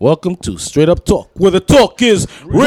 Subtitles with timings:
[0.00, 2.62] Welcome to Straight Up Talk, where the talk is real.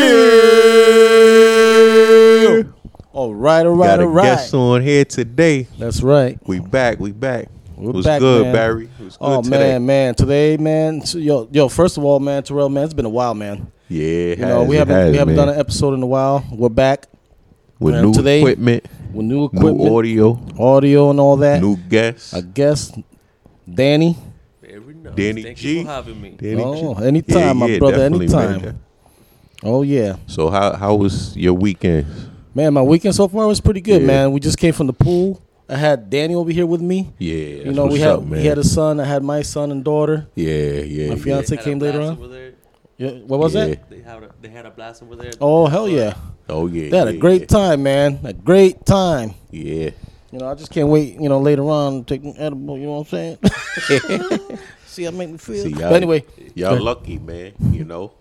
[3.12, 4.24] All right, all right, Got a right.
[4.24, 5.68] guest on here today.
[5.80, 6.38] That's right.
[6.46, 7.00] We back.
[7.00, 7.50] We back.
[7.76, 8.54] We're was back, good, man.
[8.54, 8.88] Barry.
[9.00, 9.58] It was oh, good Oh today.
[9.74, 11.02] man, man, today, man.
[11.08, 11.70] Yo, yo.
[11.70, 13.72] First of all, man, Terrell, man, it's been a while, man.
[13.90, 15.48] Yeah, it You know, has, we haven't has, we haven't man.
[15.48, 16.46] done an episode in a while.
[16.52, 17.08] We're back
[17.80, 21.62] with man, new today- equipment, with new new equipment, audio, audio, and all that.
[21.64, 22.36] new guests.
[22.36, 22.96] I guess
[23.72, 24.18] Danny.
[25.16, 25.36] Very nice.
[25.36, 25.78] Danny Thank G.
[25.80, 26.30] you for having me.
[26.38, 27.06] Danny Oh, G.
[27.06, 28.54] anytime, my brother, definitely, man.
[28.54, 28.80] anytime.
[29.66, 32.06] Oh yeah, So how how was your weekend?
[32.54, 32.74] man.
[32.74, 34.08] My weekend so far was pretty good, Yeah.
[34.08, 34.32] man.
[34.34, 35.42] We just came from the pool.
[35.70, 37.10] I had Danny over here with me.
[37.18, 39.00] Yeah, you know, we had he had a son.
[39.00, 40.28] I had my son and daughter.
[40.36, 41.22] yeah, yeah, my yeah.
[41.24, 42.18] fiance- They came later on?
[42.98, 43.68] Yeah, what was Yeah.
[43.68, 43.90] that?
[43.90, 45.32] They had a, they had a blast over there.
[45.42, 46.14] Oh hell yeah!
[46.50, 47.48] Oh yeah, They had a great yeah.
[47.48, 48.20] time, man.
[48.26, 49.34] A great time.
[49.50, 49.92] Yeah,
[50.32, 51.20] You know, I just can't wait.
[51.20, 52.78] You know, later on, take an edible.
[52.78, 54.60] You know what I'm saying?
[54.94, 55.64] See how make me feel.
[55.64, 56.24] See, but anyway,
[56.56, 57.54] y'all lucky, man.
[57.72, 58.14] You know,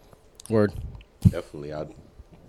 [0.49, 0.73] word.
[1.23, 1.75] definitely.
[1.75, 1.87] I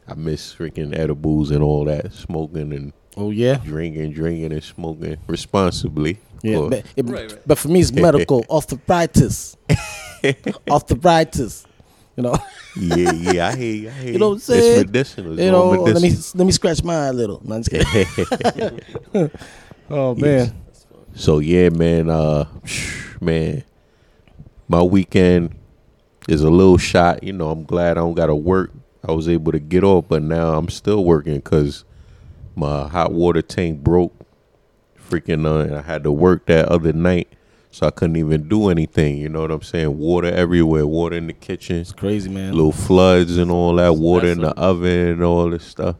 [0.07, 5.17] I miss freaking edibles and all that, smoking and Oh yeah, drinking, drinking and smoking
[5.27, 6.19] responsibly.
[6.41, 6.55] yeah.
[6.57, 6.69] course.
[6.69, 7.41] But, it- Right, right.
[7.45, 9.55] but for me, it's medical arthritis.
[10.71, 11.65] arthritis.
[12.15, 12.35] You know.
[12.79, 13.89] yeah, yeah, I hear you.
[13.89, 15.33] I hear You know what I'm It's medicinal.
[15.33, 16.37] It's you all know, let me medicinal.
[16.39, 17.41] let me scratch mine a little.
[17.43, 19.31] No, I'm just kidding.
[19.89, 20.53] oh man,
[21.15, 22.45] So yeah, man, uh
[23.21, 23.63] man,
[24.73, 25.55] my weekend
[26.27, 27.21] is a little shot.
[27.21, 28.71] You know, I'm glad I don't gotta work.
[29.07, 31.85] I was able to get off, but now I'm still working because
[32.55, 34.15] my hot water tank broke.
[34.97, 37.27] Freaking, uh, and I had to work that other night,
[37.69, 39.17] so I couldn't even do anything.
[39.17, 39.95] You know what I'm saying?
[39.95, 42.53] Water everywhere, water in the kitchen, it's crazy, man.
[42.53, 45.97] little floods and all that, water in the oven and all this stuff.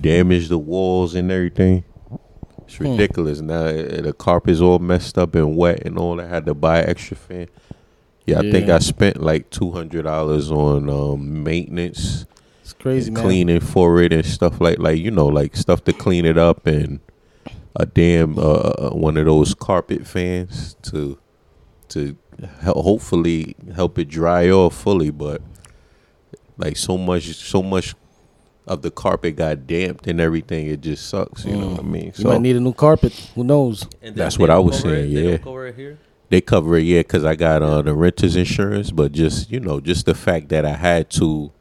[0.00, 1.82] Damaged the walls and everything.
[2.66, 3.40] It's ridiculous.
[3.40, 6.20] Now uh, the carpet's all messed up and wet and all.
[6.20, 7.48] I had to buy extra fan.
[8.26, 12.26] Yeah, I think I spent like two hundred dollars on um, maintenance,
[12.62, 13.22] It's crazy, man.
[13.24, 16.66] cleaning for it and stuff like like you know like stuff to clean it up
[16.66, 17.00] and
[17.76, 21.18] a damn uh, uh, one of those carpet fans to
[21.88, 22.16] to
[22.60, 25.10] hel- hopefully help it dry off fully.
[25.10, 25.42] But
[26.56, 27.94] like so much so much
[28.66, 30.66] of the carpet got damped and everything.
[30.66, 31.44] It just sucks.
[31.44, 32.12] You know what I mean?
[32.16, 33.12] You might need a new carpet.
[33.34, 33.86] Who knows?
[34.02, 35.14] And That's what I was cover saying, It?
[35.14, 35.94] They yeah.
[36.30, 36.98] Don't cover it here.
[36.98, 38.90] they cover it, yeah, because I got uh, the renter's insurance.
[38.90, 41.52] But just you know, just the fact that I had to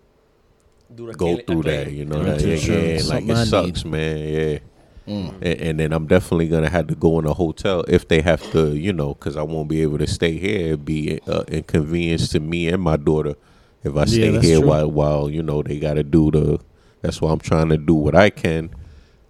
[0.93, 3.85] Do a go clean- through that, you know, that, yeah, yeah, like it I sucks,
[3.85, 4.59] man, yeah.
[5.07, 8.43] And, and then I'm definitely gonna have to go in a hotel if they have
[8.51, 10.67] to, you know, because I won't be able to stay here.
[10.67, 13.35] It'd be uh, inconvenience to me and my daughter
[13.83, 14.67] if I stay that's here true.
[14.67, 16.59] while while you know they got to do the.
[17.01, 18.69] That's why I'm trying to do what I can,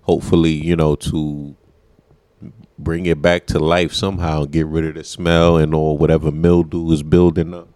[0.01, 1.55] hopefully, you know, to
[2.79, 6.91] bring it back to life somehow, get rid of the smell and all whatever mildew
[6.91, 7.67] is building up.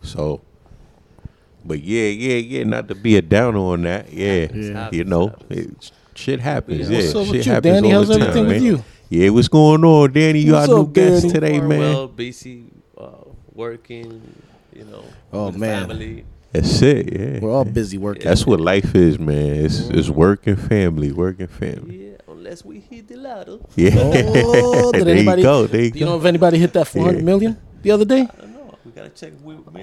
[0.00, 0.40] So,
[1.64, 4.12] but yeah, yeah, yeah, not to be a downer on that.
[4.12, 4.88] Yeah, Yeah.
[4.90, 6.90] you know, it, shit happens.
[6.90, 6.98] Yeah.
[6.98, 7.92] Yeah, What's up shit with you, happens Danny?
[7.92, 8.62] all How's the time, everything with man.
[8.64, 8.84] you?
[9.10, 10.40] Yeah, what's going on, Danny?
[10.40, 11.34] You What's got new up, guest Danny?
[11.34, 11.78] today, Are man.
[11.80, 12.64] Well, busy,
[12.98, 13.08] uh,
[13.54, 14.22] working.
[14.74, 15.04] You know.
[15.32, 15.88] Oh, with the man.
[15.88, 16.24] Family.
[16.52, 17.12] That's it.
[17.12, 18.24] Yeah, We're all busy working.
[18.24, 19.64] That's what life is, man.
[19.66, 22.08] It's it's work and family, work and family.
[22.10, 22.11] Yeah,
[22.52, 23.66] unless we hit the lotto.
[23.76, 25.40] Yeah, Oh, did there anybody?
[25.42, 25.66] you go.
[25.66, 27.24] There you Do you know if anybody hit that four hundred Yeah.
[27.24, 28.20] million the other day?
[28.20, 28.74] I don't know.
[28.84, 29.32] We gotta check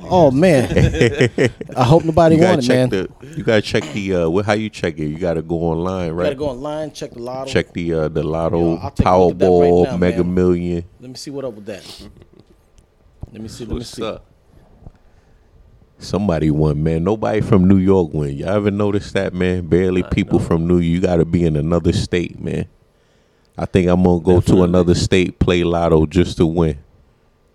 [0.04, 0.70] Oh man,
[1.76, 2.90] I hope nobody you gotta won it, check man.
[2.90, 3.10] the.
[3.38, 4.14] You gotta check the.
[4.16, 4.46] Uh, what?
[4.46, 5.06] How you check it?
[5.08, 6.06] You gotta go online, right?
[6.12, 6.24] You right?
[6.26, 7.50] gotta go online, check the lotto.
[7.50, 9.98] Check the uh, the Lotto, Yeah, I'll take a look at that right Powerball, now,
[9.98, 10.34] Mega man.
[10.36, 10.84] Million.
[11.00, 11.84] Let me see what up with that.
[13.32, 13.66] Let me see.
[13.66, 14.04] Let me see.
[14.04, 14.26] up?
[16.00, 17.04] Somebody won, man.
[17.04, 18.30] Nobody from New York won.
[18.32, 19.68] Y'all ever notice that, man?
[19.68, 20.46] Barely Uh, people no.
[20.46, 20.76] from New.
[20.80, 20.86] York.
[20.86, 22.66] You got to be in another state, man.
[23.58, 26.78] I think I'm gonna go to another state, play Lotto just to win.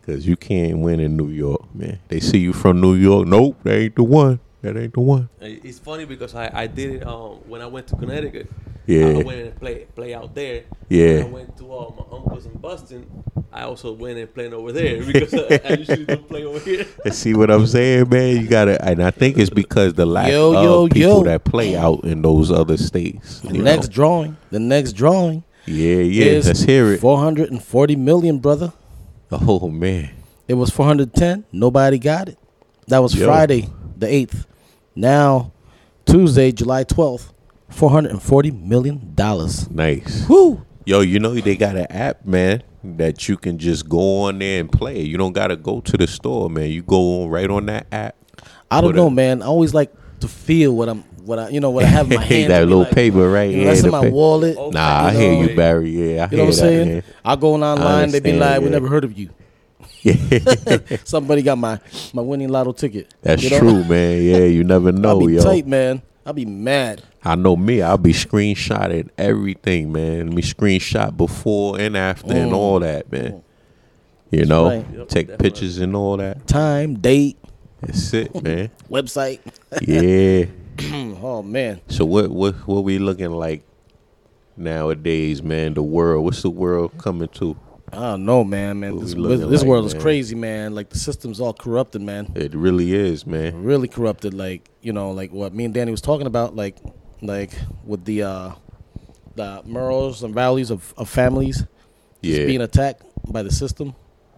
[0.05, 1.99] Cause you can't win in New York, man.
[2.09, 3.27] They see you from New York.
[3.27, 4.39] Nope, that ain't the one.
[4.65, 5.29] That ain't the one.
[5.43, 8.51] Uh, It's funny because I, I did it um, when I went to Connecticut.
[8.87, 9.09] Yeah.
[9.09, 10.65] I went and play play out there.
[10.89, 11.17] Yeah.
[11.19, 13.07] When I went to uh, my uncle's in Boston.
[13.53, 16.87] I also went and played over there because I, I usually don't play over here.
[17.13, 18.37] See what I'm saying, man?
[18.41, 21.23] You gotta, and I think it's because the lack Yo, of yo, people yo.
[21.25, 23.41] that play out in those other states.
[23.41, 23.93] The next know?
[23.95, 24.37] drawing.
[24.51, 25.45] The next drawing.
[25.67, 26.25] yeah, yeah.
[26.25, 27.01] is Let's hear it.
[27.01, 28.73] Four hundred and forty million, brother.
[29.31, 30.11] Oh man,
[30.49, 31.45] It was 410.
[31.53, 32.39] Nobody got it.
[32.89, 33.27] That was Yo.
[33.27, 34.47] Friday, the 8th.
[34.97, 35.53] Now,
[36.07, 37.33] Tuesday, July 12th,
[37.73, 39.15] $440 million.
[39.71, 40.29] nice.
[40.29, 40.65] Woo!
[40.87, 44.61] Yo, you know they got an app, man, that you can just go on there
[44.61, 45.01] and play.
[45.01, 46.71] You don't gotta go to the store, man.
[46.71, 48.15] You go on right on that app.
[48.71, 49.43] I don't know, a- man.
[49.43, 52.19] I always like to feel what I'm, what I, you know, what I have in
[52.19, 52.51] my hand.
[52.53, 53.51] that little like, paper, right?
[53.51, 54.57] You know, yeah, that's in my pa- wallet.
[54.75, 55.89] Nah, I hear you, Barry.
[55.91, 57.03] Yeah, I You know what I'm saying?
[57.25, 59.31] I go on online, they be like, "We never heard of you."
[61.05, 61.79] Somebody got my
[62.13, 63.13] my winning lotto ticket.
[63.23, 63.59] That's You know?
[63.59, 64.23] true, man.
[64.23, 65.43] Yeah, you never I'll know, be yo.
[65.43, 66.03] tight, man.
[66.27, 67.03] I'll be mad.
[67.25, 67.83] I know me.
[67.83, 70.35] I'll be screenshotting everything, man.
[70.35, 72.55] Me screenshot before and after and Mm.
[72.55, 73.43] all that, man.
[74.31, 74.87] You know, right.
[74.95, 76.47] Yep, take pictures and all that.
[76.47, 77.37] Time, date,
[77.81, 78.71] That's it, man.
[78.91, 79.41] website.
[79.83, 80.47] yeah.
[81.23, 81.81] oh man.
[81.89, 83.63] So what what what we looking like
[84.57, 85.75] nowadays, man?
[85.75, 86.25] The world.
[86.25, 87.57] What's the world coming to?
[87.97, 88.81] I don't know, man.
[88.81, 90.75] Man, What this, this like, world is crazy, man.
[90.75, 92.33] Like the system's all corrupted, man.
[92.35, 93.65] It really is, man.
[93.65, 94.35] Really corrupted.
[94.35, 96.77] Like you know, like what me and Danny was talking about, like
[97.23, 97.53] like
[97.85, 98.53] with the uh
[99.37, 101.65] the morals and values of, of families
[102.23, 102.47] Yeah.
[102.47, 103.03] being attacked
[103.33, 103.95] by the system.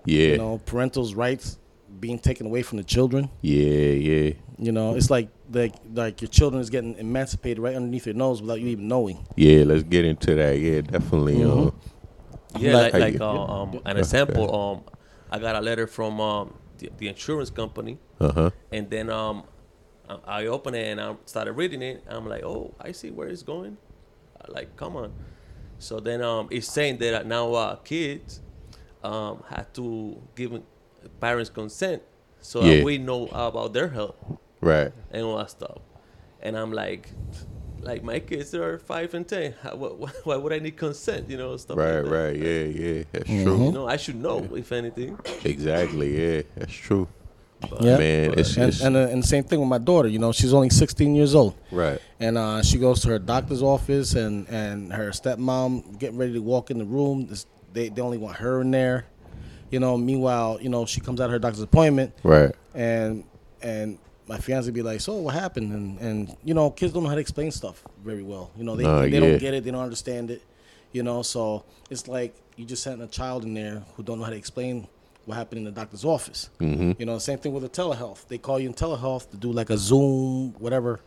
[0.07, 0.29] Yeah.
[0.29, 1.59] You know, parentals' rights
[2.01, 3.29] being taken away from the children.
[3.43, 4.33] Yeah, yeah.
[4.59, 8.41] You know, it's like like like your children is getting emancipated right underneath your nose
[8.41, 9.27] without you even knowing.
[9.37, 10.59] Yeah, let's get into that.
[10.59, 11.37] Yeah, definitely.
[11.37, 11.69] Mhm.
[11.69, 11.71] Uh,
[12.61, 14.55] Yeah, Like- like, uh, um, an example.
[14.55, 14.85] Um,
[15.31, 18.51] I got a letter from um, the, the insurance company, uh-huh.
[18.73, 19.43] and then um,
[20.09, 22.05] I, I opened it and I started reading it.
[22.09, 23.77] I'm like, oh, I see where it's going.
[24.49, 25.13] Like, come on.
[25.79, 28.41] So then um, it's saying that now uh, kids
[29.03, 30.53] um, have to give
[31.21, 32.03] parents consent
[32.41, 32.77] so Yeah.
[32.77, 34.15] that we know about their health
[34.61, 34.93] Right.
[35.11, 35.79] and all that stuff.
[36.41, 37.11] And I'm like,
[37.87, 39.55] like my kids are five and ten.
[39.63, 41.31] How, why, why would I need consent?
[41.31, 42.11] You know, stuff Right, like that.
[42.11, 42.37] right.
[42.37, 43.03] Yeah, yeah.
[43.13, 43.45] That's Mhm.
[43.45, 43.65] true.
[43.67, 45.19] You know, I should know if anything.
[45.45, 46.09] Exactly.
[46.37, 47.09] Yeah, that's true.
[47.61, 47.97] But, Yeah.
[47.99, 50.09] Man, it's, And it's and, uh, and the same thing with my daughter.
[50.09, 51.55] You know, she's only 16 years old.
[51.73, 51.99] right.
[52.21, 56.41] and uh, she goes to her doctor's office and, and her stepmom getting ready to
[56.43, 59.05] walk in the room This- they, they only want her in there
[59.71, 62.55] you know meanwhile you know she comes out of her doctor's appointment Right.
[62.75, 63.25] and
[63.61, 63.99] and
[64.29, 67.15] my fiance be like so what happened and and you know kids don't know how
[67.15, 69.21] to explain stuff very well you know they, Nah, they yeah.
[69.21, 70.43] don't get it they don't understand it
[70.93, 74.25] you know so it's like you just sent a child in there who don't know
[74.25, 74.87] how to explain
[75.27, 76.93] what happened in the doctor's office Mm-hmm.
[76.99, 78.27] you know, same thing with the telehealth.
[78.29, 81.01] They call you in telehealth to do like a Zoom, whatever,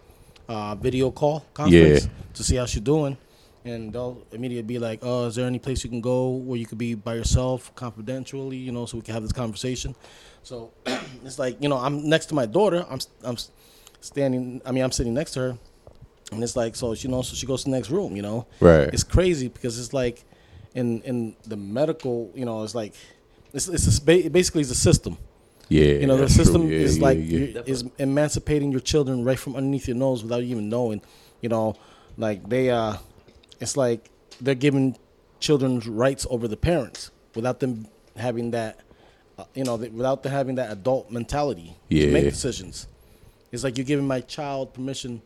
[0.50, 2.10] uh, video call conference Yeah.
[2.34, 3.18] to see how she's doing.
[3.66, 6.66] And they'll immediately be like, "Oh, is there any place you can go where you
[6.66, 9.96] could be by yourself, confidentially, you know, so we can have this conversation?"
[10.44, 10.72] So
[11.26, 12.86] it's like, you know, I'm next to my daughter.
[12.90, 13.38] I'm I'm
[14.02, 14.62] standing.
[14.66, 15.58] I mean, I'm sitting next to her,
[16.32, 18.16] and it's like, so you know, so she goes to the next room.
[18.16, 18.90] You know, Right.
[18.94, 20.24] it's crazy because it's like
[20.74, 22.94] in in the medical, you know, it's like
[23.54, 25.18] it's it's a, basically it's a system.
[25.68, 25.84] yeah.
[26.02, 27.62] You know, the system Yeah, is yeah, like yeah.
[27.66, 31.02] is emancipating your children right from underneath your nose without you even knowing.
[31.42, 31.76] You know,
[32.18, 32.96] like they uh,
[33.60, 34.10] it's like
[34.42, 34.98] they're giving
[35.40, 38.80] children's rights over the parents without them having that,
[39.38, 42.88] uh, you know, th- without them having that adult mentality to make decisions.
[43.52, 45.22] It's like you're giving my child permission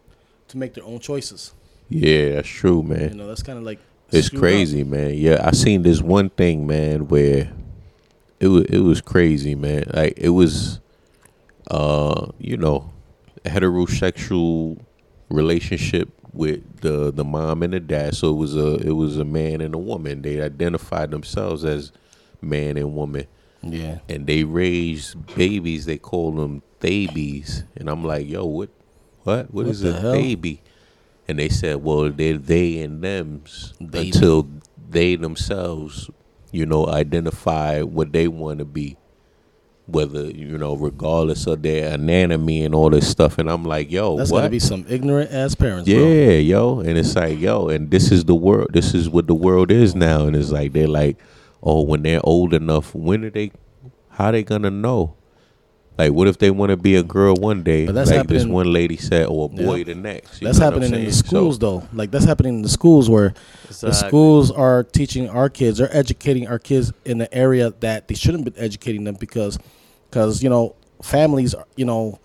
[0.50, 1.53] to make their own choices.
[1.89, 3.09] Yeah, that's true, man.
[3.09, 3.80] You know, that's kind of like
[4.11, 4.42] It's screwed up.
[4.42, 5.13] crazy, man.
[5.16, 7.52] Yeah, I seen this one thing, man, where
[8.40, 9.90] it was it was crazy, man.
[9.94, 10.80] Like it was,
[11.69, 12.92] uh, you know,
[13.45, 14.80] a heterosexual
[15.30, 18.16] relationship with the the mom and the dad.
[18.16, 20.21] So it was a it was a man and a woman.
[20.21, 21.92] They identified themselves as
[22.42, 23.28] man and woman,
[23.61, 23.99] Yeah.
[24.09, 25.85] and they raised babies.
[25.85, 28.69] They call them babies, and I'm like, yo, what,
[29.23, 30.11] what, what What is a hell?
[30.13, 30.61] baby?
[31.28, 34.09] And they said, well, they're they and them's Baby.
[34.11, 34.49] until
[34.90, 36.09] they themselves,
[36.52, 38.97] you know, identify what they want to be,
[39.85, 43.37] whether you know, regardless of their anatomy and all this stuff.
[43.37, 44.40] And I'm like, yo, That's what?
[44.40, 46.37] gotta be some ignorant ass parents, Yeah, bro.
[46.37, 48.69] yo, and it's like, yo, and this is the world.
[48.71, 51.18] This is what the world is now, and it's like they're like,
[51.61, 53.52] oh, when they're old enough, when are they?
[54.09, 55.16] How they gonna know?
[55.97, 57.85] Like, what if they want to be a girl one day?
[57.85, 59.83] But that's like this one lady said, or a boy Yeah.
[59.83, 60.42] the next.
[60.42, 61.23] You That's know what I'm happening in the saying?
[61.23, 61.83] So- schools, though.
[61.94, 63.33] Like that's happening in the schools where
[63.64, 64.09] the Exactly.
[64.09, 68.44] schools are teaching our kids, they're educating our kids in the area that they shouldn't
[68.45, 69.59] be educating them because,
[70.09, 72.19] because you know, families, are- you know,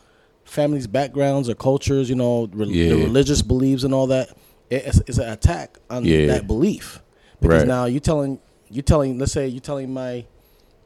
[0.44, 2.88] families' backgrounds or cultures, you know, re- Yeah.
[2.94, 4.30] the religious beliefs and all that.
[4.70, 6.26] it- It's, it's an attack on Yeah.
[6.26, 7.00] that belief
[7.40, 7.66] because Right.
[7.68, 8.38] now you telling
[8.70, 10.24] you telling, let's say you telling my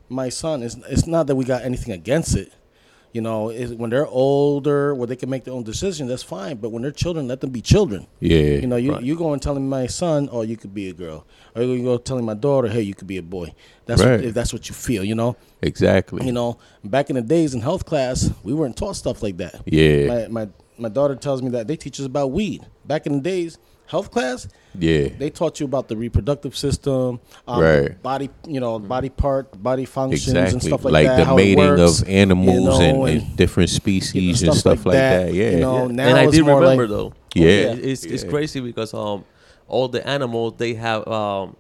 [0.08, 2.52] my son, it's it's not that we got anything against it.
[3.12, 6.56] You know, is when they're older, where they can make their own decisions, that's fine.
[6.56, 8.06] But when they're children, let them be children.
[8.20, 9.02] Yeah, You know, you Right.
[9.02, 11.98] you go and telling my son, oh, you could be a girl, or you go
[11.98, 13.52] telling my daughter, hey, you could be a boy.
[13.84, 14.12] That's Right.
[14.12, 15.04] what, if that's what you feel.
[15.04, 16.24] You know, exactly.
[16.24, 16.56] you know.
[16.84, 19.60] Back in the days in health class, we weren't taught stuff like that.
[19.66, 22.66] yeah, My my my daughter tells me that they teach us about weed.
[22.86, 24.48] Back in the days, health class,
[24.78, 28.02] yeah, they taught you about the reproductive system, um, Right.
[28.02, 30.52] Body, you know, body part, body functions, exactly.
[30.54, 31.16] and stuff like, like that.
[31.18, 34.54] the how it mating works, of animals you know, and, and- and different species and
[34.54, 35.34] stuff like that.
[35.34, 35.92] Yeah, you know, Yeah.
[35.92, 37.12] now and I it's did more remember like, though.
[37.34, 37.46] Yeah.
[37.72, 38.30] It- it's it's Yeah.
[38.30, 39.24] crazy because um
[39.68, 41.56] all the animals they have um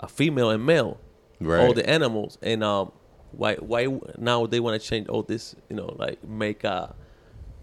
[0.00, 0.98] a female and male.
[1.40, 1.64] right.
[1.66, 2.90] All the animals and um
[3.32, 3.86] Why why
[4.18, 5.54] now they want to change all this?
[5.68, 6.94] You know, like make a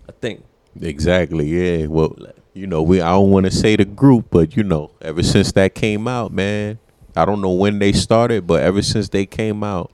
[0.07, 0.43] a thing.
[0.81, 1.45] Exactly.
[1.47, 1.87] Yeah.
[1.87, 4.91] Well, Like- you know, we I don't want to say the group, but you know,
[5.01, 6.79] ever since that came out, man,
[7.15, 9.91] I don't know when they started, but ever since they came out,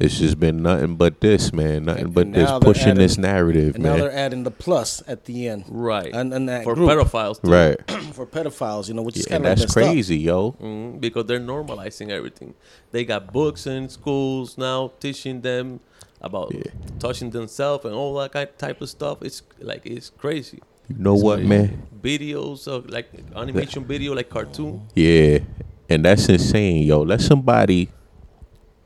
[0.00, 1.86] it's just been nothing but this, man.
[1.86, 4.00] Nothing And- but this now they're pushing this narrative, And now man.
[4.00, 6.12] they're adding the plus at the end, Right.
[6.14, 7.42] And and that for group pedophiles.
[7.42, 7.50] Too.
[7.50, 7.76] Right.
[8.12, 10.52] for pedophiles, you know, which is Yeah, kind and of that's crazy, yo.
[10.62, 12.54] Mhm, because they're normalizing everything.
[12.92, 15.80] They got books in schools now teaching them
[16.20, 16.62] about Yeah.
[17.00, 19.18] touching themselves and all that type of stuff.
[19.22, 20.60] It's like it's crazy.
[20.88, 21.82] You know It's what, man?
[22.00, 24.88] Videos of like animation video, like cartoon.
[24.94, 25.40] Yeah,
[25.88, 27.02] and that's insane, yo.
[27.02, 27.90] Let somebody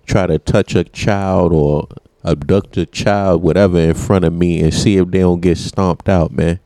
[0.06, 1.88] try to touch a child or
[2.24, 6.08] abduct a child, whatever, in front of me, and see if they don't get stomped
[6.08, 6.58] out, man.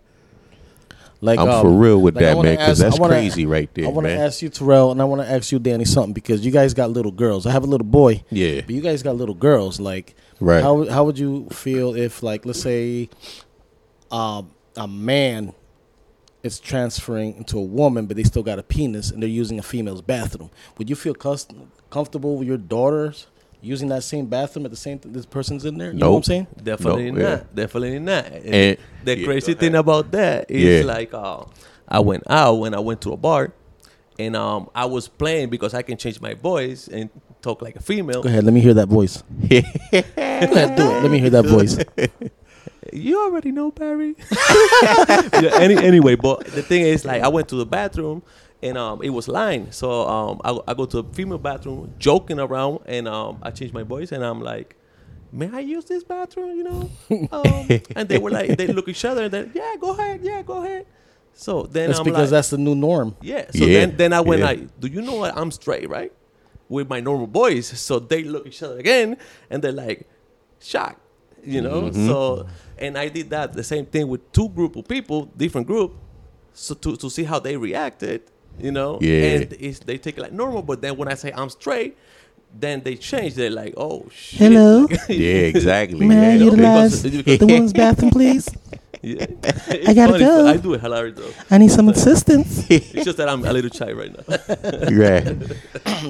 [1.21, 3.87] like I'm um, for real with like, that, man, because that's wanna- crazy right there,
[3.87, 6.45] I want to ask you, Terrell, and I want to ask you, Danny, something because
[6.47, 7.47] you guys got little girls.
[7.47, 9.81] I have a little boy, yeah, but you guys got little girls.
[9.81, 10.62] Like, right.
[10.62, 13.09] how how would you feel if, like, let's say,
[14.11, 15.52] um, a man
[16.42, 19.62] is transferring into a woman, but they still got a penis and they're using a
[19.62, 20.50] female's bathroom?
[20.78, 21.49] Would you feel cus-
[21.90, 23.26] comfortable with your daughters
[23.61, 25.90] using that same bathroom at the same th- this person's in there?
[25.92, 26.47] You know what I'm saying?
[26.62, 27.28] Definitely No, yeah.
[27.37, 27.54] not.
[27.54, 28.26] Definitely not.
[28.26, 29.80] And And- the crazy go thing ahead.
[29.80, 30.92] about that is Yeah.
[30.92, 31.45] like uh,
[31.88, 33.52] I went out when I went to a bar,
[34.18, 37.11] and um, I was playing because I can change my voice and
[37.42, 38.23] talk like a female.
[38.23, 39.23] Go ahead, let me hear that voice.
[39.49, 39.56] Go
[40.16, 41.02] ahead, do it.
[41.02, 41.76] Let me hear that voice.
[42.93, 44.16] You already know Barry.
[44.43, 48.23] yeah, any, anyway, but the thing is, like, I went to the bathroom
[48.62, 49.75] and um, it was lined.
[49.75, 53.73] So um, I, I go to the female bathroom, joking around, and um, I change
[53.73, 54.76] my voice, and I'm like,
[55.33, 56.90] "May I use this bathroom?" You know,
[57.33, 60.43] um, and they were like, they look each other, and then, "Yeah, go ahead, yeah,
[60.43, 60.87] go ahead."
[61.35, 63.14] So then That's I'm because like, that's the new norm.
[63.21, 63.50] yeah.
[63.50, 64.47] So Yeah, then, then I went yeah.
[64.47, 65.37] like, "Do you know what?
[65.37, 66.12] I'm straight, right?"
[66.69, 67.78] With my normal voice.
[67.78, 69.19] So they look each other again,
[69.50, 70.09] and they're like,
[70.61, 70.99] shocked,
[71.45, 71.83] you know.
[71.83, 72.07] Mm-hmm.
[72.07, 72.47] So
[72.78, 75.95] and I did that the same thing with two group of people, different group,
[76.52, 78.23] so to to see how they reacted,
[78.59, 78.99] you know.
[79.00, 79.23] Yeah.
[79.25, 81.97] And it's, they take it like normal, but then when I say I'm straight.
[82.59, 83.35] Then they change.
[83.35, 84.87] They're like, "Oh shit!" Hello?
[85.11, 86.07] yeah, exactly.
[86.07, 88.49] May I yeah, utilize because- the women's bathroom, please?
[89.02, 89.26] Yeah.
[89.87, 90.47] I gotta funny, go.
[90.49, 91.31] I do it hilarious though.
[91.50, 92.69] I need some assistance.
[92.71, 94.25] It's just that I'm a little shy right now.
[94.90, 95.37] right.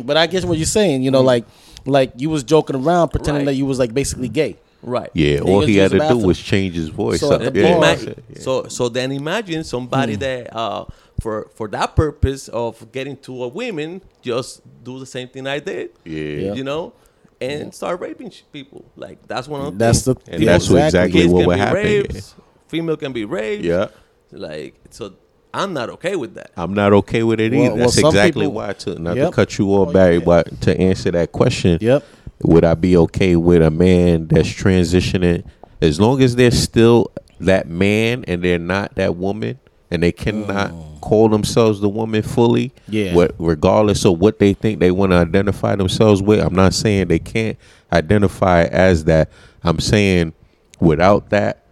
[0.07, 1.45] but I guess what you're saying, you know, like
[1.85, 3.53] like you was joking around, pretending Right.
[3.53, 4.57] that you was like basically gay.
[4.83, 5.11] Right.
[5.15, 7.21] Yeah, all he had the to do was change his voice.
[7.21, 7.41] So up.
[7.53, 8.15] the yeah, bar- yeah.
[8.41, 10.85] So so then imagine somebody that uh
[11.21, 15.59] for for that purpose of getting to a women just do the same thing I
[15.61, 15.91] did.
[16.05, 16.53] Yeah.
[16.55, 16.93] You know?
[17.41, 18.85] And start raping people.
[18.97, 20.17] Like that's one of the That's the.
[20.29, 22.35] And that's what exactly what would happen, raped,
[22.69, 23.63] female can be raped.
[23.65, 23.89] Yeah.
[24.33, 25.15] Like so
[25.53, 26.51] I'm not okay with that.
[26.57, 27.75] I'm not okay with it Well- either.
[27.75, 28.73] well, That's some exactly people- why.
[28.75, 29.31] To not Yep.
[29.31, 30.25] to cut you off, Oh, Barry, yeah.
[30.25, 32.05] but to answer that question, Yep.
[32.43, 35.45] Would I be okay with a man that's transitioning
[35.81, 39.59] as long as they're still that man and they're not that woman
[39.91, 41.01] and they cannot mm.
[41.01, 42.73] call themselves the woman fully?
[42.89, 43.15] Yeah.
[43.15, 47.09] What regardless of what they think they want to identify themselves with, I'm not saying
[47.09, 47.57] they can't
[47.93, 49.31] identify as that.
[49.63, 50.35] I'm saying
[50.81, 51.65] without that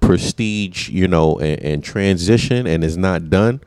[0.00, 3.60] prestige, you know, and, and transition and it's not done,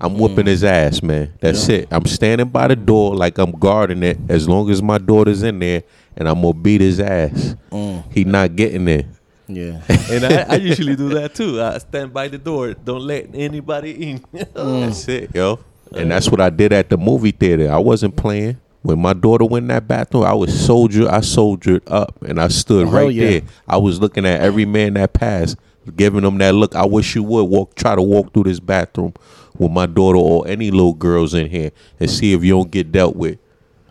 [0.00, 0.48] I'm whooping mm.
[0.48, 1.32] his ass, man.
[1.40, 1.88] That's it.
[1.90, 5.58] I'm standing by the door like I'm guarding it as long as my daughter's in
[5.58, 5.82] there
[6.16, 7.56] and I'm gonna beat his ass.
[7.70, 8.12] Mm.
[8.12, 9.04] He not getting there.
[9.48, 9.80] Yeah.
[9.88, 11.60] and I, I usually do that too.
[11.60, 12.74] I stand by the door.
[12.74, 14.18] Don't let anybody in.
[14.58, 14.86] Mm.
[14.86, 15.60] That's it, yo.
[15.94, 17.70] And that's what I did at the movie theater.
[17.70, 18.58] I wasn't playing.
[18.82, 21.08] When my daughter went in that bathroom, I was soldier.
[21.08, 23.30] I soldiered up, and I stood hell right yeah.
[23.30, 23.42] there.
[23.66, 25.56] I was looking at every man that passed,
[25.96, 26.74] giving them that look.
[26.74, 29.14] I wish you would walk, try to walk through this bathroom
[29.58, 32.92] with my daughter or any little girls in here, and see if you don't get
[32.92, 33.38] dealt with.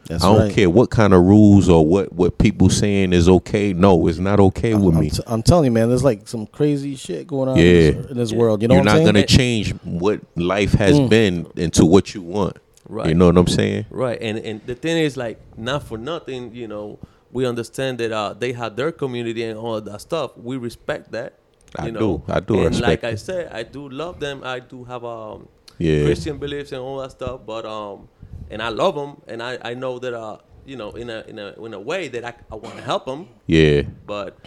[0.05, 0.53] That's I don't right.
[0.55, 3.73] care what kind of rules or what what people saying is okay.
[3.73, 5.09] No, it's not okay with I'm, me.
[5.09, 7.63] t- I'm telling you, man, there's like some crazy shit going on Yeah.
[7.63, 8.61] in, this, in this world.
[8.61, 12.21] You know You're what I'm not gonna change what life has been into what you
[12.21, 12.57] want.
[12.87, 13.09] Right.
[13.09, 13.85] You know what I'm saying?
[13.89, 16.99] Right, and and the thing is, like, not for nothing, you know,
[17.33, 20.37] we understand that uh, they have their community and all of that stuff.
[20.37, 21.33] We respect that.
[21.75, 22.23] I you do.
[22.29, 24.41] I do And respect like I said, I do love them.
[24.41, 26.03] I do have um, Yeah.
[26.05, 27.41] Christian beliefs and all that stuff.
[27.45, 28.07] But um,
[28.49, 31.37] and I love them, and I, I know that uh, you know, in a in
[31.39, 33.27] a in a way that I, I want to help them.
[33.45, 33.83] Yeah.
[34.05, 34.37] But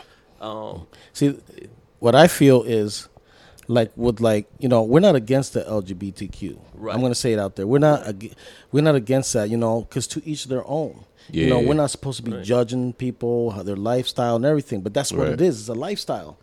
[0.41, 1.39] um, See,
[1.99, 3.09] what I feel is
[3.69, 6.59] like with like you know we're not against the LGBTQ.
[6.75, 6.95] Right.
[6.95, 7.67] I'm gonna say it out there.
[7.67, 8.35] We're not ag-
[8.73, 9.49] we're not against that.
[9.51, 11.05] You know, because to each their own.
[11.33, 11.45] Yeah.
[11.45, 12.45] You know, we're not supposed to be Right.
[12.45, 14.81] judging people, how their lifestyle and everything.
[14.81, 15.33] But that's what Right.
[15.33, 15.61] it is.
[15.61, 16.39] It's a lifestyle.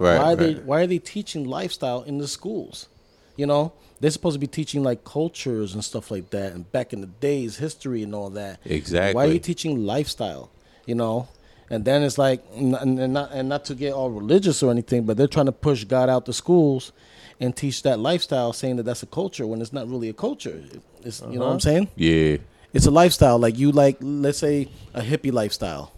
[0.00, 0.54] Right, Why are they.
[0.54, 2.88] Why are they teaching lifestyle in the schools?
[3.36, 3.72] You know,
[4.02, 7.06] they're supposed to be teaching like cultures and stuff like that, and back in the
[7.06, 8.58] days, history and all that.
[8.64, 9.14] Exactly.
[9.14, 10.50] Why are you teaching lifestyle?
[10.86, 11.28] You know,
[11.70, 15.16] And then it's like, and not and not to get all religious or anything, but
[15.16, 16.90] they're trying to push God out the schools
[17.38, 20.60] and teach that lifestyle, saying that that's a culture when it's not really a culture.
[21.04, 21.58] It's you know what I'm uh-huh.
[21.60, 21.88] saying?
[21.94, 22.38] Yeah.
[22.74, 23.38] It's a lifestyle.
[23.38, 25.92] Like you like, let's say a hippie lifestyle,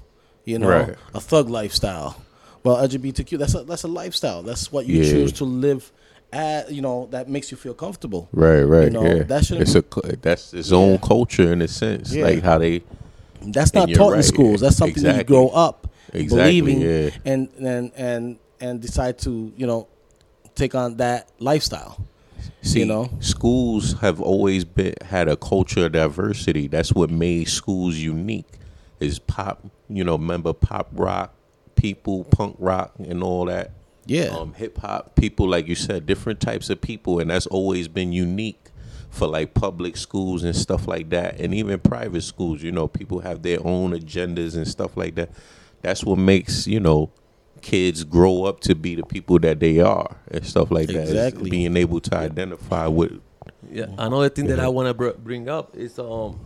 [0.44, 0.94] you know, Right.
[1.14, 2.23] a thug lifestyle.
[2.62, 4.42] Well, LGBTQ, that's a that's a lifestyle.
[4.42, 5.11] That's what you Yeah.
[5.11, 5.90] choose to live
[6.69, 8.29] You know, that makes you feel comfortable.
[8.33, 9.23] Right, right, know, yeah.
[9.25, 12.25] that shouldn't it's be- a that's its own culture in a sense, Yeah.
[12.25, 12.83] like how they
[13.43, 14.61] That's not taught in schools.
[14.61, 17.11] That's something that you grow up Exactly, believing yeah.
[17.25, 19.88] and and and and decide to you know
[20.55, 22.05] take on that lifestyle.
[22.62, 23.11] See, you know?
[23.21, 26.67] schools have always been had a culture of diversity.
[26.67, 28.47] That's what made schools unique.
[29.00, 31.35] Is pop, you know, remember pop rock
[31.76, 33.73] people, punk rock, and all that.
[34.06, 34.37] Yeah.
[34.37, 38.12] um, hip hop people, like you said, different types of people, and that's always been
[38.12, 38.70] unique
[39.11, 42.62] for like public schools and stuff like that, and even private schools.
[42.62, 45.30] You know, people have their own agendas and stuff like that.
[45.82, 47.11] That's what makes you know
[47.62, 51.02] kids grow up to be the people that they are and stuff like that.
[51.02, 51.49] Exactly.
[51.50, 53.20] being able to identify with.
[53.70, 56.38] Yeah, another thing that I want to br- bring up is um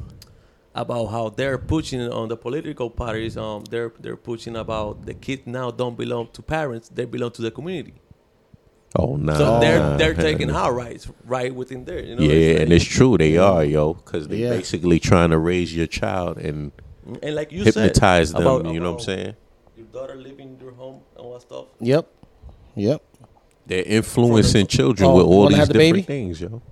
[0.82, 3.37] about how they're pushing on the political parties.
[3.37, 7.42] Um, they're they're pushing about the kids now don't belong to parents; they belong to
[7.42, 7.94] the community.
[8.99, 12.02] Oh nah, So they're they're taking our rights right within there.
[12.02, 14.50] You know, yeah, and it's true they are, yo, because they Yeah.
[14.50, 16.72] basically trying to raise your child and
[17.22, 18.46] and like you hypnotize said, them.
[18.46, 19.35] about- you know what I'm saying?
[19.76, 21.66] Your daughter living in your home and all that stuff.
[21.81, 22.05] Yep.
[22.76, 23.02] Yep.
[23.66, 26.02] They're influencing children Oh, with all these have the different baby?
[26.14, 26.62] things, yo.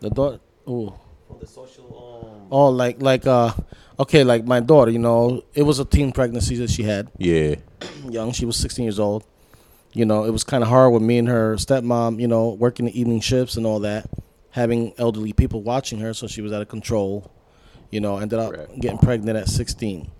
[0.00, 0.40] The daughter.
[0.68, 0.92] Ooh.
[1.28, 1.86] From the social
[2.52, 3.54] Oh, like like uh,
[3.98, 4.90] okay, like my daughter.
[4.90, 7.10] You know, it was a teen pregnancy that she had.
[7.16, 7.54] Yeah,
[8.10, 8.32] Young.
[8.32, 9.24] She was 16 years old.
[9.94, 12.20] You know, it was kind of hard with me and her stepmom.
[12.20, 14.06] You know, working the evening shifts and all that,
[14.50, 17.32] having elderly people watching her, so she was out of control.
[17.90, 20.10] You know, ended up getting pregnant at 16.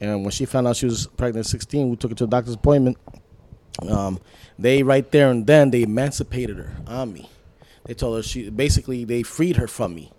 [0.00, 2.26] And when she found out she was pregnant at 16, we took her to a
[2.26, 2.96] doctor's appointment.
[3.86, 4.20] Um,
[4.58, 7.30] they right there and then they emancipated her on me.
[7.84, 10.12] They told her she basically they freed her from me.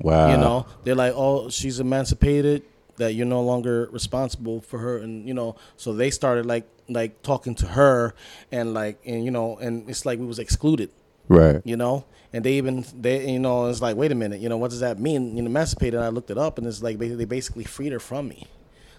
[0.00, 0.30] Wow.
[0.30, 2.62] You know, they're like, oh, she's emancipated.
[2.96, 7.22] That you're no longer responsible for her, and you know, so they started like like
[7.22, 8.14] talking to her,
[8.52, 10.90] and like and you know, and it's like we was excluded,
[11.26, 11.62] right?
[11.64, 14.58] you know, and they even they you know it's like wait a minute, you know,
[14.58, 15.34] what does that mean?
[15.34, 15.98] You know, emancipated.
[15.98, 18.46] I looked it up, and it's like they they basically freed her from me,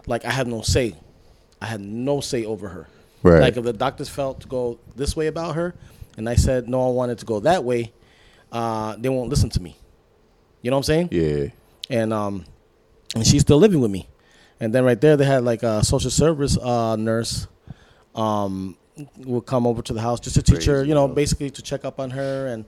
[0.07, 0.95] like I had no say,
[1.61, 2.87] I had no say over her.
[3.21, 3.39] Right.
[3.41, 5.75] Like if the doctors felt to go this way about her,
[6.17, 7.93] and I said no, I wanted to go that way,
[8.51, 9.75] uh, they won't listen to me.
[10.61, 11.09] You know what I'm saying?
[11.11, 11.47] Yeah,
[11.89, 12.45] and um
[13.15, 14.07] and she's still living with me.
[14.59, 17.47] And then right there they had like a social service uh nurse
[18.15, 18.77] um
[19.17, 21.85] would come over to the house just to teach her you know basically to check
[21.85, 22.65] up on her and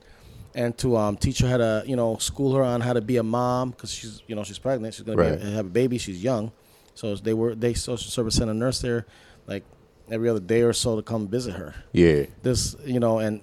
[0.54, 3.16] and to um teach her how to you know school her on how to be
[3.18, 4.94] a mom because she's you know she's pregnant.
[4.94, 5.40] She's gonna Right.
[5.40, 5.98] be, have a baby.
[5.98, 6.50] She's young.
[6.94, 9.06] So they were they social service sent a nurse there
[9.46, 9.64] like
[10.10, 11.74] every other day or so to come visit her.
[11.92, 13.40] Yeah, this you know and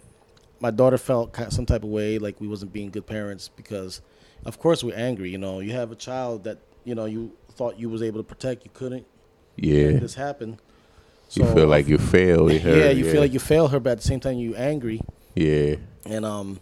[0.60, 4.02] my daughter felt some type of way like we wasn't being good parents because
[4.46, 5.60] of course we're angry you know.
[5.60, 8.66] You have a child that you know you thought you was able to protect.
[8.66, 9.06] You couldn't.
[9.56, 9.92] Yeah.
[10.00, 10.58] this happened
[11.34, 12.52] you feel like you failed.
[12.52, 15.02] her, yeah you feel like you failed her but at the same time you angry.
[15.36, 15.76] Yeah,
[16.06, 16.60] and um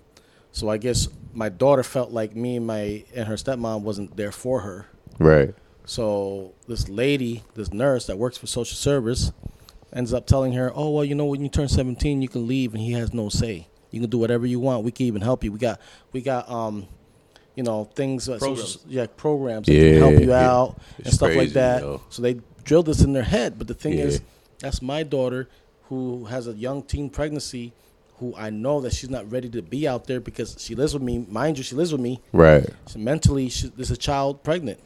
[0.51, 4.31] so i guess my daughter felt like me and my and her stepmom wasn't there
[4.31, 4.87] for her.
[5.17, 5.53] Right.
[5.85, 9.31] so this lady this nurse that works for social service
[9.91, 12.73] ends up telling her oh well you know when you turn 17 you can leave
[12.73, 13.67] and he has no say.
[13.91, 14.83] You can do whatever you want.
[14.83, 15.51] We can even help you.
[15.51, 16.87] We got we got um
[17.55, 18.85] you know things uh, social- Programs.
[18.87, 20.51] yeah programs that can help you yeah.
[20.51, 22.01] out and It's stuff like crazy, that yo.
[22.09, 24.05] so they drilled this in their head but the thing Yeah.
[24.05, 24.21] is
[24.59, 25.49] that's my daughter
[25.89, 27.73] who has a young teen pregnancy
[28.19, 31.01] who I know that she's not ready to be out there because she lives with
[31.03, 32.67] me mind you she lives with me Right.
[32.85, 34.79] so mentally she, there's a child pregnant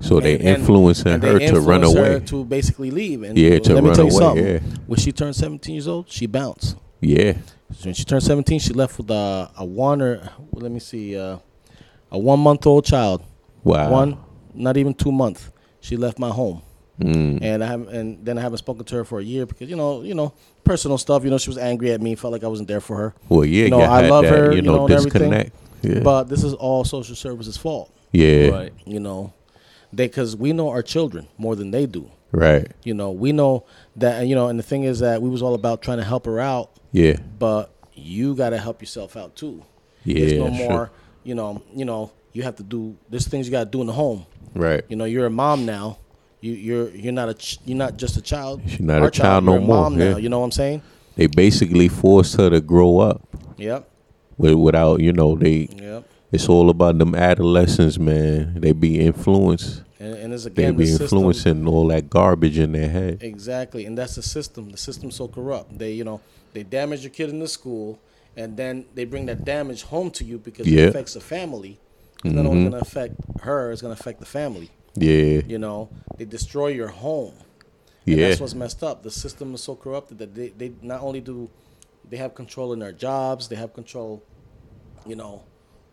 [0.00, 2.24] So they and- and- influencing and her they to run influence her away.
[2.26, 3.22] to basically leave.
[3.22, 4.46] And Yeah, to let me run tell you away, something.
[4.46, 4.60] yeah.
[4.86, 6.76] When she turned 17 years old, she bounced.
[7.02, 7.34] Yeah.
[7.84, 10.22] When she turned 17, she left with a, a one or
[10.52, 11.36] let me see, uh,
[12.10, 13.22] a one month old child.
[13.64, 13.90] Wow.
[13.90, 14.18] One,
[14.54, 15.50] not even two months.
[15.80, 16.62] She left my home,
[17.00, 17.38] Mm.
[17.42, 19.76] and I haven't, and then I haven't spoken to her for a year because you
[19.76, 21.24] know, you know, personal stuff.
[21.24, 23.14] You know, she was angry at me, felt like I wasn't there for her.
[23.28, 25.30] Well, yeah, you know, you I love that, her, you you know, know, and everything.
[25.30, 25.56] disconnect.
[25.82, 26.00] Yeah.
[26.00, 27.90] But this is all social services' fault.
[28.12, 28.48] yeah.
[28.48, 28.72] Right.
[28.84, 29.32] You know,
[29.92, 32.10] they because we know our children more than they do.
[32.32, 32.70] Right.
[32.84, 33.64] You know, we know
[33.96, 36.26] that you know, and the thing is that we was all about trying to help
[36.26, 37.16] her out, Yeah.
[37.38, 39.64] but you got to help yourself out too.
[40.04, 40.18] Yeah.
[40.26, 40.90] There's no sure.
[41.24, 43.86] You know, you know, you have to do there's things you got to do in
[43.86, 44.26] the home.
[44.54, 44.82] Right.
[44.88, 45.98] You know, you're a mom now.
[46.40, 48.62] You you're you're not a ch- you're not just a child.
[48.66, 50.12] She's not Our a child no you're a more, Mom yeah.
[50.12, 50.82] now, you know what I'm saying?
[51.16, 53.20] They basically forced her to grow up
[53.58, 53.88] Yep.
[54.38, 55.68] without, you know, they.
[55.76, 56.04] Yep.
[56.32, 58.54] It's all about them adolescents, man.
[58.60, 61.04] They be influenced and, and it's They again the be system.
[61.18, 63.18] influencing all that garbage in their head.
[63.22, 64.70] Exactly, and that's the system.
[64.70, 65.76] The system's so corrupt.
[65.76, 66.20] They, you know,
[66.54, 67.98] they damage your kid in the school,
[68.40, 70.84] and then they bring that damage home to you because Yeah.
[70.84, 71.78] it affects the family.
[72.24, 72.70] It's not only Mhm.
[72.70, 74.70] going to affect her; it's going to affect the family.
[74.94, 77.34] Yeah, You know, they destroy your home.
[78.06, 79.02] And yeah, that's what's messed up.
[79.02, 81.48] The system is so corrupted that they, they not only do
[82.08, 84.22] they have control in their jobs, they have control,
[85.06, 85.42] you know,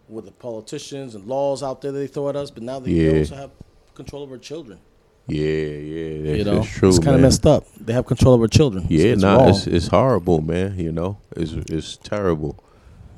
[0.09, 2.91] with the politicians and laws out there that they throw at us, but now they,
[2.91, 3.11] Yeah.
[3.11, 3.51] they also have
[3.93, 4.79] control over children.
[5.27, 6.21] Yeah, yeah.
[6.23, 7.65] That's, you know, that's true, it's kind of messed up.
[7.79, 8.85] They have control over children.
[8.89, 9.49] Yeah, it's nah, wrong.
[9.49, 10.77] it's it's horrible, man.
[10.79, 12.63] You know, it's it's terrible,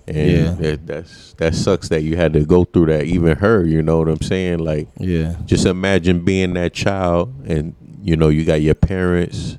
[0.07, 0.51] and Yeah.
[0.53, 3.05] that, that's that sucks that you had to go through that.
[3.05, 4.59] Even her, you know what I'm saying?
[4.59, 5.35] Like, yeah.
[5.45, 9.57] just imagine being that child, and you know you got your parents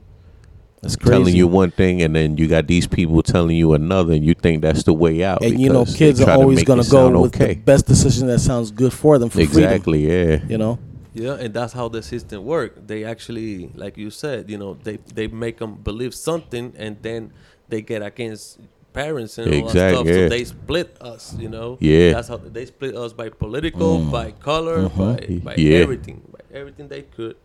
[0.81, 1.11] That's crazy.
[1.11, 4.35] telling you one thing, and then you got these people telling you another, and you
[4.35, 5.43] think that's the way out.
[5.45, 8.71] and you know, kids are always going to go with the best decision that sounds
[8.71, 10.41] good for them for exactly, yeah.
[10.49, 10.79] You know,
[11.13, 12.87] Yeah, and that's how the system work.
[12.87, 17.33] They actually, like you said, you know, they they make them believe something, and then
[17.69, 18.61] they get against
[18.93, 20.07] parents and all that stuff.
[20.07, 20.13] yeah.
[20.15, 21.35] So they split us.
[21.39, 21.79] You know.
[21.81, 22.13] Yeah.
[22.13, 25.79] That's how they split us by political, by color, by, by Yeah.
[25.79, 27.37] everything, by everything they could.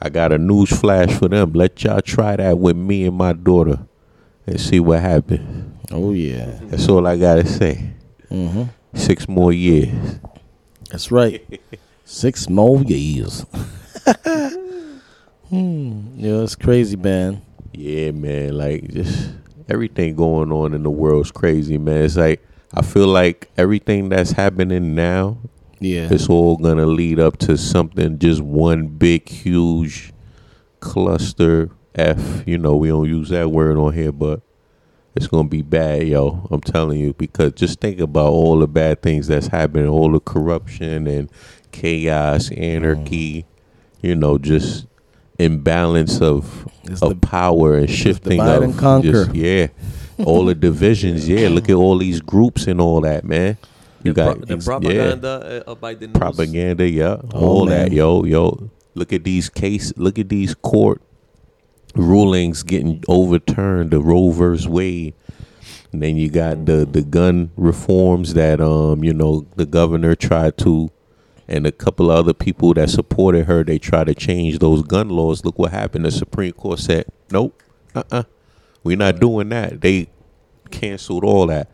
[0.00, 1.52] I got a news flash for them.
[1.52, 3.80] Let y'all try that with me and my daughter,
[4.46, 5.72] and see what happens.
[5.90, 7.92] oh yeah, That's all I gotta say.
[8.30, 8.64] mm-hmm.
[8.94, 10.18] Six more years.
[10.90, 11.44] that's right.
[12.10, 13.46] Six more years.
[15.48, 16.00] hmm.
[16.16, 17.40] Yeah, it's crazy, man.
[17.72, 18.58] Yeah, man.
[18.58, 19.30] Like just
[19.68, 22.02] everything going on in the world's crazy, man.
[22.02, 22.44] It's like
[22.74, 25.38] I feel like everything that's happening now,
[25.78, 28.18] Yeah, it's all gonna lead up to something.
[28.18, 30.12] Just one big, huge
[30.80, 32.42] cluster F.
[32.44, 34.40] You know, we don't use that word on here, but
[35.14, 36.46] it's gonna be bad, yo.
[36.50, 40.20] I'm telling you, because just think about all the bad things that's happening, all the
[40.20, 41.30] corruption and
[41.72, 43.44] chaos, anarchy.
[44.02, 44.86] You know, just
[45.38, 49.10] imbalance of It's of the- power and shifting divide of and conquer.
[49.26, 49.66] just- yeah,
[50.24, 51.28] all the divisions.
[51.28, 53.56] Yeah, look at all these groups and all that, man.
[54.02, 56.16] You the, got pro- the ex- yeah propaganda uh, by the news.
[56.16, 58.70] propaganda, yeah, Oh, all that, yo, yo.
[58.94, 61.00] Look at these case, look at these court
[61.94, 63.90] rulings getting overturned.
[63.90, 65.14] The Roe versus Wade,
[65.92, 70.56] and then you got the the gun reforms that um you know the governor tried
[70.58, 70.90] to,
[71.50, 73.64] and a couple of other people that supported her.
[73.64, 75.44] They tried to change those gun laws.
[75.44, 76.04] Look what happened.
[76.04, 77.60] The Supreme Court said, nope,
[77.94, 78.22] uh, uh-uh, uh,
[78.84, 79.80] we are not doing that.
[79.80, 80.08] They
[80.70, 81.68] canceled all that.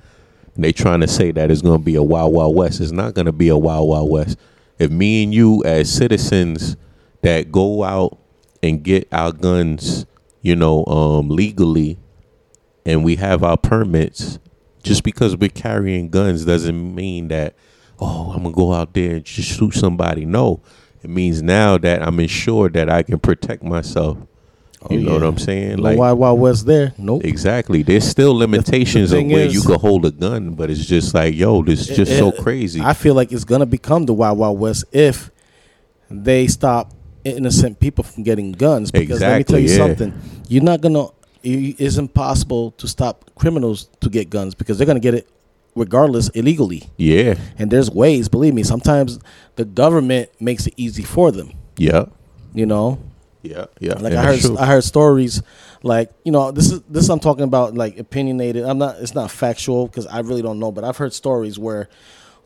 [0.55, 2.81] And they trying to say that it's going to be a wild wild west.
[2.81, 4.39] It's not going to be a wild wild west.
[4.79, 6.77] If me and you as citizens
[7.23, 8.19] that go out
[8.63, 10.07] and get our guns,
[10.41, 11.99] you know, um, legally,
[12.87, 14.39] and we have our permits,
[14.83, 17.55] just because we're carrying guns doesn't mean that,
[17.99, 20.25] oh, I'm gonna go out there and just shoot somebody.
[20.25, 20.61] No,
[21.03, 24.19] it means now that I'm ensured that I can protect myself.
[24.83, 25.23] Oh, you know what.
[25.23, 25.79] I'm saying?
[25.79, 26.93] Like Wild Wild West there.
[26.99, 27.25] Nope.
[27.25, 27.83] Exactly.
[27.83, 31.15] There's still limitations of thing where is- you can hold a gun, but it's just
[31.15, 32.81] like, yo, this is just It- so crazy.
[32.81, 35.31] I feel like it's gonna become the Wild Wild West if
[36.11, 36.93] they stop
[37.25, 38.91] innocent people from getting guns.
[38.91, 39.77] Because let me tell you yeah.
[39.77, 40.13] something,
[40.49, 41.07] you're not gonna.
[41.43, 45.29] It's impossible to stop criminals to get guns because they're gonna get it
[45.77, 46.83] regardless illegally.
[46.97, 47.35] yeah.
[47.59, 48.29] And there's ways.
[48.29, 49.21] Believe me, sometimes
[49.55, 51.53] the government makes it easy for them.
[51.77, 52.07] Yeah.
[52.55, 52.99] You know,
[53.43, 53.67] Yeah.
[53.79, 53.95] Yeah.
[54.01, 54.59] like I heard, true.
[54.59, 55.43] I heard stories,
[55.83, 58.65] like you know, this is this I'm talking about, like opinionated.
[58.65, 61.89] I'm not, it's not factual because I really don't know, but I've heard stories where,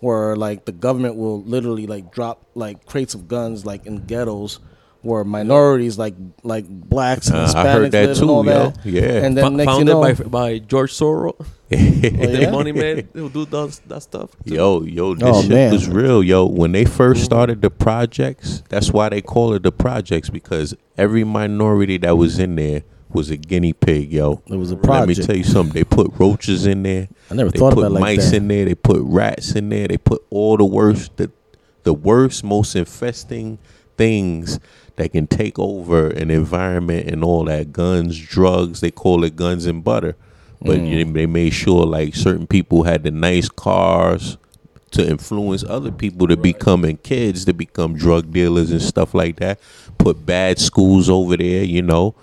[0.00, 4.58] where like the government will literally like drop like crates of guns like in ghettos,
[5.02, 8.44] where minorities like like blacks and Uh, Hispanics I heard that live too, and all
[8.44, 8.52] yo.
[8.70, 8.86] that.
[8.86, 9.02] Yeah.
[9.24, 11.34] and then Fo- next you founded know, by by George Soros,
[11.72, 14.30] Oh, the money man who do those, that stuff.
[14.46, 14.54] too.
[14.54, 15.72] Yo, yo, this Oh, shit man.
[15.72, 16.44] was real, yo.
[16.44, 21.24] When they first started the projects, that's why they call it the projects because every
[21.24, 22.82] minority that was in there
[23.12, 24.42] was a guinea pig, yo.
[24.46, 25.08] It was a project.
[25.08, 25.72] Let me tell you something.
[25.74, 27.08] They put roaches in there.
[27.30, 28.64] I never they thought put about it like mice in there.
[28.66, 29.88] They put rats in there.
[29.88, 31.30] They put all the worst, the,
[31.84, 33.58] the worst, most infesting
[33.96, 34.58] things
[35.00, 37.72] that can take over an environment and all that.
[37.72, 38.80] Guns, drugs.
[38.80, 40.14] They call it guns and butter.
[40.62, 40.88] But Mm.
[40.90, 44.36] you- they made sure like certain people had the nice cars
[44.90, 49.58] to influence other people to becoming kids to become drug dealers and stuff like that.
[49.98, 52.14] Put bad schools over there, you know.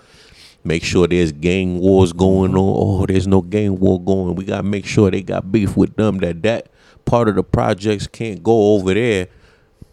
[0.64, 2.76] Make sure there's gang wars going on.
[2.78, 4.36] Oh, there's no gang war going.
[4.36, 6.18] We gotta make sure they got beef with them.
[6.20, 6.68] That that
[7.06, 9.28] part of the projects can't go over there,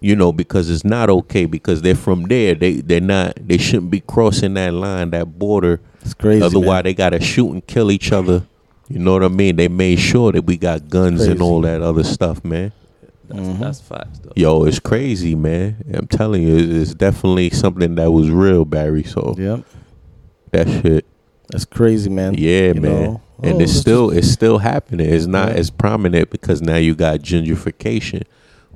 [0.04, 1.46] you know, because it's not okay.
[1.46, 2.54] Because they're from there.
[2.54, 3.34] They they're not.
[3.40, 5.80] They shouldn't be crossing that line, that border.
[6.02, 6.42] It's crazy.
[6.44, 6.84] Otherwise, man.
[6.84, 8.42] they gotta shoot and kill each other.
[8.88, 9.56] You know what I mean?
[9.56, 12.72] They made sure that we got guns and all that other stuff, man.
[13.28, 13.62] That's, Mm-hmm.
[13.62, 14.32] that's facts, though.
[14.36, 15.76] Yo, it's crazy, man.
[15.94, 19.02] I'm telling you, it's- it's definitely something that was real, Barry.
[19.02, 19.60] So Yep.
[20.52, 21.06] that shit,
[21.50, 22.34] That's crazy, man.
[22.36, 23.02] yeah, You man.
[23.02, 23.20] know?
[23.42, 25.08] And Oh, it's still is- it's still happening.
[25.08, 25.54] It's not Yeah.
[25.60, 28.24] as prominent because now you got gentrification,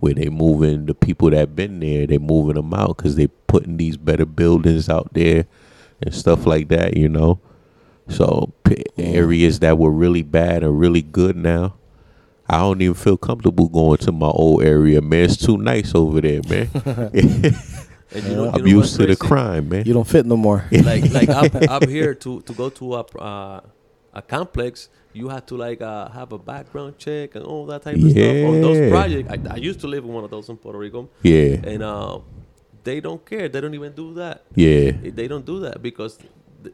[0.01, 2.07] where they moving the people that been there.
[2.07, 5.47] They moving them out because they putting these better buildings out there
[6.03, 6.97] and stuff like that.
[6.97, 7.41] You know,
[8.09, 11.75] so p- areas that were really bad are really good now.
[12.51, 15.25] I don't even feel comfortable going to my old area, man.
[15.25, 16.71] It's too nice over there, man.
[18.11, 19.85] And you know, you I'm know used to the crime, man.
[19.85, 20.65] you don't fit no more.
[20.73, 23.61] like like up, up here to to go to a uh,
[24.15, 27.97] a complex you have to like uh, have a background check and all that type
[27.97, 28.13] of yeah.
[28.13, 30.79] stuff on those projects I, I used to live in one of those in puerto
[30.79, 32.21] rico Yeah, and uh,
[32.85, 36.19] they don't care they don't even do that yeah, they don't do that because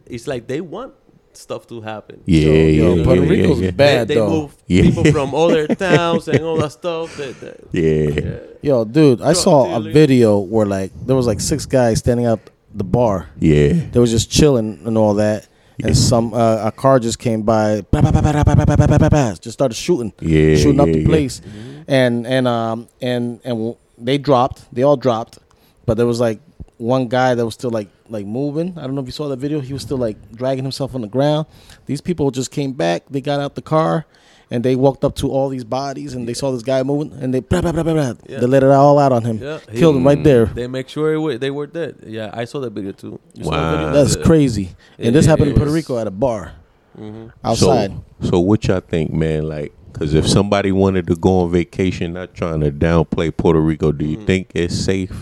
[0.07, 0.95] it's like they want
[1.37, 3.71] stuff to happen yeah, So, yeah, yo, yeah, Puerto yeah, Rico's yeah.
[3.71, 4.09] bad.
[4.09, 4.31] they, they though.
[4.31, 4.83] move Yeah.
[4.83, 8.39] people from other towns and all that stuff that, that, yeah.
[8.63, 12.27] Yo, dude, I Drug saw a video where like there was like six guys standing
[12.27, 13.29] up the bar.
[13.39, 13.73] Yeah.
[13.93, 15.49] They was just chilling and all that
[15.83, 20.57] and some uh, a car just came by, bah, bah, bah, just started shooting, yeah,
[20.57, 21.07] shooting yeah, up the yeah.
[21.07, 21.83] place, mm-hmm.
[21.89, 25.39] and and um and and they dropped, they all dropped,
[25.87, 26.41] but there was like
[26.79, 28.79] one guy that was still like like moving.
[28.79, 29.61] I don't know if you saw that video.
[29.61, 31.47] He was still like dragging himself on the ground.
[31.87, 33.05] These people just came back.
[33.11, 34.07] They got out the car
[34.51, 37.33] and they walked up to all these bodies, and they saw this guy moving, and
[37.35, 38.13] they blah, blah, blah, blah, blah.
[38.29, 38.41] Yeah.
[38.41, 40.47] they let it all out on him, yeah killed him right there.
[40.47, 43.45] they make sure it wa- they were dead yeah i saw that video too You
[43.45, 43.77] saw that Wow.
[43.77, 43.93] video?
[43.93, 44.23] That's Yeah.
[44.25, 44.69] crazy.
[44.99, 46.53] It- And this happened in Puerto Rico at a bar
[47.01, 47.31] Mhm.
[47.43, 47.93] outside.
[48.23, 49.49] So, so what y'all think, man?
[49.49, 53.91] Like, because if somebody wanted to go on vacation, not trying to downplay Puerto Rico,
[53.93, 54.27] do you Mhm.
[54.27, 55.13] think it's safe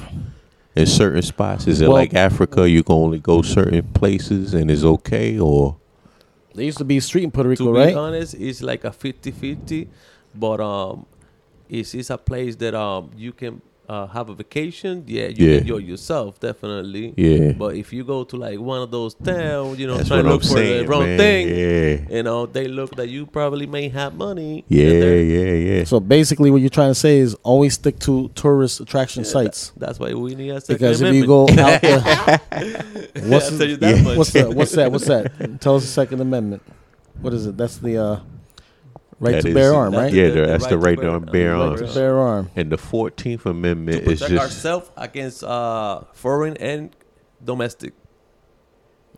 [0.76, 1.66] in certain spots?
[1.66, 2.68] Is it Well- like Africa?
[2.68, 5.76] You can only go certain places and it's okay, or
[6.54, 7.86] There used to be a street in Puerto Rico, right?
[7.86, 8.00] to be right?
[8.00, 9.88] honest, it's like a 50-50,
[10.34, 11.06] but um,
[11.68, 14.94] it's, it's a place that um you can uh, have a vacation.
[15.06, 15.58] Yeah, you Yeah.
[15.62, 17.06] enjoy yourself definitely.
[17.16, 17.52] yeah?
[17.62, 20.28] But if you go to like one of those towns, you know, That's trying what
[20.28, 21.18] to I'm look for saying, the wrong man.
[21.18, 24.64] thing, Yeah, you know, they look that you probably may have money.
[24.68, 25.84] yeah, and yeah, yeah.
[25.84, 29.70] So basically, what you're trying to say is always stick to tourist attraction yeah, sites.
[29.70, 32.00] that- that's why we need a second Because if you go out there,
[33.32, 34.48] what's, I'll the- that what's that?
[34.58, 34.90] What's that?
[34.92, 35.60] What's that?
[35.60, 36.62] Tell us the Second Amendment.
[37.20, 37.56] What is it?
[37.56, 38.20] That's the uh,
[39.22, 40.12] right That to is- bear arm, right?
[40.12, 41.80] Yeah, the- the- the that's the right right to to bear- bear right arms.
[41.80, 42.50] Right to bear arm.
[42.56, 46.90] And the Fourteenth to Amendment is protect just ourselves against uh, foreign and
[47.44, 47.94] domestic.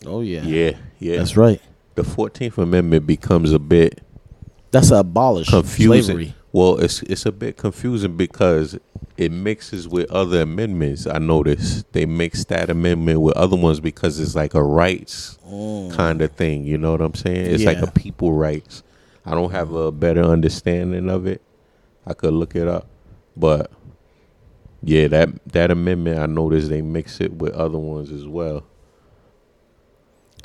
[0.07, 0.43] Oh yeah.
[0.43, 1.17] yeah, yeah.
[1.19, 1.61] That's right.
[1.95, 4.01] The Fourteenth Amendment becomes a bit
[4.71, 6.03] That's to abolish confusing.
[6.05, 6.35] slavery.
[6.53, 8.79] Well, it's it's a bit confusing because
[9.17, 11.07] it mixes with other amendments.
[11.07, 15.39] I noticed they mix that amendment with other ones because it's like a rights
[15.93, 16.65] kind of thing.
[16.65, 17.47] You know what I'm saying?
[17.47, 18.83] It's like a people rights.
[19.27, 21.41] I don't have a better understanding of it.
[22.07, 22.87] I could look it up,
[23.37, 23.71] but
[24.83, 28.65] yeah, that that amendment I noticed they mix it with other ones as well.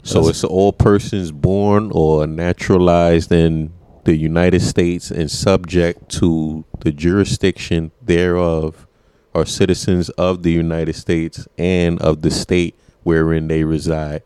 [0.03, 3.71] So That's- it's all persons born or naturalized in
[4.05, 8.87] the United States and subject to the jurisdiction thereof
[9.35, 14.23] are citizens of the United States and of the state wherein they reside.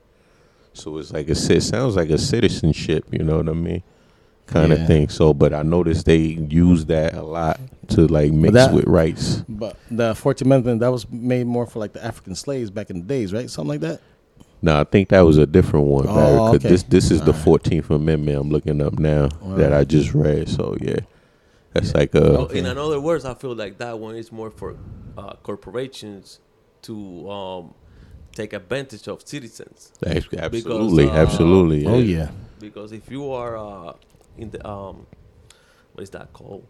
[0.74, 3.82] So it's like a ci- sounds like a citizenship, you know what I mean?
[4.48, 4.78] Kind Yeah.
[4.80, 5.10] of thing.
[5.10, 9.44] So, but I noticed they use that a lot to like mix that- with rights.
[9.48, 13.00] But the Fourteenth Amendment that was made more for like the African slaves back in
[13.00, 13.50] the days, right?
[13.50, 14.02] Something like that.
[14.62, 16.06] No, I think that was a different one.
[16.08, 16.70] Oh, Barry, 'cause okay.
[16.70, 17.44] this this is the Alright.
[17.44, 20.48] Fourteenth Amendment I'm looking up now that I just read.
[20.50, 21.00] So yeah,
[21.74, 24.76] that's like a No, in other words, I feel like that one is more for
[25.18, 26.40] uh, corporations
[26.84, 27.74] to um,
[28.36, 29.92] take advantage of citizens.
[30.06, 31.86] Abs- absolutely, uh, absolutely.
[31.86, 32.30] Oh yeah.
[32.60, 33.94] Because if you are uh,
[34.38, 35.06] in the um,
[35.94, 36.66] what is that called?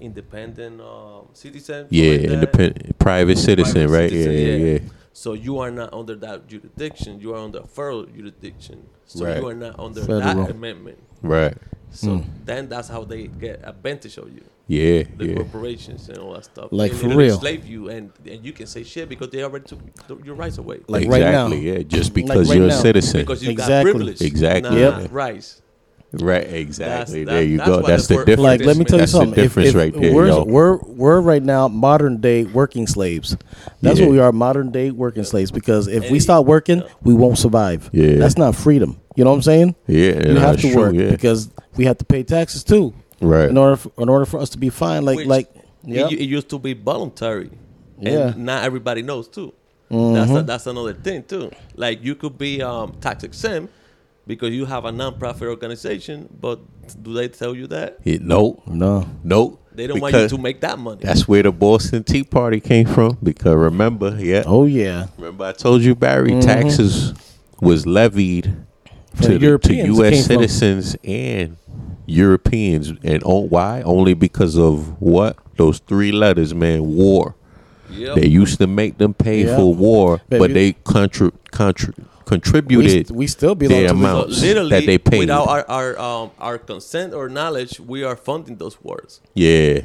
[0.00, 1.86] Independent um, citizen.
[1.90, 4.10] yeah, like independent private citizen, Private right?
[4.10, 4.88] citizen, yeah, yeah, yeah.
[5.12, 7.20] So you are not under that jurisdiction.
[7.20, 8.86] You are under federal jurisdiction.
[9.06, 9.38] So Right.
[9.40, 10.44] you are not under Federal.
[10.44, 10.98] that amendment.
[11.20, 11.56] Right.
[11.90, 12.24] So Mm.
[12.44, 14.42] then that's how they get advantage of you.
[14.68, 15.34] Yeah, the yeah.
[15.34, 16.68] corporations and all that stuff.
[16.70, 17.34] Like, and for real.
[17.34, 19.80] enslave you, and and you can say shit because they already took
[20.24, 21.46] your rights away Like right now.
[21.46, 21.70] exactly.
[21.72, 22.74] Yeah, just Like because right you're now.
[22.78, 23.20] a citizen.
[23.22, 23.74] because you Exactly.
[23.92, 24.78] got privilege, Exactly.
[24.78, 25.10] not Yep.
[25.12, 25.62] rights.
[26.12, 26.44] Right.
[26.44, 27.24] Exactly.
[27.24, 27.80] that- there you that's go.
[27.80, 28.44] why That's the the for- difference.
[28.44, 29.38] Like, let me tell you That's the something.
[29.38, 30.44] If- difference if right there, we're, yo.
[30.44, 33.36] we're we're right now modern day working slaves.
[33.82, 34.06] That's Yeah.
[34.06, 35.50] what we are, modern day working slaves.
[35.50, 37.90] Because if we And- stop working, we won't survive.
[37.92, 38.14] Yeah.
[38.16, 38.98] That's not freedom.
[39.16, 39.74] You know what I'm saying?
[39.86, 41.10] Yeah, You no, have to true, work Yeah.
[41.10, 42.94] because we have to pay taxes too.
[43.20, 43.50] right.
[43.50, 45.48] In order for, in order for us to be fine, like Which like
[45.86, 46.06] It, yeah.
[46.06, 47.50] it used to be voluntary,
[48.00, 48.28] Yeah.
[48.28, 49.52] and not everybody knows too.
[49.90, 50.14] Mm-hmm.
[50.14, 51.50] That's a, that's another thing too.
[51.74, 53.72] Like you could be um, tax exempt
[54.28, 56.60] because you have a non-profit organization, but
[57.02, 57.98] do they tell you that?
[58.04, 59.08] Yeah, no, no.
[59.24, 59.58] no.
[59.72, 61.00] They don't want you to make that money.
[61.02, 63.16] That's where the Boston Tea Party came from.
[63.22, 65.06] Because remember, yeah, Oh yeah.
[65.16, 66.40] remember I told you, Barry, mm-hmm.
[66.40, 67.14] taxes
[67.60, 68.54] was levied
[69.22, 70.10] to, the, to U.S.
[70.10, 70.22] came from.
[70.22, 71.56] citizens and
[72.06, 73.82] Europeans, and oh, why?
[73.82, 75.36] Only because of what?
[75.56, 76.84] Those three letters, man.
[76.94, 77.34] War.
[77.90, 78.16] Yep.
[78.16, 79.56] They used to make them pay Yeah.
[79.56, 83.94] for war, But but they contri- contri- We, contributed st- we still belong their to
[83.94, 84.28] the- So amount.
[84.46, 85.18] literally, that they paid.
[85.24, 89.20] without our our, um, our consent or knowledge, we are funding those wars.
[89.34, 89.80] yeah,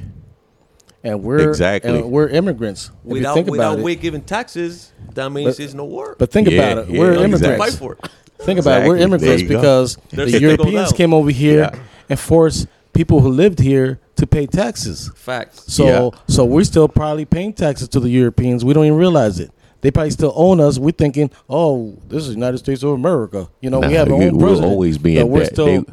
[1.04, 1.90] and we're Exactly.
[1.92, 2.82] and we're immigrants.
[2.86, 6.16] If you Without think without we giving taxes, that means But- there's no war.
[6.22, 7.26] but think Yeah, about it, yeah, we're exactly.
[7.26, 7.64] Immigrants.
[7.66, 7.92] fight for.
[7.94, 8.00] it.
[8.46, 8.88] Think about it.
[8.88, 9.56] We're immigrants There you go.
[9.60, 11.80] because They're the Europeans came over here Yeah.
[12.10, 12.68] and forced
[13.00, 15.10] people who lived here to pay taxes.
[15.16, 15.64] Facts.
[15.68, 16.10] So Yeah.
[16.36, 18.60] so we're still probably paying taxes to the Europeans.
[18.66, 19.52] We don't even realize it.
[19.84, 20.80] They probably still own us.
[20.80, 23.50] We're thinking, oh, this is the United States of America.
[23.62, 24.72] You know, Nah, we have our you- own we'll president.
[24.72, 25.86] always be but in we're still, They-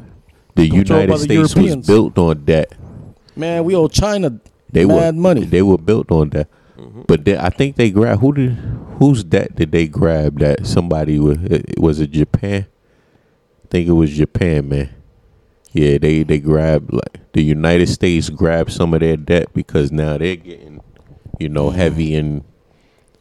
[0.55, 2.73] the controlled by United the States was built on debt.
[3.37, 4.41] man, we owe China
[4.73, 5.45] They mad were money.
[5.45, 6.49] They were built on that.
[6.79, 7.03] Mm-hmm.
[7.09, 8.57] But they, I think they grabbed who did
[9.01, 12.67] whose debt did they grab that somebody was it, was it Japan?
[13.65, 14.89] I think it was Japan, man.
[15.73, 20.17] Yeah, they they grabbed like the United States grabbed some of their debt because now
[20.19, 20.81] they're getting,
[21.39, 22.45] you know, heavy in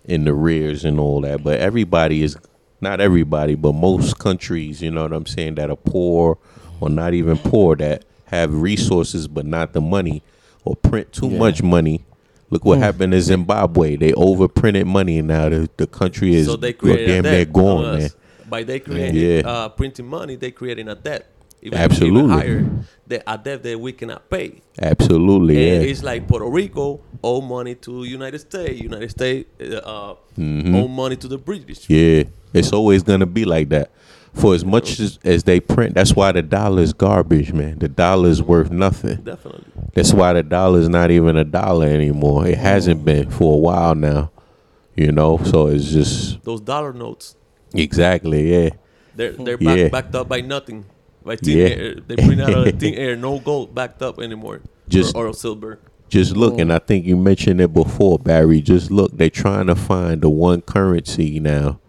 [0.09, 1.43] in the rears and all that.
[1.43, 2.35] But everybody is
[2.81, 6.37] not everybody, but most countries, you know what I'm saying, that are poor
[6.79, 10.23] or not even poor that have resources but not the money
[10.63, 11.37] or print too Yeah.
[11.39, 12.05] much money.
[12.49, 13.95] Look what happened in Zimbabwe.
[13.95, 17.45] They overprinted money and now the, the country is so they created damn debt near
[17.45, 18.09] gone, man.
[18.49, 19.41] By they creating Yeah.
[19.45, 21.27] uh, printing money, they creating a debt.
[21.61, 22.19] Even, Absolutely.
[22.19, 24.61] Even higher, debt that we cannot pay.
[24.81, 25.89] Absolutely, And yeah.
[25.89, 28.79] it's like Puerto Rico owe money to United States.
[28.81, 29.49] United States
[29.83, 30.75] uh, Mhm.
[30.75, 31.89] owe money to the British.
[31.89, 33.91] Yeah, it's always gonna be like that.
[34.33, 37.79] For as much as, as they print, that's why the dollar is garbage, man.
[37.79, 39.17] The dollar is worth nothing.
[39.23, 39.65] Definitely.
[39.95, 42.45] That's why the dollar is not even a dollar anymore.
[42.47, 44.31] It hasn't been for a while now.
[44.95, 47.35] You know, so it's just Those dollar notes,
[47.73, 48.69] exactly, yeah,
[49.15, 49.87] they're they're Yeah.
[49.89, 50.85] backed up by nothing.
[51.23, 51.63] By thin Yeah.
[51.65, 51.95] air.
[52.07, 54.61] They bring out of the thin air, no gold backed up anymore.
[54.87, 55.79] Just- or, or silver.
[56.09, 58.61] Just look, and I think you mentioned it before, Barry.
[58.61, 61.79] Just look, they're trying to find the one currency now,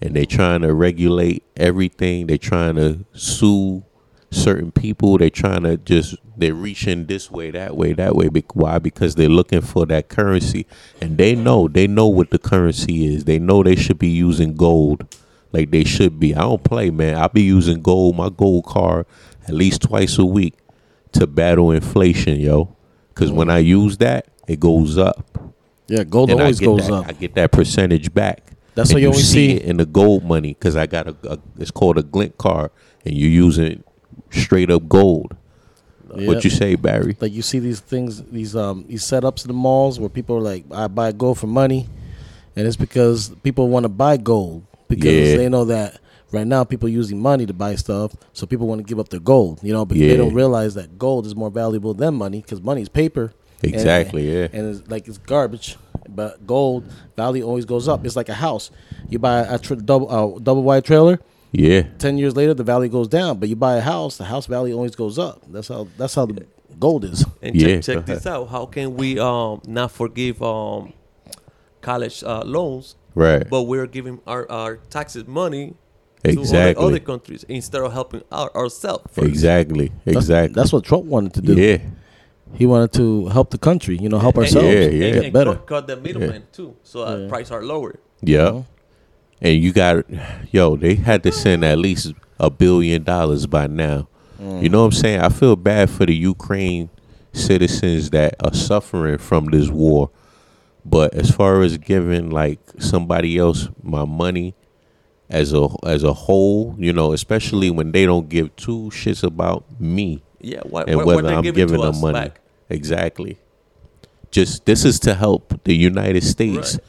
[0.00, 2.26] and they're trying to regulate everything.
[2.26, 3.84] They're trying to sue
[4.30, 5.18] certain people.
[5.18, 8.28] They're trying to just they're reaching this way, that way, that way.
[8.30, 8.78] Bec- Why?
[8.78, 10.66] Because they're looking for that currency,
[11.02, 13.24] and they know they know what the currency is.
[13.24, 15.04] They know they should be using gold,
[15.56, 16.34] like they should be.
[16.34, 17.16] I don't play, man.
[17.16, 19.06] I'll be using gold, my gold card,
[19.48, 20.54] at least twice a week
[21.12, 22.76] to battle inflation, yo.
[23.08, 25.38] Because when I use that, it goes up.
[25.88, 27.06] Yeah, gold And always goes that, up.
[27.08, 28.52] I get that percentage back.
[28.74, 31.16] That's And why you always see- it in the gold money because I got a,
[31.24, 32.70] a it's called a glint card,
[33.04, 33.82] and you're using
[34.30, 35.34] straight up gold.
[36.14, 36.28] Yeah.
[36.28, 37.16] What you say, Barry?
[37.20, 40.40] like you see these things, these um these setups in the malls where people are
[40.40, 41.88] like, I buy gold for money,
[42.54, 45.36] and it's because people want to buy gold because Yeah.
[45.36, 46.00] they know that
[46.32, 49.08] right now people are using money to buy stuff, so people want to give up
[49.08, 50.08] their gold, you know, because Yeah.
[50.10, 53.32] they don't realize that gold is more valuable than money because money is paper.
[53.62, 54.48] And- Exactly, yeah.
[54.52, 55.76] and it's like it's garbage,
[56.08, 56.84] but gold
[57.16, 58.04] value always goes up.
[58.04, 58.70] It's like a house.
[59.08, 61.18] You buy a tra- double uh, double wide trailer.
[61.52, 63.38] Yeah, Ten years later, the value goes down.
[63.38, 65.40] But you buy a house, the house value always goes up.
[65.50, 66.44] That's how that's how the
[66.78, 67.24] gold is.
[67.40, 68.48] And Yeah, check, check this out.
[68.48, 70.92] How can we um not forgive um
[71.80, 73.48] college uh, loans, right.
[73.50, 75.74] but we're giving our, our taxes money
[76.24, 76.74] Exactly.
[76.74, 79.04] to other, other countries instead of helping our, ourselves?
[79.12, 79.26] first?
[79.28, 79.90] Exactly.
[80.06, 80.54] Exactly.
[80.54, 81.54] That's, what Trump wanted to do.
[81.54, 81.78] yeah.
[82.54, 83.96] He wanted to help the country.
[83.98, 85.06] You know, help And- ourselves Yeah, yeah.
[85.06, 85.54] and, get better.
[85.54, 87.28] cut, cut the middleman too, so uh, Yeah.
[87.28, 87.98] prices are lower.
[88.22, 88.62] Yeah.
[89.42, 90.04] And you got,
[90.52, 94.08] yo, they had to send at least a billion dollars by now.
[94.38, 95.20] You know what I'm saying?
[95.20, 96.90] I feel bad for the Ukraine
[97.32, 100.10] citizens that are suffering from this war.
[100.88, 104.54] But as far as giving like somebody else my money
[105.28, 109.64] as a as a whole, you know, especially when they don't give two shits about
[109.80, 112.20] me Yeah, what, and what, what whether they I'm giving giving them money.
[112.28, 112.40] back.
[112.70, 113.38] Exactly.
[114.30, 116.84] Just this is to help the United States Right.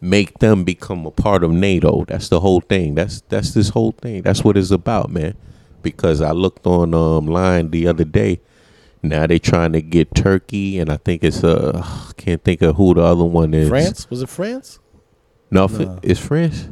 [0.00, 2.04] make them become a part of NATO.
[2.06, 2.94] That's the whole thing.
[2.94, 4.22] That's that's this whole thing.
[4.22, 5.34] That's what it's about, man.
[5.82, 8.40] Because I looked on um line the other day.
[9.02, 12.76] Now they're trying to get Turkey, and I think it's uh I can't think of
[12.76, 13.68] who the other one is.
[13.68, 14.78] France was it France
[15.50, 15.98] No, No.
[16.02, 16.68] it's France.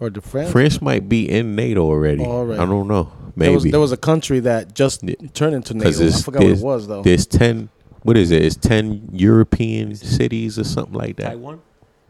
[0.00, 0.50] or the France?
[0.52, 2.22] France might be in NATO already.
[2.24, 2.60] Oh, all right.
[2.60, 3.10] I don't know.
[3.36, 5.88] There was, Maybe there was a country that just turned into NATO.
[5.88, 7.02] I it's forgot what it was though.
[7.02, 7.70] there's ten.
[8.02, 8.42] What is it?
[8.44, 11.30] It's ten European cities or something like that.
[11.30, 11.60] Taiwan?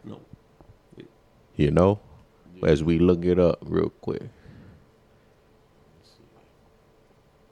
[0.03, 0.19] No.
[1.55, 1.99] You know,
[2.63, 4.23] as we look it up real quick.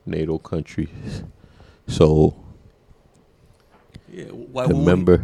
[0.06, 1.24] NATO countries.
[1.88, 2.36] So
[4.10, 5.18] yeah, why would we- Remember,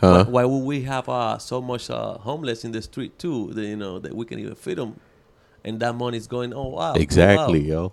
[0.00, 0.24] Why, huh?
[0.28, 3.52] why would we have uh, so much uh, homeless in the street too?
[3.52, 4.98] That, you know that we can even feed them,
[5.64, 6.52] and that money's going.
[6.54, 6.94] Oh wow!
[6.94, 7.92] Exactly, wow.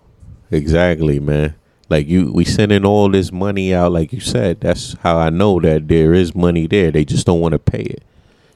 [0.50, 1.54] Exactly, man.
[1.88, 3.92] Like you, we sending all this money out.
[3.92, 6.90] Like you said, that's how I know that there is money there.
[6.90, 8.02] They just don't want to pay it.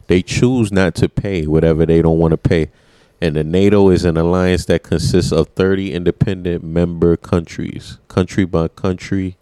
[0.09, 2.71] They choose not to pay whatever they don't want to pay.
[3.21, 8.69] And the NATO is an alliance that consists of 30 independent member countries, country by
[8.69, 9.37] country.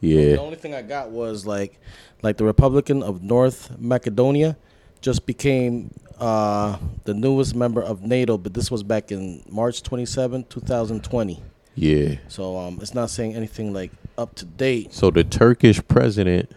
[0.00, 1.78] The only thing I got was like,
[2.22, 4.56] like the Republican of North Macedonia
[5.00, 10.44] just became uh, the newest member of NATO, but this was back in March 27,
[10.48, 11.42] 2020.
[11.74, 12.16] yeah.
[12.28, 14.92] So um, it's not saying anything like up to date.
[14.92, 16.50] So the Turkish president,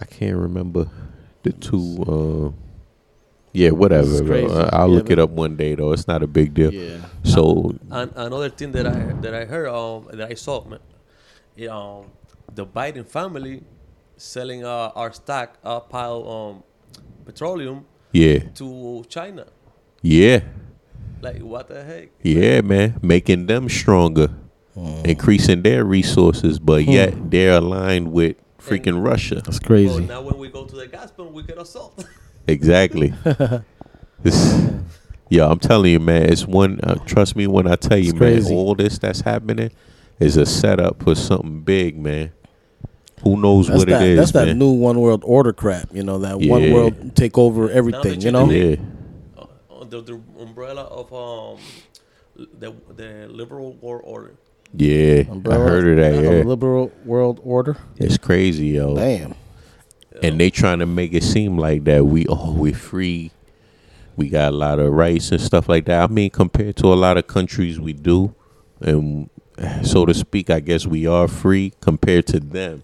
[0.00, 0.88] I can't remember
[1.42, 2.04] the two.
[2.06, 2.52] Uh,
[3.52, 4.06] yeah, whatever.
[4.08, 4.46] This bro.
[4.46, 5.92] I- I'll Yeah, look but- it up one day though.
[5.92, 6.72] It's not a big deal.
[6.72, 6.98] Yeah.
[7.24, 10.62] So And another thing that I that I heard um that I saw,
[11.56, 12.06] man, it, um,
[12.54, 13.62] the Biden family
[14.16, 16.62] selling uh, our stock uh, pile um
[17.24, 19.46] petroleum yeah, to China.
[20.02, 20.40] yeah,
[21.22, 22.08] Like what the heck?
[22.22, 24.28] yeah, man, making them stronger,
[25.04, 29.36] increasing their resources, but yet they're aligned with freaking Russia.
[29.36, 30.04] That's Well, crazy.
[30.06, 32.04] now when we go to the gas pump, we get assault.
[32.48, 33.12] Exactly.
[34.22, 34.58] This-
[35.28, 36.24] yeah, I'm telling you, man.
[36.32, 36.80] It's one.
[36.82, 38.44] Uh, trust me when I tell you, man.
[38.46, 39.70] All this that's happening
[40.20, 42.32] is a setup for something big, man.
[43.22, 44.02] Who knows That's what that.
[44.02, 45.88] it is, that's that new one world order crap.
[45.92, 48.20] You know that one world take over everything.
[48.22, 48.46] You know.
[48.48, 48.80] changing
[49.36, 51.58] yeah, uh, under the umbrella of um
[52.36, 54.36] the the liberal world order.
[54.74, 55.24] yeah.
[55.28, 56.14] I heard of that.
[56.24, 57.76] a Yeah, liberal world order.
[57.96, 58.96] it's crazy, yo.
[58.96, 59.34] Damn.
[60.22, 63.32] And they trying to make it seem like that we oh we're free,
[64.16, 66.02] we got a lot of rights and stuff like that.
[66.02, 68.34] I mean, compared to a lot of countries, we do,
[68.80, 69.28] and
[69.82, 72.82] so to speak, I guess we are free compared to them.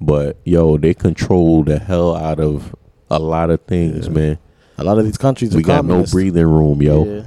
[0.00, 2.74] But yo, they control the hell out of
[3.10, 4.38] a lot of things, man.
[4.76, 7.04] A lot of these countries are We got no breathing room, yo.
[7.04, 7.22] Yeah.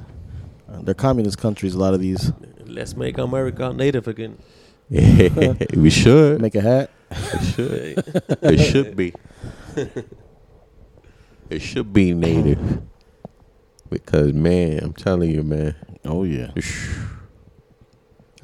[0.69, 1.75] Uh, They're communist countries.
[1.75, 2.31] A lot of these.
[2.65, 4.37] Let's make America native again.
[4.89, 6.41] we should.
[6.41, 6.91] Make a hat.
[7.09, 8.37] It should.
[8.43, 9.13] it should be.
[11.49, 12.81] It should be native.
[13.89, 15.75] Because man, I'm telling you, man.
[16.03, 16.51] Oh yeah.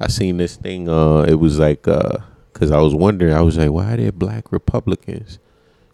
[0.04, 0.86] I seen this thing.
[0.86, 2.18] Uh, it was like, uh,
[2.52, 3.32] cause I was wondering.
[3.32, 5.38] I was like, why are there black Republicans?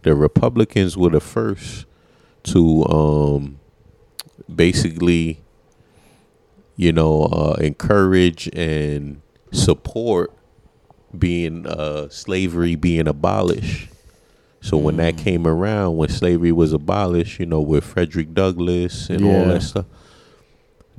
[0.03, 1.87] The Republicans were the first
[2.45, 3.61] to, um,
[4.53, 5.43] basically,
[6.75, 10.33] you know, uh, encourage and support
[11.17, 13.89] being uh slavery being abolished.
[14.61, 19.25] So when that came around, when slavery was abolished, you know, with Frederick Douglass and
[19.25, 19.87] all that stuff,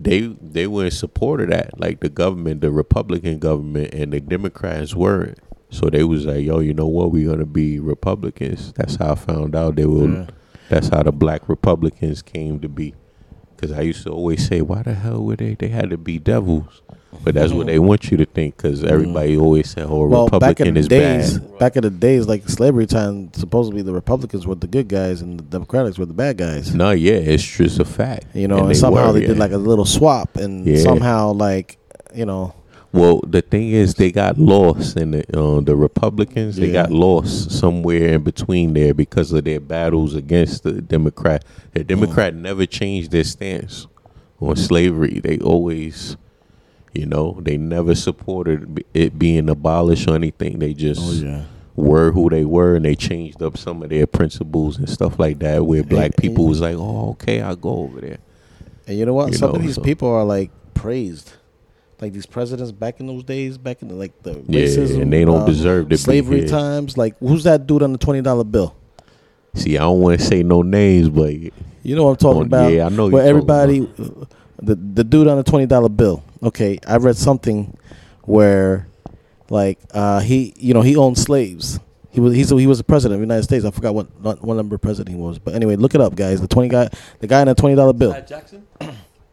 [0.03, 1.79] they they were in support of that.
[1.79, 5.39] Like the government, the Republican government, and the Democrats weren't.
[5.69, 7.11] So they was like, "Yo, you know what?
[7.11, 10.09] We're gonna be Republicans." That's how I found out they were.
[10.09, 10.27] Yeah.
[10.69, 12.93] That's how the Black Republicans came to be.
[13.61, 15.53] Because I used to always say, "Why the hell were they?
[15.53, 16.81] They had to be devils."
[17.23, 18.57] But that's what they want you to think.
[18.57, 18.89] Because mm.
[18.89, 21.83] everybody always said, "Oh, a Well, back in Republican the is days, bad." back in
[21.83, 25.99] the days, like slavery time, supposedly the Republicans were the good guys and the Democrats
[25.99, 26.73] were the bad guys.
[26.73, 28.25] No, yeah, it's just a fact.
[28.33, 29.27] You know, and, they somehow were, they yeah.
[29.27, 30.77] did like a little swap, and Yeah.
[30.81, 31.77] somehow like
[32.15, 32.55] you know,
[32.93, 36.57] Well, the thing is, they got lost in the uh, the Republicans.
[36.57, 36.83] They Yeah.
[36.83, 41.45] got lost somewhere in between there because of their battles against the Democrat.
[41.73, 43.87] The Democrat never changed their stance
[44.41, 45.21] on slavery.
[45.23, 46.17] They always,
[46.93, 50.59] you know, they never supported it being abolished or anything.
[50.59, 51.43] They just Oh, yeah.
[51.77, 55.39] were who they were, and they changed up some of their principles and stuff like
[55.39, 55.65] that.
[55.65, 58.17] Where black people was like, "Oh, okay, I'll go over there."
[58.85, 59.29] and you know what?
[59.31, 61.31] You Some know, of these so- people are like praised,
[62.01, 65.13] like these presidents back in those days, back in the, like the Yeah, racism, and
[65.13, 66.47] they don't uh, deserve to slavery here.
[66.47, 66.97] times.
[66.97, 68.75] Like who's that dude on the twenty dollar bill?
[69.53, 71.51] See, I don't want to say no names, but You
[71.95, 72.71] know what I'm talking Oh, about?
[72.71, 73.79] yeah, I know Where you're everybody,
[74.61, 76.23] the the dude on the twenty dollar bill.
[76.43, 77.77] Okay, I read something
[78.23, 78.87] where,
[79.49, 81.79] like, uh, he you know he owned slaves.
[82.09, 83.63] He was he's he was the president of the United States.
[83.63, 86.41] I forgot what not what number president he was, but anyway, look it up, guys.
[86.41, 86.89] The twenty guy,
[87.19, 88.13] the guy on the twenty dollar bill.
[88.13, 88.65] Pat Jackson.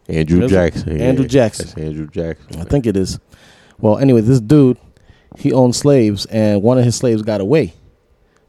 [0.09, 0.55] Andrew Is it?
[0.55, 1.01] Jackson.
[1.01, 1.67] Andrew Jackson.
[1.67, 2.61] That's Andrew Jackson.
[2.61, 3.19] I think it is.
[3.79, 4.79] Well, anyway, this dude,
[5.37, 7.75] he owned slaves, and one of his slaves got away.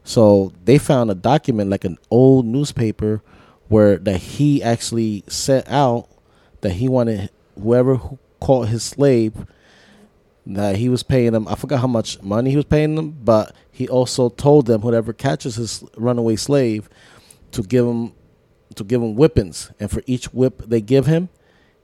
[0.04, 3.22] So they found a document, like an old newspaper,
[3.68, 6.08] where that he actually sent out
[6.62, 7.30] that he wanted
[7.60, 9.46] whoever who caught his slave
[10.46, 11.46] that he was paying them.
[11.46, 15.12] I forgot how much money he was paying them, but he also told them whoever
[15.12, 16.88] catches his runaway slave
[17.52, 18.12] to give him
[18.74, 21.28] to give him whippings, and for each whip they give him,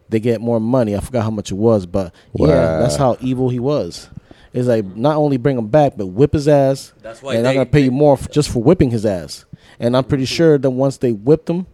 [0.09, 0.97] they get more money.
[0.97, 4.09] I forgot how much it was, but yeah, that's how evil he was.
[4.53, 6.93] It's like not only bring him back, but whip his ass.
[7.03, 9.45] That's why and they- I'm gonna pay you more f just for whipping his ass.
[9.79, 11.67] And I'm pretty sure that once they whipped him,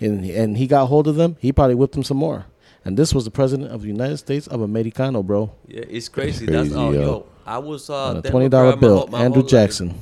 [0.00, 2.46] and and he got hold of them, he probably whipped them some more.
[2.82, 5.52] And this was the president of the United States of Americano, bro.
[5.68, 6.46] Yeah, it's crazy.
[6.46, 7.00] Crazy, That's oh, yo.
[7.00, 7.26] yo.
[7.44, 9.50] I was uh, a twenty dollar Democrat my bill, whole- my Andrew whole life.
[9.50, 9.94] Jackson.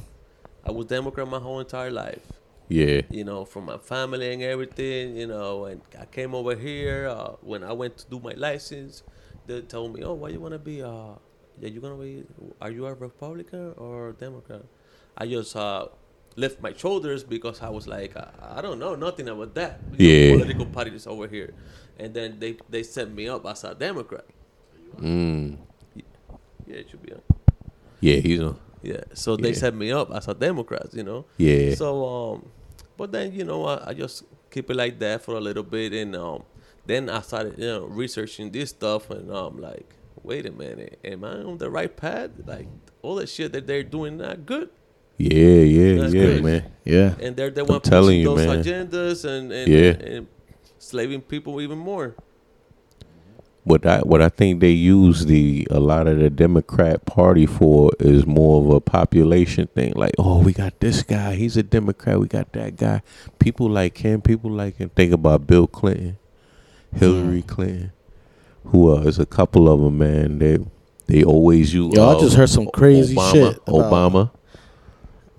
[0.65, 2.21] I was Democrat my whole entire life.
[2.69, 3.03] Yeah.
[3.11, 5.17] You know, from my family and everything.
[5.17, 9.03] You know, and I came over here uh, when I went to do my license.
[9.47, 10.83] They told me, "Oh, why you wanna be?
[10.83, 11.17] Uh,
[11.61, 12.25] yeah, you gonna be?
[12.61, 14.63] Are you a Republican or Democrat?"
[15.17, 15.87] I just uh,
[16.37, 19.81] lift my shoulders because I was like, I, I don't know nothing about that.
[19.93, 20.37] you know, Yeah.
[20.37, 21.55] political parties over here,
[21.99, 24.27] and then they they set me up as a Democrat.
[25.01, 25.57] Mm.
[26.67, 27.23] Yeah, it should be on.
[28.01, 28.57] Yeah, he's on.
[28.83, 29.55] Yeah, so they Yeah.
[29.65, 31.25] set me up as a Democrat, you know.
[31.37, 31.75] Yeah.
[31.75, 32.47] So, um,
[32.99, 35.93] but then you know, I, I just keep it like that for a little bit,
[35.95, 36.43] and um,
[36.85, 39.89] then I started, you know, researching this stuff, and I'm like,
[40.23, 42.31] wait a minute, am I on the right path?
[42.45, 42.67] Like
[43.03, 44.69] all the shit that they're doing not good,
[45.17, 46.43] Yeah, yeah, That's yeah, crazy.
[46.43, 46.63] man.
[46.85, 47.15] Yeah.
[47.21, 48.63] and they're the one pushing you, those man.
[48.63, 50.15] agendas and and, Yeah.
[50.17, 50.27] and
[50.79, 52.15] slaving people even more.
[53.69, 57.91] What I what I think they use the a lot of the Democrat Party for
[58.01, 59.93] is more of a population thing.
[59.95, 62.19] Like, oh, we got this guy, he's a Democrat.
[62.19, 63.03] We got that guy.
[63.39, 64.23] People like him.
[64.23, 64.89] People like him.
[64.89, 66.17] Think about Bill Clinton,
[66.95, 67.93] Hillary Clinton.
[68.65, 70.39] Who uh, is a couple of them, man.
[70.39, 70.59] They
[71.07, 71.93] they always use.
[71.95, 74.31] Yo, I uh, just heard some crazy Obama, shit about- Obama.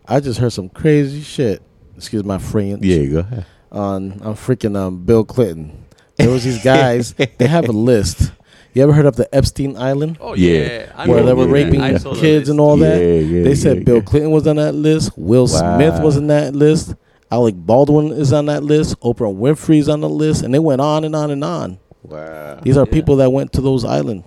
[0.07, 1.63] I just heard some crazy shit.
[1.97, 2.83] Excuse my French.
[2.83, 3.45] Yeah, go ahead.
[3.71, 5.85] On I'm freaking um Bill Clinton.
[6.25, 7.13] There was these guys.
[7.13, 8.31] they have a list.
[8.73, 10.17] You ever heard of the Epstein Island?
[10.21, 10.51] Oh Yeah.
[10.95, 12.59] yeah, where know they were raping I kids and list.
[12.59, 12.99] all that.
[13.01, 14.01] Yeah, yeah, they said yeah, Bill yeah.
[14.03, 15.17] Clinton was on that list.
[15.17, 16.93] Will Smith was on that list.
[17.31, 18.99] Alec Baldwin is on that list.
[19.01, 21.79] Oprah Winfrey's on the list, and they went on and on and on.
[22.03, 22.59] Wow.
[22.61, 22.93] These are Yeah.
[22.93, 24.25] people that went to those islands,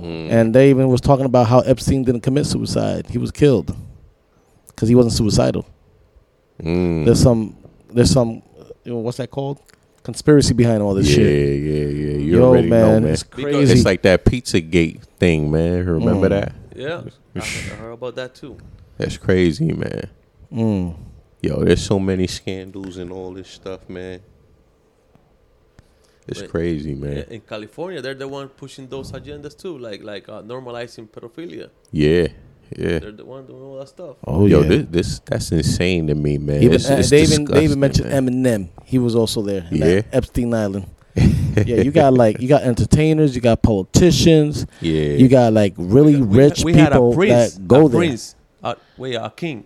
[0.00, 0.30] Mm.
[0.30, 3.06] and they even was talking about how Epstein didn't commit suicide.
[3.10, 3.74] He was killed
[4.68, 5.66] because he wasn't suicidal.
[6.62, 7.04] Mm.
[7.04, 7.56] There's some,
[7.92, 8.42] there's some,
[8.84, 9.58] you know, what's that called?
[10.08, 11.26] Conspiracy behind all this yeah, shit.
[11.26, 11.84] yeah, yeah.
[11.84, 12.16] Yeah.
[12.18, 13.12] You Yo, already man, know, man.
[13.12, 13.72] it's Because crazy.
[13.74, 15.84] It's like that Pizzagate thing, man.
[15.84, 16.30] Remember Mm.
[16.30, 16.52] that?
[16.74, 17.02] Yeah,
[17.36, 17.40] I
[17.76, 18.56] heard, about that too.
[18.96, 20.08] That's crazy, man.
[20.50, 20.96] Mm.
[21.42, 24.20] Yo, there's so many scandals and all this stuff, man.
[26.26, 26.48] It's Wait.
[26.50, 27.24] crazy, man.
[27.28, 31.68] In California, they're the one pushing those agendas too, like like uh, normalizing pedophilia.
[31.92, 32.28] Yeah,
[32.76, 32.98] yeah.
[32.98, 34.16] They're the one doing all that stuff.
[34.26, 34.68] Oh Yo, yeah.
[34.68, 36.62] this, this that's insane to me, man.
[36.62, 38.26] Even, It's- uh, it's they even they even mentioned man.
[38.28, 38.68] Eminem.
[38.84, 39.66] He was also there.
[39.70, 40.02] in that Yeah.
[40.12, 40.86] Epstein Island.
[41.16, 46.20] yeah, you got like you got entertainers, you got politicians, Yeah, you got like really
[46.22, 47.98] We- rich we had a people prince, that go a there.
[48.00, 48.34] Prince,
[48.96, 49.64] wait, a king,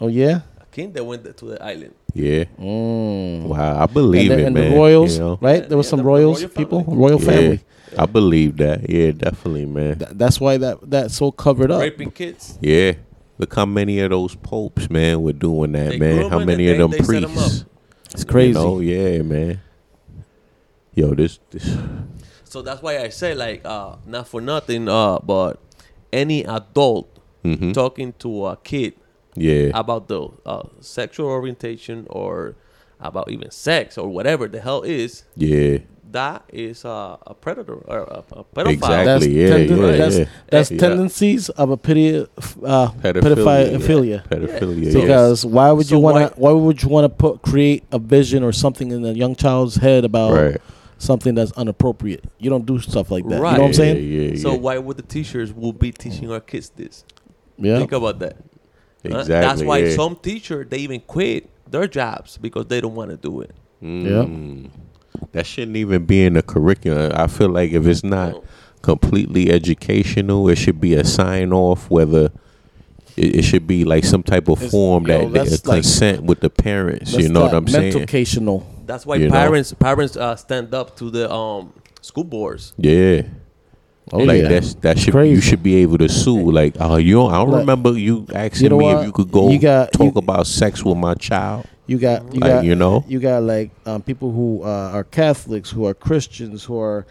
[0.00, 0.40] Oh yeah.
[0.70, 1.94] A king that went to the island.
[2.14, 2.44] yeah.
[2.58, 3.42] Mm.
[3.44, 4.70] Wow, I believe and the, it, and man.
[4.70, 5.38] the royals, you know?
[5.40, 5.62] right?
[5.62, 7.60] Yeah, There was yeah, some the- the royals royal people, royal Yeah, family.
[7.98, 8.88] I believe that.
[8.88, 9.98] Yeah, definitely, man.
[9.98, 11.80] Th- that's why that that's so covered up.
[11.80, 12.56] raping kids.
[12.60, 12.92] Yeah.
[13.38, 16.30] Look how many of those popes, man, were doing that, They man.
[16.30, 17.64] How many of them they set 'em priests?
[18.12, 18.58] It's crazy.
[18.58, 19.60] You know, yeah, man.
[20.94, 21.76] Yo, this, this
[22.44, 25.58] So that's why I say like uh, not for nothing, uh, but
[26.12, 27.08] any adult
[27.44, 27.72] mhm.
[27.72, 28.94] talking to a kid
[29.34, 32.56] yeah, about the uh, sexual orientation or
[33.00, 35.78] about even sex or whatever the hell is, yeah,
[36.12, 38.68] that is uh, a predator or a, a pedophile.
[38.72, 39.04] Exactly.
[39.04, 40.24] That's, yeah, tenden- yeah, that's, yeah.
[40.50, 40.78] that's Yeah.
[40.78, 42.26] tendencies of a pedi-
[42.64, 44.28] uh, Pedophilia, pedophilia.
[44.28, 44.92] pedophilia.
[44.92, 45.04] So- yeah.
[45.04, 46.40] Because why would you So want to?
[46.40, 49.76] Why would you want to put create a vision or something in a young child's
[49.76, 50.60] head about right.
[50.98, 52.24] something that's inappropriate?
[52.38, 53.30] You don't do stuff like that.
[53.30, 53.36] Right.
[53.38, 53.52] You Right.
[53.56, 53.96] know what I'm saying?
[53.96, 54.58] Yeah, yeah, So yeah.
[54.58, 57.04] why would the teachers will be teaching our kids this?
[57.56, 57.78] Yeah.
[57.78, 58.36] Think about that.
[59.04, 59.24] Uh.
[59.24, 59.96] That's why yeah.
[59.96, 63.54] some teacher they even quit their jobs because they don't want to do it.
[63.82, 64.70] Mm.
[65.32, 67.12] That shouldn't even be in the curriculum.
[67.14, 68.42] I feel like if it's not
[68.82, 71.90] completely educational, it should be a sign off.
[71.90, 72.30] Whether
[73.16, 75.76] it, it should be like some type of It's- form yo, that, that that's like-
[75.82, 77.12] consent with the parents.
[77.14, 77.94] You know what I'm saying?
[77.94, 78.66] Mental-cational.
[78.86, 79.32] That's why You know?
[79.32, 82.72] parents parents uh, stand up to the um school boards.
[82.76, 83.22] Yeah.
[84.12, 84.48] Oh like yeah.
[84.48, 85.34] that's that should Crazy.
[85.34, 86.50] you should be able to sue.
[86.50, 88.98] Like, oh, you don't, I don't Like, remember you asking you know me what?
[89.00, 91.66] if you could go You got- talk you- about sex with my child.
[91.86, 93.04] You got you Like, got you know?
[93.08, 97.04] you got like um, people who uh, are Catholics, who are Christians, who are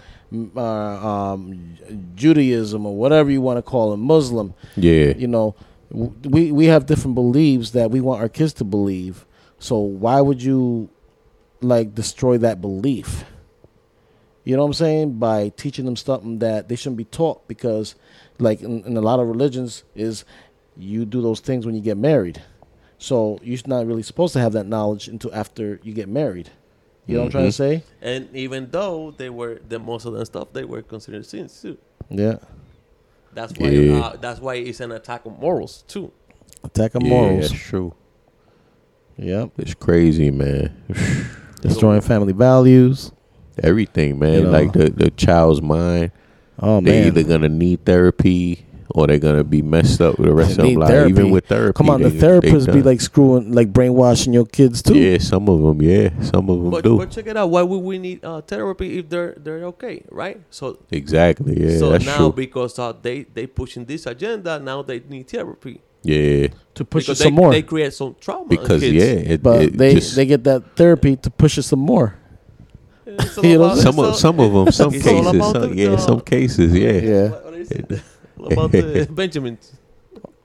[0.55, 1.75] uh, um,
[2.15, 4.53] Judaism or whatever you want to call it, Muslim.
[4.77, 5.13] Yeah.
[5.17, 5.55] You know,
[5.91, 9.25] we we have different beliefs that we want our kids to believe.
[9.59, 10.89] So why would you
[11.61, 13.25] like destroy that belief?
[14.49, 15.19] You know what I'm saying?
[15.19, 17.93] By teaching them something that they shouldn't be taught because,
[18.39, 20.25] like in, in a lot of religions, is
[20.75, 22.41] you do those things when you get married.
[22.97, 26.49] So you're not really supposed to have that knowledge until after you get married.
[27.05, 27.83] You know what I'm trying to say?
[28.01, 31.77] And even though they were the most of the stuff they were considered sins too.
[32.09, 32.37] Yeah.
[33.35, 33.67] That's why.
[33.69, 33.99] Yeah.
[33.99, 36.11] Uh, that's why it's an attack on morals too.
[36.63, 37.51] Attack of Yeah, morals.
[37.51, 37.93] that's true.
[39.17, 39.51] Yep.
[39.59, 40.75] It's crazy, man.
[41.61, 43.11] Destroying family values.
[43.63, 44.33] Everything, man.
[44.33, 44.51] You know.
[44.51, 46.11] Like the the child's mind.
[46.61, 47.07] Oh man they man.
[47.07, 50.75] either gonna need therapy or they're gonna be messed up with the rest of their
[50.77, 50.89] life.
[50.89, 51.09] therapy.
[51.11, 54.45] Even with therapy, Come on, the they- they therapists be like screwing, like brainwashing your
[54.45, 54.97] kids too.
[54.97, 56.97] yeah, some of them, yeah, some of them But, do.
[56.97, 57.49] but check it out.
[57.49, 60.41] Why would we need uh, therapy if they're they're okay, right?
[60.49, 62.33] So exactly, yeah, so that's now true.
[62.33, 65.79] because uh, they they pushing this agenda, now they need therapy.
[66.03, 67.51] yeah, To push because it they, some more.
[67.51, 68.43] They create some trauma.
[68.43, 68.95] in because kids.
[68.95, 72.15] yeah, it, but it they just, they get that therapy to push it some more.
[73.19, 76.21] It's all You know, some of some of them, some cases, some, yeah, the- some
[76.21, 76.91] cases, yeah.
[76.91, 77.27] Yeah.
[77.29, 78.01] What is it?
[78.37, 79.73] All about the Benjamins.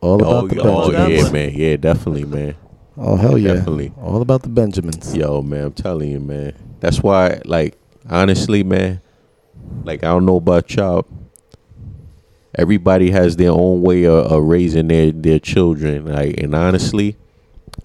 [0.00, 1.24] All about Oh, the yeah, oh Benjamins.
[1.24, 2.54] yeah, man, yeah, definitely, man.
[2.96, 3.54] Oh hell yeah!
[3.54, 3.92] Definitely.
[4.00, 5.16] All about the Benjamins.
[5.16, 6.52] Yo, man, I'm telling you, man.
[6.80, 7.76] That's why, like,
[8.08, 9.00] honestly, man,
[9.82, 11.06] like, I don't know about y'all.
[12.56, 16.06] Everybody has their own way of, of raising their, their children.
[16.06, 17.16] Like, and honestly,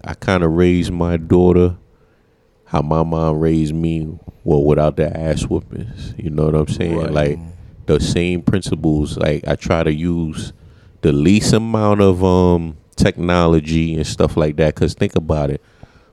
[0.04, 1.76] I kind of raised my daughter
[2.70, 6.14] how my mom raised me, well, without the ass whoopings.
[6.16, 6.96] You know what I'm saying?
[6.96, 7.10] Right.
[7.10, 7.38] Like,
[7.86, 9.18] the same principles.
[9.18, 10.52] Like, I try to use
[11.02, 14.74] the least amount of um technology and stuff like that.
[14.76, 15.60] Cause think about it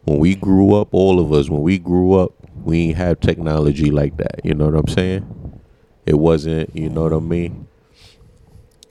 [0.05, 2.31] when we grew up, all of us, when we grew up,
[2.63, 4.43] we ain't have technology like that.
[4.43, 5.61] You know what I'm saying?
[6.07, 7.67] It wasn't, you know what I mean?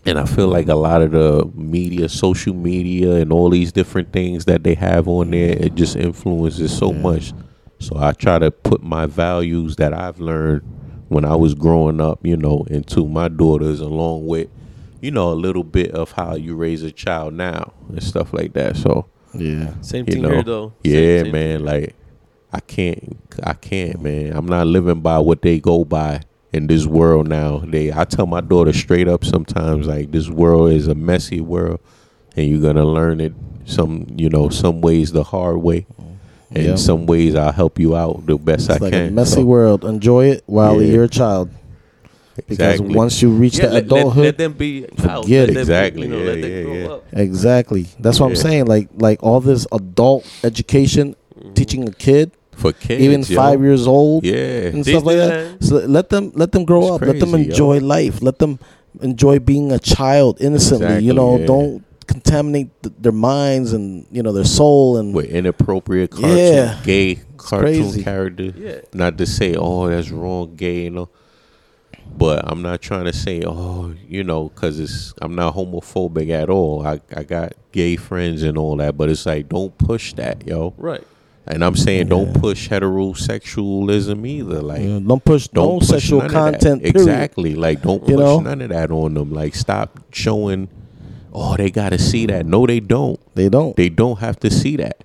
[0.04, 4.12] And I feel like a lot of the media, social media, and all these different
[4.12, 7.32] things that they have on there, it just influences so much.
[7.78, 10.62] So I try to put my values that I've learned
[11.08, 14.48] when I was growing up, you know, into my daughters, along with,
[15.00, 18.54] you know, a little bit of how you raise a child now and stuff like
[18.54, 18.76] that.
[18.76, 19.74] So Yeah.
[19.82, 20.72] Same thing know here though.
[20.84, 21.66] Same- yeah same man thing.
[21.66, 21.94] like
[22.52, 26.20] i can't i can't man i'm not living by what they go by
[26.52, 30.70] in this world now they i tell my daughter straight up sometimes like this world
[30.72, 31.80] is a messy world
[32.36, 33.34] and you're gonna learn it
[33.66, 35.84] some you know some ways the hard way
[36.54, 36.78] and Yep.
[36.78, 39.44] some ways i'll help you out the best It's i like can a messy So,
[39.44, 39.84] world.
[39.84, 40.92] Enjoy it while Yeah.
[40.92, 41.50] you're a child.
[42.36, 45.24] Because exactly once you reach Yeah, that let, let, adulthood, let them be a child.
[45.24, 45.52] Forget it.
[45.54, 46.88] them, Exactly, You know, yeah, let them yeah, grow yeah.
[46.88, 47.04] up.
[47.12, 47.86] exactly.
[47.98, 48.66] That's what I'm saying.
[48.66, 51.54] Like like all this adult education, mm-hmm.
[51.54, 53.36] teaching a kid, for kids even yo.
[53.36, 55.64] five years old, yeah and stuff like that.
[55.64, 57.00] So let them let them grow It's up.
[57.08, 57.50] let them crazy, yo.
[57.52, 58.20] enjoy life.
[58.22, 58.58] Let them
[59.00, 60.86] enjoy being a child innocently.
[60.86, 61.46] Exactly, you know, yeah.
[61.46, 61.84] don't
[62.20, 66.80] contaminate th- their minds and you know their soul and with inappropriate cartoon Yeah.
[66.84, 68.02] gay cartoon crazy.
[68.02, 68.80] characters Yeah.
[68.94, 71.08] not to say oh that's wrong gay you know
[72.16, 76.48] but i'm not trying to say oh you know because it's i'm not homophobic at
[76.48, 80.46] all I, I got gay friends and all that but it's like don't push that
[80.46, 81.04] yo Right.
[81.46, 82.40] and i'm saying don't Yeah.
[82.40, 86.40] push heterosexualism either like you know, don't push don't no push sexual none of that.
[86.60, 86.86] content.
[86.86, 88.40] exactly like don't You push know?
[88.40, 90.68] none of that on them like stop showing
[91.36, 93.76] oh they gotta see that no they don't They don't.
[93.76, 95.04] they don't have to see that.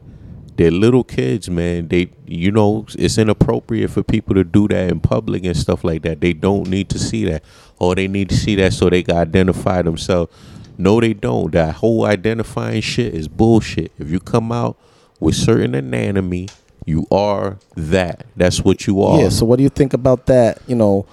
[0.57, 1.87] They're little kids, man.
[1.87, 6.03] They, you know, it's inappropriate for people to do that in public and stuff like
[6.03, 6.21] that.
[6.21, 7.43] They don't need to see that.
[7.79, 10.31] Or they need to see that so they can identify themselves.
[10.77, 11.51] No, they don't.
[11.53, 13.91] That whole identifying shit is bullshit.
[13.97, 14.77] If you come out
[15.19, 16.49] with certain anatomy,
[16.85, 18.25] you are that.
[18.35, 19.19] That's what you are.
[19.19, 19.29] Yeah.
[19.29, 20.61] So what do you think about that?
[20.67, 21.05] You know,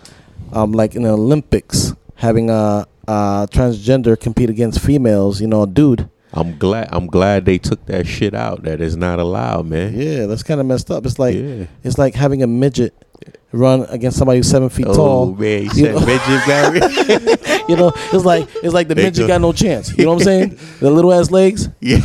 [0.52, 5.40] um, like in the Olympics, having a, a transgender compete against females.
[5.40, 6.08] You know, dude.
[6.34, 6.90] I'm glad.
[6.92, 8.62] I'm glad they took that shit out.
[8.64, 9.98] That is not allowed, man.
[9.98, 11.06] Yeah, that's kind of messed up.
[11.06, 11.64] It's like Yeah.
[11.82, 12.92] it's like having a midget
[13.50, 15.32] run against somebody who's seven feet Oh tall.
[15.34, 16.00] man, you said know?
[16.06, 17.34] midget barrier.
[17.68, 19.96] You know, it's like it's like the They midget go- got no chance.
[19.96, 20.58] You know what I'm saying?
[20.80, 21.98] The little ass legs, yeah.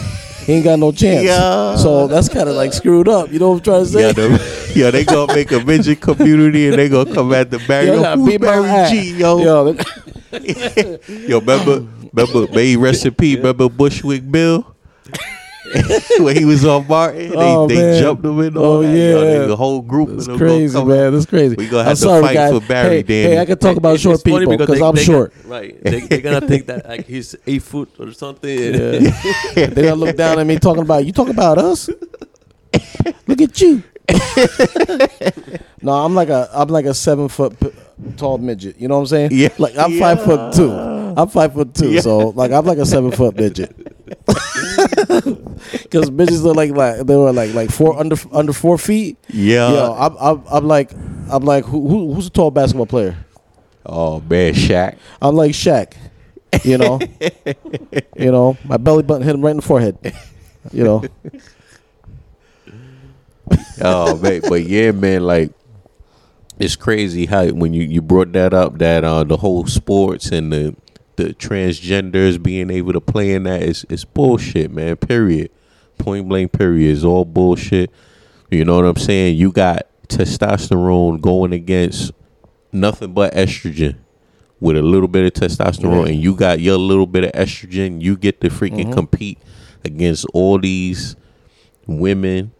[0.46, 1.24] he ain't got no chance.
[1.26, 1.76] Yeah.
[1.78, 3.30] So that's kind of like screwed up.
[3.32, 4.02] You know what I'm trying to say?
[4.02, 7.88] Yeah, the, they gonna make a midget community and they gonna come at the Barry.
[7.88, 8.90] Yo, Yo, who's Barry.
[8.90, 9.38] G, yo.
[9.40, 9.76] Yo,
[10.34, 13.38] Yo, remember, remember, may he rest in peace.
[13.38, 14.66] Remember Bushwick Bill?
[16.20, 18.56] when he was on Martin, they, Oh, they jumped him in.
[18.58, 18.90] Oh, that.
[18.96, 19.14] Yeah.
[19.40, 20.10] they- the whole group.
[20.10, 21.14] That's of them gonna crazy, man.
[21.14, 21.56] That's crazy.
[21.56, 22.52] We gonna I'm have to sorry, fight guys.
[22.62, 23.36] for Barry, hey, Danny.
[23.36, 25.04] hey, I can talk about It's- short it's funny people because because they- I'm they
[25.04, 25.34] short.
[25.44, 25.84] Got, right.
[25.84, 28.50] They, they're gonna think that like he's eight foot or something.
[28.60, 29.10] Yeah.
[29.56, 31.90] They're gonna look down at me talking about you talking about us.
[33.28, 33.84] Look at you.
[35.82, 37.72] no, I'm like a I'm like a seven foot p-
[38.18, 38.80] tall midget.
[38.80, 39.30] You know what I'm saying?
[39.34, 39.50] Yeah.
[39.58, 40.72] Like I'm five foot two.
[40.72, 41.92] I'm five foot two.
[41.92, 42.02] Yeah.
[42.02, 43.76] So like I'm like a seven foot midget.
[45.84, 49.18] Because midgets look like like they were like like four under under four feet.
[49.30, 49.72] Yeah.
[49.72, 50.92] Yo, I'm, I'm I'm like
[51.30, 53.16] I'm like who, who who's a tall basketball player?
[53.86, 54.98] Oh man, Shaq.
[55.22, 55.94] I'm like Shaq.
[56.64, 57.00] You know,
[58.16, 59.98] you know, my belly button hit him right in the forehead.
[60.72, 61.04] You know,
[63.82, 65.52] oh man, but yeah, man, like
[66.60, 70.52] it's crazy how when you you brought that up that uh the whole sports and
[70.54, 70.76] the
[71.16, 74.96] the transgenders being able to play in that is it's bullshit, man.
[74.98, 75.52] Period.
[76.00, 76.52] Point blank.
[76.54, 76.90] Period.
[76.92, 77.92] Is all bullshit.
[78.50, 79.38] You know what I'm saying?
[79.38, 82.12] You got testosterone going against
[82.72, 83.96] nothing but estrogen
[84.60, 86.14] with a little bit of testosterone, Yeah.
[86.14, 88.02] and you got your little bit of estrogen.
[88.02, 88.94] You get to freaking Mhm.
[88.94, 89.38] compete
[89.86, 91.16] against all these
[91.86, 92.52] women.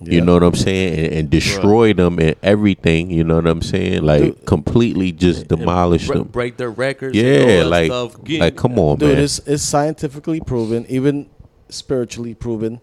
[0.00, 3.10] You know what I'm saying, and, and destroy them and everything.
[3.10, 4.46] You know what I'm saying, like Dude.
[4.46, 6.28] completely just demolish bre- them.
[6.28, 7.16] break their records.
[7.16, 8.16] Yeah, that like, stuff.
[8.28, 9.24] Like come on, Dude, man.
[9.24, 11.28] it's, it's scientifically proven, even
[11.68, 12.80] spiritually proven,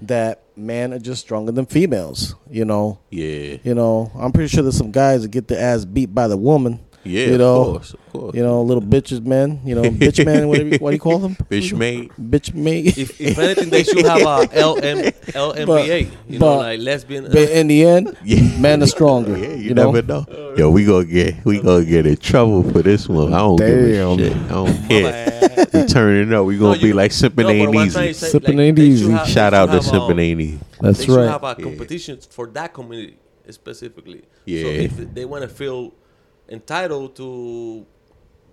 [0.00, 2.34] that men are just stronger than females.
[2.50, 4.10] You know, yeah, you know.
[4.14, 6.80] I'm pretty sure there's some guys that get their ass beat by the woman.
[7.06, 8.34] Yeah, you know, of course, of course.
[8.34, 9.60] You know, little bitches, man.
[9.64, 10.48] You know, bitch man.
[10.48, 11.34] Whatever, you- what do you call them?
[11.50, 12.10] Bitch mate.
[12.20, 12.98] Bitch mate.
[12.98, 16.10] if, if anything, they should have a LM, LMBA.
[16.28, 17.26] you know, but- like lesbian.
[17.26, 18.58] Uh, but in the end, Yeah.
[18.58, 19.36] men are stronger.
[19.36, 19.90] Yeah, you, you know?
[19.92, 20.54] never know.
[20.56, 23.32] Yo, we gonna get we gonna get in trouble for this one.
[23.34, 23.68] I don't Damn.
[24.16, 24.36] give a shit.
[24.36, 25.66] I don't care.
[25.82, 26.46] we turning up.
[26.46, 27.90] We gonna No, be you- like sipping no, ain't easy.
[27.90, 29.10] trying say, Sipping like, ain't easy.
[29.10, 30.58] have- Shout out to have, sipping ain't easy.
[30.80, 31.64] That's they should have a Yeah.
[31.64, 33.18] competition for that community
[33.50, 34.22] specifically.
[34.44, 34.62] Yeah.
[34.62, 35.92] So if they want to feel
[36.48, 37.86] entitled to,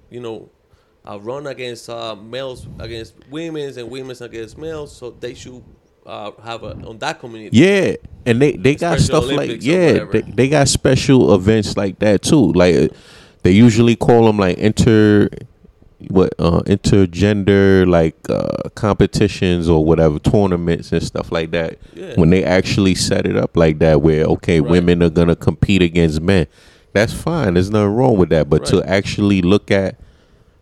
[0.09, 0.49] you know,
[1.09, 5.61] uh, run against uh, males against women's and women's against males, so they should
[6.05, 7.57] uh, have a on that community.
[7.57, 11.75] Yeah, and they they got Special stuff Olympics like yeah, they, they got special events
[11.75, 12.53] like that too.
[12.53, 12.87] Like uh,
[13.43, 15.29] they usually call them like inter
[16.09, 21.77] what uh intergender like uh competitions or whatever tournaments and stuff like that.
[21.93, 22.13] Yeah.
[22.15, 24.71] When they actually set it up like that where okay, Right.
[24.71, 26.47] women are going to compete against men.
[26.93, 27.55] That's fine.
[27.55, 29.99] There's nothing wrong with that, but to actually look at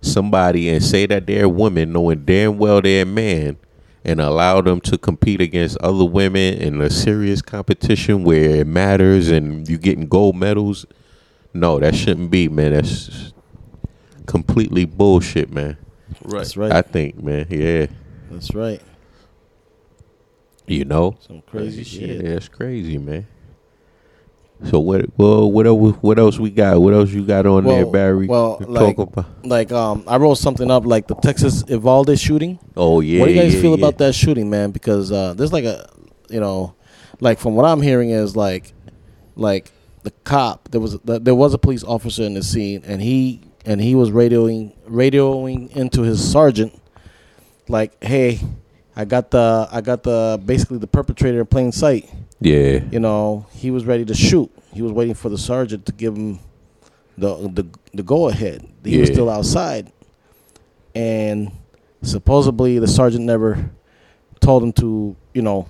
[0.01, 3.57] somebody and say that they're a woman knowing damn well they're a man
[4.03, 9.29] and allow them to compete against other women in a serious competition where it matters
[9.29, 10.85] and you're getting gold medals.
[11.53, 12.73] No, that shouldn't be, man.
[12.73, 13.33] That's
[14.25, 15.77] completely bullshit, man.
[16.23, 16.39] Right.
[16.39, 16.71] That's right.
[16.71, 17.45] I think, man.
[17.49, 17.87] Yeah.
[18.31, 18.81] That's right.
[20.65, 21.17] You know?
[21.19, 22.23] Some crazy shit.
[22.23, 23.27] Yeah, it's crazy, man.
[24.69, 26.79] So what well what else what else we got?
[26.81, 28.27] What else you got on there, Barry?
[28.27, 28.97] well, like-
[29.43, 32.59] Like, um, I wrote something up like the Texas Uvalde shooting.
[32.77, 33.21] Oh yeah.
[33.21, 33.77] what do you guys yeah, feel yeah.
[33.77, 34.71] about that shooting, man?
[34.71, 35.89] Because uh, there's like a,
[36.29, 36.75] you know,
[37.19, 38.73] like from what I'm hearing is like,
[39.35, 39.71] like
[40.03, 43.79] the cop there was there was a police officer in the scene and he and
[43.81, 46.79] he was radioing radioing into his sergeant,
[47.67, 48.39] like, hey,
[48.95, 52.09] I got the I got the basically the perpetrator in plain sight.
[52.39, 52.83] Yeah.
[52.91, 54.51] You know, he was ready to shoot.
[54.73, 56.39] He was waiting for the sergeant to give him
[57.17, 58.67] the the the go ahead.
[58.83, 59.91] He was still outside,
[60.95, 61.51] and
[62.01, 63.69] supposedly the sergeant never
[64.39, 65.69] told him to you know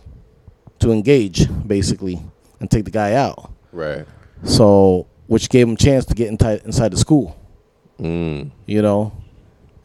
[0.79, 2.19] to engage basically
[2.59, 3.51] and take the guy out.
[3.71, 4.05] Right.
[4.43, 7.37] So which gave him a chance to get inside inside the school.
[7.99, 8.51] Mm.
[8.65, 9.13] You know,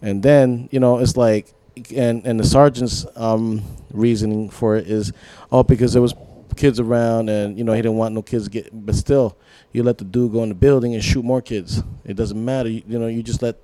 [0.00, 1.52] and then you know it's like
[1.94, 5.12] and and the sergeant's um, reasoning for it is
[5.52, 6.14] oh because there was
[6.56, 9.36] kids around and you know he didn't want no kids get but still
[9.72, 11.82] you let the dude go in the building and shoot more kids.
[12.06, 12.70] It doesn't matter.
[12.70, 13.56] You, you know you just let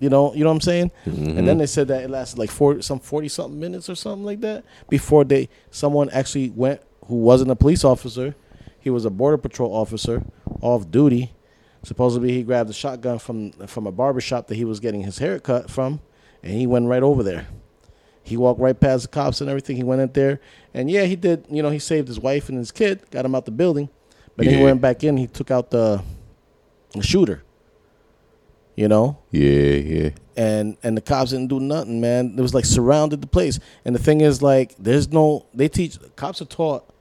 [0.00, 0.90] you know you know what i'm saying?
[1.06, 1.38] Mhm.
[1.38, 4.24] and then they said that it lasted like 40 some 40 something minutes or something
[4.24, 8.34] like that before they someone actually went who wasn't a police officer
[8.80, 10.22] he was a border patrol officer
[10.60, 11.32] off duty.
[11.84, 15.18] Supposedly he grabbed a shotgun from from a barber shop that he was getting his
[15.18, 16.00] hair cut from
[16.44, 17.48] and he went right over there
[18.22, 20.40] he walked right past the cops and everything he went in there
[20.72, 23.34] and yeah he did you know he saved his wife and his kid got him
[23.34, 23.88] out the building
[24.36, 26.00] but then he went back in he took out the,
[26.92, 27.42] the shooter
[28.76, 30.10] you know Yeah, yeah.
[30.36, 32.34] and and the cops didn't do nothing, man.
[32.36, 33.60] It was like surrounded the place.
[33.84, 35.46] And the thing is, like, there's no.
[35.54, 36.92] They teach cops are taught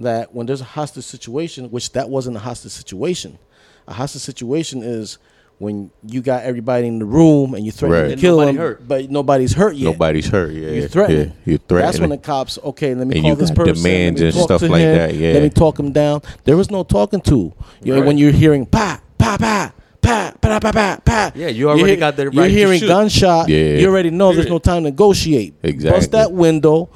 [0.00, 3.38] that when there's a hostage situation, which that wasn't a hostage situation.
[3.86, 5.18] A hostage situation is
[5.62, 8.14] when you got everybody in the room and you threaten Right.
[8.16, 8.86] to kill them, hurt.
[8.86, 9.92] but nobody's hurt yet.
[9.92, 10.52] Nobody's hurt.
[10.52, 10.70] Yeah.
[10.70, 11.28] You're threatening.
[11.28, 11.86] Yeah, you're threatening.
[11.86, 12.58] That's when the cops.
[12.64, 13.74] Okay, let me And call you this got person.
[13.76, 15.32] demands let me and talk stuff like him, that, yeah.
[15.34, 16.20] Let me talk him down.
[16.44, 17.52] There was no talking to.
[17.82, 18.06] You know, Right.
[18.08, 19.72] when you're hearing pa pa pa.
[20.02, 21.32] Pa, pa, pa, pa, pa.
[21.36, 22.34] Yeah, you already You're got the right.
[22.34, 22.88] You're right to hearing shoot.
[22.88, 23.48] gunshot.
[23.48, 23.76] Yeah.
[23.78, 25.54] You already know there's no time to negotiate.
[25.62, 25.96] Exactly.
[25.96, 26.90] Bust that window.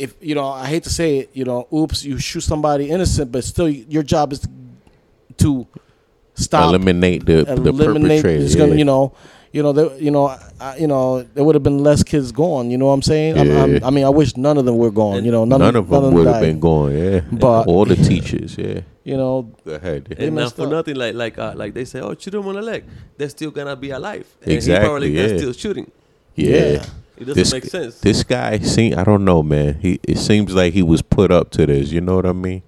[0.00, 1.30] If you know, I hate to say it.
[1.32, 4.48] You know, oops, you shoot somebody innocent, but still, your job is to,
[5.38, 5.66] to
[6.34, 8.22] stop eliminate the the eliminate.
[8.22, 8.44] perpetrator.
[8.44, 8.78] It's gonna, yeah.
[8.78, 9.12] you know,
[9.52, 10.26] you know, there, you know,
[10.60, 12.70] I, you know, there would have been less kids gone.
[12.70, 13.38] You know what I'm saying?
[13.38, 13.86] I'm, I'm, Yeah.
[13.86, 15.24] I mean, I wish none of them were gone.
[15.24, 16.96] You know, none, None of them would have been gone.
[16.96, 17.20] Yeah.
[17.30, 18.56] But- all the teachers.
[18.58, 18.80] Yeah.
[19.04, 20.06] You know, Go ahead.
[20.06, 20.70] They and not for up.
[20.70, 22.84] nothing, like like uh, like they say, oh, shoot them on the leg.
[23.18, 24.26] They're still gonna be alive.
[24.42, 25.26] And Exactly, He probably yeah.
[25.28, 25.90] can still shooting.
[26.34, 26.48] Yeah.
[26.48, 26.86] Yeah.
[27.16, 28.00] It doesn't This, make sense.
[28.00, 29.74] this guy seem I don't know, man.
[29.80, 31.92] He it seems like he was put up to this.
[31.92, 32.62] You know what I mean?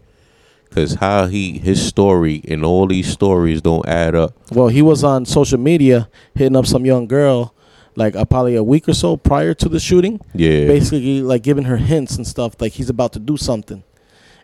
[0.77, 4.35] Cause how he his story and all these stories don't add up.
[4.53, 7.55] Well, he was on social media hitting up some young girl,
[7.95, 10.21] like uh, probably a week or so prior to the shooting.
[10.35, 10.67] Yeah.
[10.67, 13.83] Basically, like giving her hints and stuff, like he's about to do something.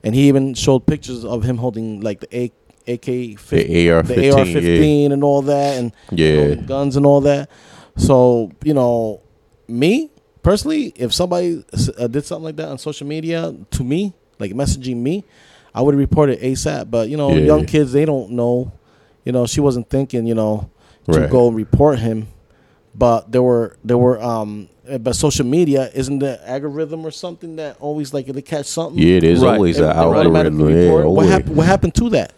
[0.02, 2.52] And he even showed pictures of him holding like the A-
[2.94, 4.32] AK, The 50, AR the fifteen.
[4.32, 6.54] AR-15 and all that, and you know, Yeah.
[6.54, 7.50] guns and all that.
[7.98, 9.20] So you know,
[9.68, 10.10] me
[10.42, 11.62] personally, if somebody
[11.98, 15.24] uh, did something like that on social media to me, like messaging me,
[15.74, 16.90] I would report it ASAP.
[16.90, 17.44] But you know, Yeah.
[17.46, 18.72] young kids they don't know.
[19.24, 20.26] You know, she wasn't thinking.
[20.26, 20.70] You know,
[21.10, 21.30] to Right.
[21.30, 22.28] go and report him.
[22.94, 24.68] But there were there were um.
[25.00, 29.00] But social media isn't the algorithm or something that always like they catch something.
[29.00, 29.54] Yeah, there's Right.
[29.54, 30.68] always It- an they automatically algorithm.
[30.70, 31.04] Yeah, report.
[31.04, 31.28] What always.
[31.30, 31.56] happened?
[31.56, 32.32] What happened to that?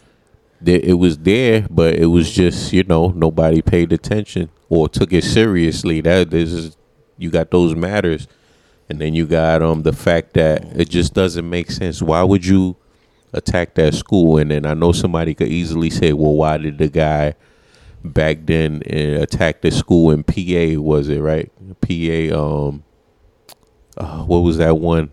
[0.66, 5.24] It was there, but it was just you know nobody paid attention or took it
[5.24, 6.01] seriously.
[6.03, 6.76] That this is
[7.18, 8.26] you got those matters,
[8.89, 12.01] and then you got um the fact that it just doesn't make sense.
[12.03, 12.76] Why would you
[13.35, 14.39] attack that school?
[14.39, 17.35] And then I know somebody could easily say, well, why did the guy
[18.03, 20.80] back then uh, attack the school in PA?
[20.80, 21.51] Was it right?
[21.80, 22.39] PA.
[22.68, 22.85] Um,
[23.97, 25.11] uh, what was that one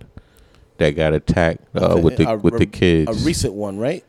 [0.78, 3.09] that got attacked uh, with the with the kids?
[3.09, 4.03] A recent one, right?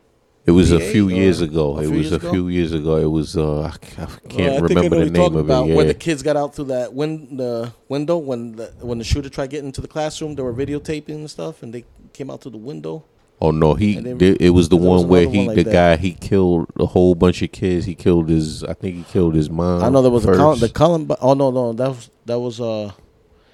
[0.45, 1.79] It was a few years ago.
[1.79, 2.29] it was a ago?
[2.31, 2.97] few years ago.
[2.97, 5.75] It was uh, I c- I Well, can't I remember the name of about, it.
[5.75, 5.93] Where Yeah.
[5.93, 9.51] the kids got out through that win- the window when the when the shooter tried
[9.51, 12.57] getting into the classroom, they were videotaping and stuff, and they came out through the
[12.57, 13.05] window.
[13.43, 15.73] Oh no, he it was the there was one where he one like the that.
[15.73, 17.85] guy he killed a whole bunch of kids.
[17.85, 19.83] He killed his I think he killed his mom.
[19.83, 21.17] I know there was a Col- the Columbine.
[21.21, 22.91] Oh no, no, that was that was uh,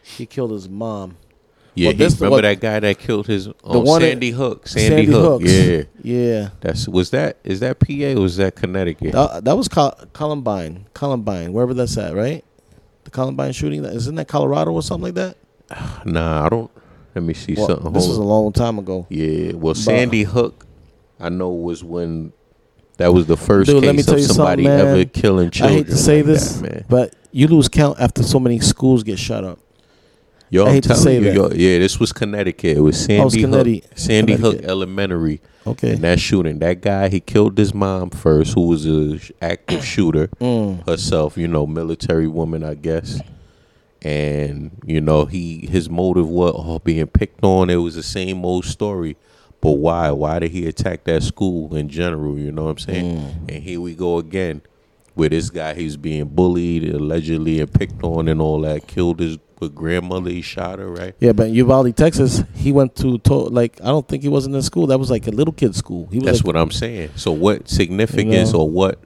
[0.03, 1.17] he killed his mom.
[1.73, 1.89] yeah.
[1.89, 4.67] well, he, remember what- that guy that killed his oh, one that- Sandy Hook.
[4.67, 5.41] Sandy, Hook.
[5.41, 5.51] Hooks.
[5.51, 5.83] Yeah.
[6.03, 6.49] yeah.
[6.61, 9.13] That's was that is that PA or was that Connecticut?
[9.13, 12.45] That, that was Col- Columbine, Columbine, wherever that's at, right?
[13.05, 15.37] The Columbine shooting, isn't that Colorado or something like that?
[16.05, 16.71] nah, I don't.
[17.19, 17.91] Let me see Well, something.
[17.91, 19.05] this Hold was a long time ago.
[19.09, 20.65] Yeah, well, But- Sandy Hook,
[21.19, 22.31] I know was when
[22.97, 25.73] that was the first Dude, case of somebody ever killing children.
[25.73, 26.85] I hate to say like this, that, man.
[26.87, 29.59] but you lose count after so many schools get shut up.
[30.49, 31.33] Yo, I hate to say you, that.
[31.35, 32.77] yo, yeah, this was Connecticut.
[32.77, 35.41] It was Sandy Oh, it's Hook, Sandy Hook Elementary.
[35.67, 35.91] Okay.
[35.91, 40.27] And that shooting, that guy, he killed his mom first, who was a active shooter
[40.39, 40.87] Mm.
[40.87, 41.37] herself.
[41.37, 43.19] You know, military woman, I guess.
[44.01, 47.69] And you know, he his motive was oh, being picked on.
[47.69, 49.17] It was the same old story.
[49.61, 50.11] But why?
[50.11, 52.37] Why did he attack that school in general?
[52.39, 53.17] You know what I'm saying?
[53.17, 53.55] Mm.
[53.55, 54.61] And here we go again
[55.15, 55.73] with this guy.
[55.73, 58.87] He's being bullied allegedly and picked on and all that.
[58.87, 60.29] Killed his with grandmother.
[60.29, 60.87] He shot her.
[60.87, 61.15] Right?
[61.19, 64.45] Yeah, but in Uvalde, Texas, he went to, to like I don't think he was
[64.45, 64.87] in the school.
[64.87, 66.07] That was like a little kid school.
[66.11, 67.11] He was That's like, what I'm saying.
[67.15, 68.59] So what significance You know?
[68.61, 68.99] or what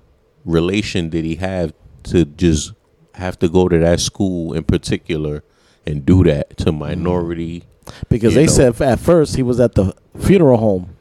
[0.46, 1.74] relation did he have
[2.04, 2.74] to just
[3.16, 5.43] have to go to that school in particular
[5.86, 7.64] and do that to minority?
[8.07, 8.51] because they know.
[8.51, 10.95] said at first he was at the funeral home.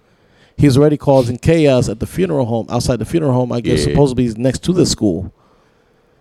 [0.57, 3.53] He was already causing chaos at the funeral home, outside the funeral home.
[3.53, 3.93] I guess Yeah.
[3.93, 5.33] supposedly he's next to the school.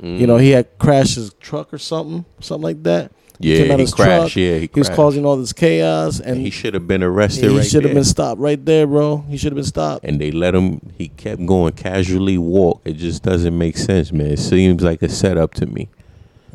[0.03, 3.11] You know, he had crashed his truck or something, something like that.
[3.43, 4.33] Yeah, came out he his crashed.
[4.33, 4.35] truck.
[4.35, 4.95] Yeah, he, He was crashed.
[4.95, 7.51] causing all this chaos, and And he he, should have been arrested.
[7.51, 9.23] right should have been stopped right there, bro.
[9.29, 10.05] He should have been stopped.
[10.05, 10.81] and they let him.
[10.97, 12.81] He kept going casually walk.
[12.85, 14.27] It just doesn't make sense, man.
[14.31, 15.89] It seems like a setup to me.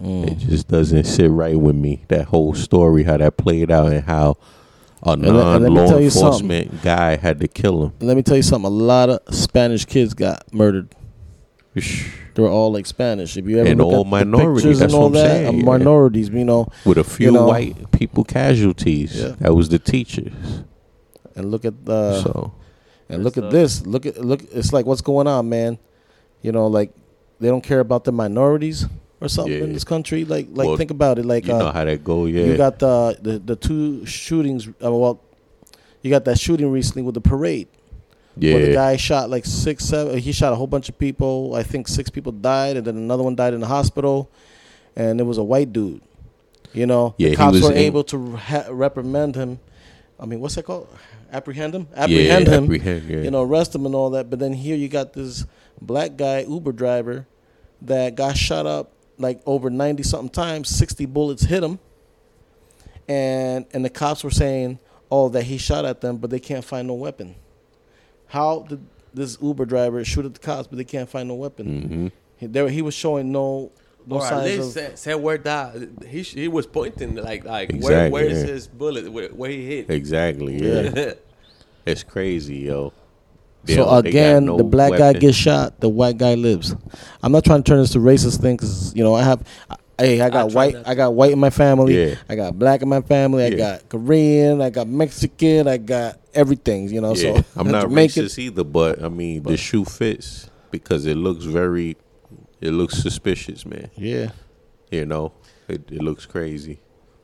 [0.01, 0.31] Mm.
[0.31, 2.05] It just doesn't sit right with me.
[2.09, 4.37] That whole story, how that played out, and how
[5.03, 7.93] a let- and let me non-law enforcement guy had to kill him.
[8.01, 8.67] Let me tell you something.
[8.71, 10.89] A lot of Spanish kids got murdered.
[11.77, 13.37] They were all like Spanish.
[13.37, 15.25] If you ever And look all at the minorities, pictures that's and all what I'm
[15.25, 16.29] that, saying, uh, minorities.
[16.29, 17.47] You know, with a few know.
[17.47, 19.21] white people casualties.
[19.21, 19.35] Yeah.
[19.39, 20.33] That was the teachers.
[21.35, 22.53] and look at the so
[23.09, 23.87] and look That's at this.
[23.87, 24.43] Look at look.
[24.53, 25.79] It's like what's going on, man.
[26.43, 26.93] You know, like
[27.41, 28.87] they don't care about the minorities
[29.21, 30.25] or something in this country.
[30.25, 31.25] Like like Well, think about it.
[31.25, 32.45] Like you uh, know how that go, yeah.
[32.45, 34.69] you got the, the the two shootings.
[34.69, 35.21] Uh, well,
[36.03, 37.69] you got that shooting recently with the parade.
[38.39, 38.75] Where the yeah.
[38.75, 40.19] guy shot like six, seven.
[40.19, 41.55] He shot a whole bunch of people.
[41.55, 44.31] I think six people died, and then another one died in the hospital.
[44.95, 46.03] And it was a white dude.
[46.73, 49.59] You know, Yeah, the cops were able to ha- reprimand him.
[50.21, 50.89] I mean, what's that called?
[51.33, 51.89] Apprehend him.
[51.95, 52.65] yeah, Apprehend him.
[52.65, 53.21] apprehend, yeah.
[53.21, 54.29] You know, arrest him and all that.
[54.29, 55.47] But then here you got this
[55.81, 57.27] black guy, Uber driver,
[57.83, 60.69] that got shot up like over ninety something times.
[60.69, 61.79] Sixty bullets hit him.
[63.09, 64.79] And and the cops were saying,
[65.11, 67.35] oh, that he shot at them, but they can't find no weapon.
[68.29, 71.67] How did this Uber driver shoot at the cops, but they can't find no weapon?
[71.67, 72.07] hmm
[72.39, 73.71] He, there, he was showing no
[74.07, 74.73] no or at signs least of.
[74.73, 75.75] say, say where that
[76.07, 78.47] he sh- he was pointing like like where where is yeah.
[78.53, 79.91] his bullet where, where he hit.
[79.91, 81.15] Exactly, yeah.
[81.85, 82.93] it's crazy, yo.
[83.65, 86.35] They So don't- they got again, no the black guy gets shot, the white guy
[86.35, 86.77] lives.
[87.23, 89.43] I'm not trying to turn this to racist thing because you know I have.
[89.99, 90.77] I- Hey, I got try white.
[90.87, 91.97] I got white in my family.
[92.09, 92.15] Yeah.
[92.29, 93.45] I got black in my family.
[93.45, 93.57] I Yeah.
[93.57, 94.61] got Korean.
[94.61, 95.67] I got Mexican.
[95.69, 96.89] I got everything.
[96.91, 98.25] You know, Yeah, so I'm not Jamaican.
[98.25, 101.97] racist either, but I mean the shoe fits because it looks very,
[102.61, 103.91] it looks suspicious, man.
[103.97, 104.31] Yeah,
[104.91, 105.33] You know,
[105.69, 106.81] it, it looks crazy.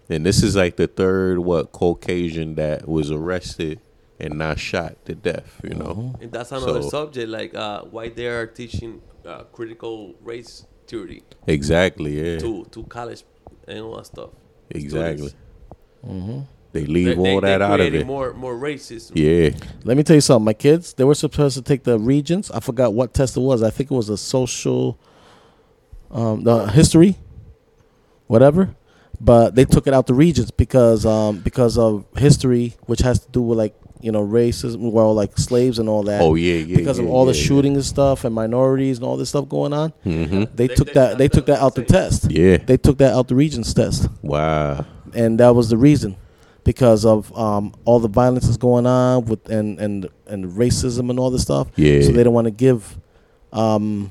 [0.08, 3.80] And this is like the third what Caucasian that was arrested
[4.18, 5.60] and not shot to death.
[5.62, 10.14] You know, And that's another So- subject, like uh, why they are teaching uh, critical
[10.22, 12.12] race theory exactly.
[12.20, 13.22] Yeah, to to college
[13.68, 14.30] and all that stuff.
[14.70, 15.30] exactly.
[16.02, 16.48] Students.
[16.72, 18.06] They leave They- all they- that they out of it.
[18.06, 19.12] More more racism.
[19.14, 19.50] Yeah,
[19.84, 20.44] Let me tell you something.
[20.46, 22.50] My kids, they were supposed to take the regents.
[22.50, 23.62] I forgot what test it was.
[23.62, 24.98] I think it was a social,
[26.10, 27.18] um, the history,
[28.26, 28.74] whatever.
[29.20, 33.30] But they took it out the regents because um, because of history, which has to
[33.30, 36.20] do with like you know racism, well like slaves and all that.
[36.20, 36.76] Oh yeah, yeah.
[36.76, 37.46] because of yeah, all the yeah, yeah.
[37.46, 39.92] shooting and stuff and minorities and all this stuff going on.
[40.04, 40.48] Mhm.
[40.56, 41.18] They, They- took they- that.
[41.18, 42.30] They took that out the test.
[42.30, 42.56] Yeah.
[42.58, 44.84] They took that out the regents test Wow.
[45.14, 46.16] and that was the reason
[46.64, 51.18] because of um, all the violence that's going on with and and and racism and
[51.18, 51.68] all this stuff.
[51.76, 52.02] Yeah.
[52.02, 52.98] So they don't want to give,
[53.52, 54.10] um,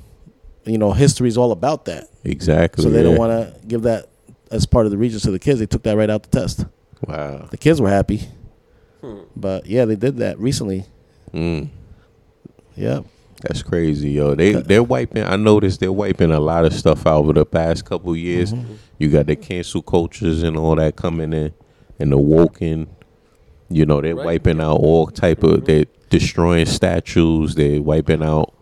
[0.65, 2.07] you know, history is all about that.
[2.23, 2.83] Exactly.
[2.83, 3.03] So they yeah.
[3.03, 4.07] don't want to give that
[4.51, 5.59] as part of the regents to the kids.
[5.59, 6.65] They took that right out the test.
[7.07, 7.47] Wow.
[7.49, 8.27] The kids were happy,
[9.01, 9.19] Hmm.
[9.35, 10.85] but yeah, they did that recently.
[11.33, 11.69] Mm.
[12.75, 13.01] Yeah.
[13.41, 14.35] That's crazy, yo.
[14.35, 15.23] They they're wiping.
[15.23, 18.53] I noticed they're wiping a lot of stuff out over the past couple years.
[18.53, 18.73] Mm-hmm.
[18.99, 21.51] You got the cancel cultures and all that coming in,
[21.97, 22.87] and the woken.
[23.69, 24.25] You know they're Right.
[24.25, 25.65] wiping out all type of.
[25.65, 27.55] They're destroying statues.
[27.55, 28.53] They're wiping out.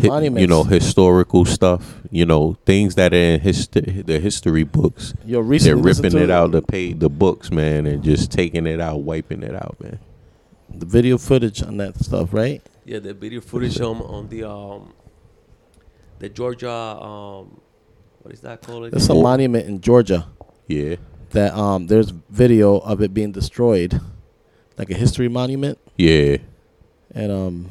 [0.00, 0.40] Hi- Monuments.
[0.40, 2.00] you know historical stuff.
[2.10, 5.14] You know things that are in history, the history books.
[5.24, 8.80] Yo, recently They're ripping it out the pay the books, man, and just taking it
[8.80, 9.98] out, wiping it out, man.
[10.74, 12.62] The video footage on that stuff, right?
[12.84, 14.92] Yeah, the video footage on on the um
[16.18, 17.60] the Georgia um
[18.22, 18.84] what is that called?
[18.84, 19.00] There's again?
[19.06, 20.26] some monument in Georgia
[20.68, 20.96] Yeah,
[21.30, 24.00] that um there's video of it being destroyed,
[24.78, 26.36] like a history monument, yeah,
[27.14, 27.68] and um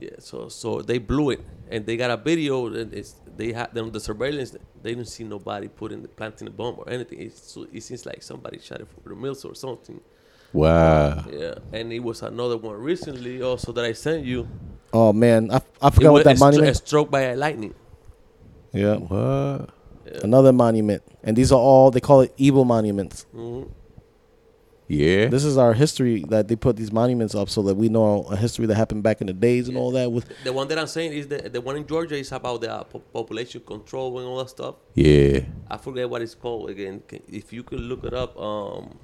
[0.00, 1.40] Yeah, so so they blew it
[1.70, 4.50] and they got a video and it's they had them the surveillance
[4.82, 7.20] they didn't see nobody putting the planting a bomb or anything.
[7.20, 10.00] It's, so it seems like somebody shot it for the mills or something.
[10.52, 11.22] wow.
[11.30, 14.48] Yeah, and it was another one recently also that I sent you.
[14.92, 16.70] oh man, I, I It forgot was what that a, stro- monument.
[16.70, 17.74] a stroke by a lightning.
[18.72, 19.70] Yeah, What?
[20.06, 20.20] Yeah.
[20.24, 23.26] another monument, and these are all they call it evil monuments.
[23.32, 23.64] hmm
[24.92, 25.28] Yeah.
[25.28, 28.34] This is our history that they put these monuments up so that we know a
[28.36, 30.10] history that happened back in the days and all that.
[30.10, 32.72] With The one that I'm saying is the the one in Georgia is about the
[32.74, 34.74] uh, po- population control and all that stuff.
[34.94, 35.40] yeah.
[35.70, 37.02] I forget what it's called again.
[37.06, 38.98] Can- If you could look it up, um,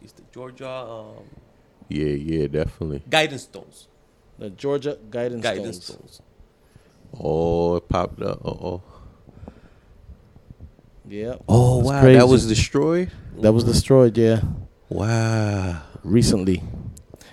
[0.00, 1.24] it's the Georgia um,
[1.88, 3.02] Yeah, yeah, definitely.
[3.10, 3.88] guidance stones.
[4.38, 6.12] the Georgia guidance, Guidance stones.
[6.14, 6.22] stones.
[7.18, 8.38] Oh, it popped up.
[8.46, 8.82] Uh oh.
[11.08, 11.34] Yeah.
[11.48, 12.18] Oh It's wow, crazy.
[12.18, 13.10] that was destroyed.
[13.40, 14.16] That was destroyed.
[14.16, 14.40] Yeah,
[14.94, 15.82] Wow.
[16.04, 16.62] recently.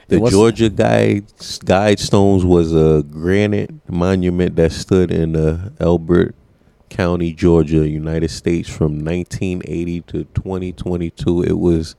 [0.07, 1.25] The Georgia guide
[1.65, 6.35] guide stones was a granite monument that stood in uh, Elbert
[6.89, 11.43] County, Georgia, United States, from 1980 to 2022.
[11.43, 11.95] It was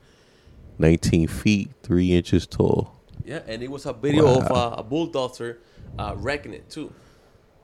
[0.78, 2.92] 19 feet three inches tall.
[3.24, 5.61] Yeah, and it was a video of uh, a bulldozer
[5.96, 6.92] uh, wrecking it too.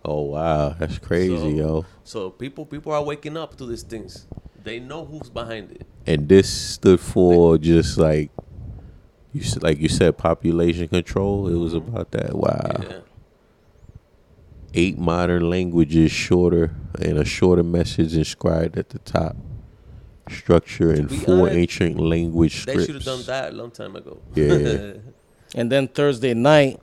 [0.05, 1.85] Oh wow, that's crazy, So- yo.
[2.05, 4.27] So people people are waking up to these things.
[4.63, 5.87] They know who's behind it.
[6.07, 8.31] And this stood for just like
[9.33, 11.49] you s- like you said, population control.
[11.49, 12.35] It was about that.
[12.35, 12.81] Wow.
[12.83, 12.99] Yeah.
[14.75, 19.37] Eight modern languages shorter and a shorter message inscribed at the top.
[20.31, 22.67] Structure in be four honest, ancient language scripts.
[22.67, 23.05] They scripts.
[23.05, 24.19] should have done that a long time ago.
[24.35, 24.93] Yeah.
[25.55, 26.81] And then Thursday night,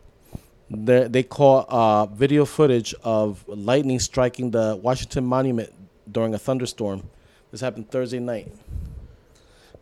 [0.71, 5.69] they they caught uh, video footage of lightning striking the Washington Monument
[6.09, 7.03] during a thunderstorm.
[7.51, 8.51] This happened Thursday night.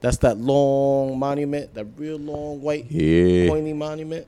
[0.01, 3.47] That's that long monument, that real long white Yeah.
[3.49, 4.25] pointy monument,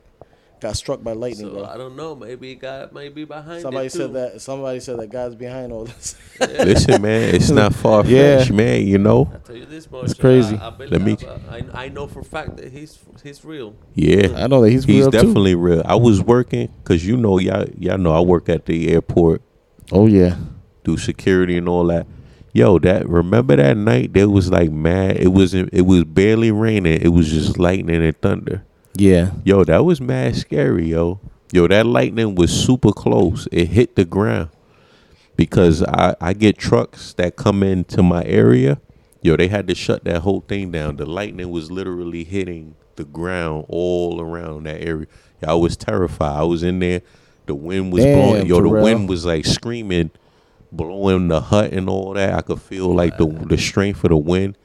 [0.60, 2.14] got struck by lightning, so I don't know.
[2.14, 3.98] Maybe it got maybe behind Somebody it too.
[3.98, 4.40] said that.
[4.40, 6.14] Somebody said that God's behind all this.
[6.40, 8.38] Listen, man, it's not far Yeah.
[8.38, 8.86] fetched, man.
[8.86, 9.30] You know.
[9.34, 10.04] I tell you this much.
[10.04, 10.56] It's crazy.
[10.56, 11.18] I, I, Let me-
[11.50, 13.74] I, I know for a fact that he's he's real.
[13.94, 14.28] Yeah.
[14.36, 15.18] I know that he's, He's real too.
[15.18, 15.82] definitely real.
[15.84, 19.42] I was working because you know y'all y'all know I work at the airport,
[19.90, 20.36] Oh yeah.
[20.84, 22.06] do security and all that.
[22.56, 25.16] Yo, that remember that night there was like mad.
[25.16, 25.70] It wasn't.
[25.72, 27.02] It was barely raining.
[27.02, 28.64] It was just lightning and thunder.
[28.94, 29.32] Yeah.
[29.42, 31.18] Yo, that was mad scary, yo.
[31.50, 33.48] Yo, that lightning was super close.
[33.50, 34.50] It hit the ground
[35.34, 38.80] because I I get trucks that come into my area.
[39.20, 40.94] Yo, they had to shut that whole thing down.
[40.94, 45.08] The lightning was literally hitting the ground all around that area.
[45.42, 46.38] Yo, I was terrified.
[46.38, 47.02] I was in there.
[47.46, 48.46] The wind was Damn, blowing.
[48.46, 50.12] Yo, the wind was like screaming
[50.76, 52.34] blowing the hut and all that.
[52.34, 54.56] I could feel like the the strength of the wind,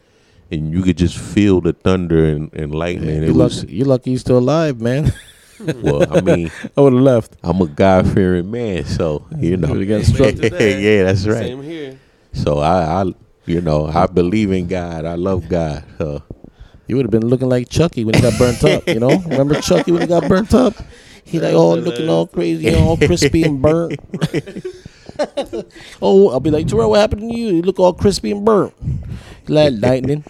[0.51, 3.23] and you could just feel the thunder and, and lightning.
[3.23, 5.13] You it was lucky, you lucky you're still alive, man.
[5.59, 7.35] well, I mean, I would have left.
[7.43, 9.73] I'm a God fearing man, so you know.
[9.75, 10.81] You got struck today.
[10.81, 11.47] yeah, that's right.
[11.47, 11.99] Same here.
[12.33, 13.13] So I, I,
[13.45, 15.05] you know, I believe in God.
[15.05, 15.83] I love God.
[15.97, 16.21] So
[16.87, 18.87] You would have been looking like Chucky when he got burnt up.
[18.87, 20.75] You know, remember Chucky when he got burnt up?
[21.23, 23.99] He like all looking all crazy, all crispy and burnt.
[26.01, 27.47] oh, I'll be like Terrell, what happened to you?
[27.55, 28.73] You look all crispy and burnt.
[29.47, 30.23] Like lightning,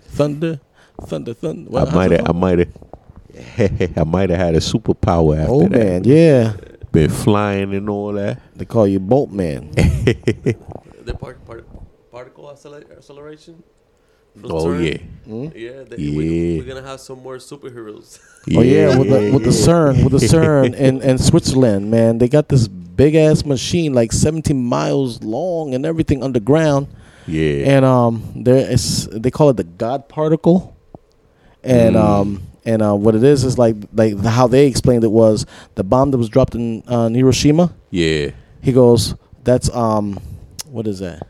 [0.00, 0.60] thunder,
[1.02, 1.78] thunder, thunder.
[1.78, 5.70] I might have, I might have, I might have had a superpower after Oh that.
[5.70, 6.54] man, yeah.
[6.92, 8.40] Been flying and all that.
[8.56, 9.72] They call you Bolt Man.
[11.02, 11.66] The part, part,
[12.12, 13.62] particle acceleration.
[14.38, 14.84] From Oh CERN.
[14.86, 15.44] yeah, Hmm?
[15.54, 16.16] Yeah, the, Yeah.
[16.16, 18.18] We, we're gonna have some more superheroes.
[18.56, 19.50] Oh yeah, with the with the.
[19.50, 24.12] CERN, with the CERN in, in Switzerland, man, they got this big ass machine, like
[24.12, 26.86] 17 miles long and everything underground.
[27.26, 30.74] Yeah, and um there is they call it the god particle
[31.62, 32.00] and Mm.
[32.02, 35.44] um and uh, what it is is like like the, how they explained it was
[35.74, 38.30] the bomb that was dropped in uh, in Hiroshima yeah,
[38.62, 39.14] he goes
[39.44, 40.14] that's um
[40.66, 41.26] what is that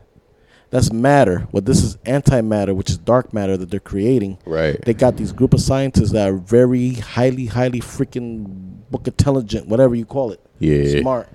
[0.71, 1.41] that's matter.
[1.51, 4.39] What this is antimatter which is dark matter that they're creating.
[4.47, 4.81] Right.
[4.85, 9.95] they got these group of scientists that are very highly highly freaking book intelligent whatever
[9.95, 10.41] you call it.
[10.59, 11.29] Yeah, smart.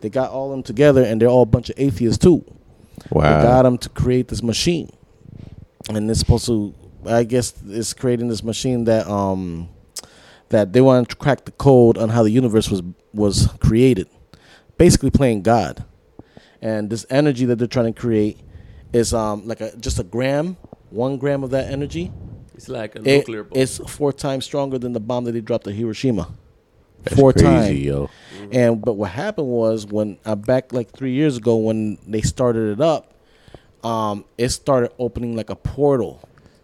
[0.00, 2.44] They got all them together and they're all a bunch of atheists too.
[3.10, 3.22] Wow.
[3.36, 4.90] they got them to create this machine,
[5.88, 6.74] and it's supposed to.
[7.06, 9.68] I guess it's creating this machine that um
[10.48, 12.82] that they want to crack the code on how the universe was
[13.12, 14.08] was created,
[14.76, 15.84] basically playing God,
[16.60, 18.38] and this energy that they're trying to create
[18.92, 20.56] is um like a just a gram,
[20.90, 22.10] one gram of that energy.
[22.54, 23.60] It's like a It- nuclear bomb.
[23.60, 26.28] it's four times stronger than the bomb that they dropped at Hiroshima.
[27.04, 27.78] That's four times.
[27.78, 28.10] yo.
[28.50, 32.72] And but what happened was when uh, back like three years ago when they started
[32.72, 33.14] it up,
[33.84, 36.20] um, it started opening like a portal,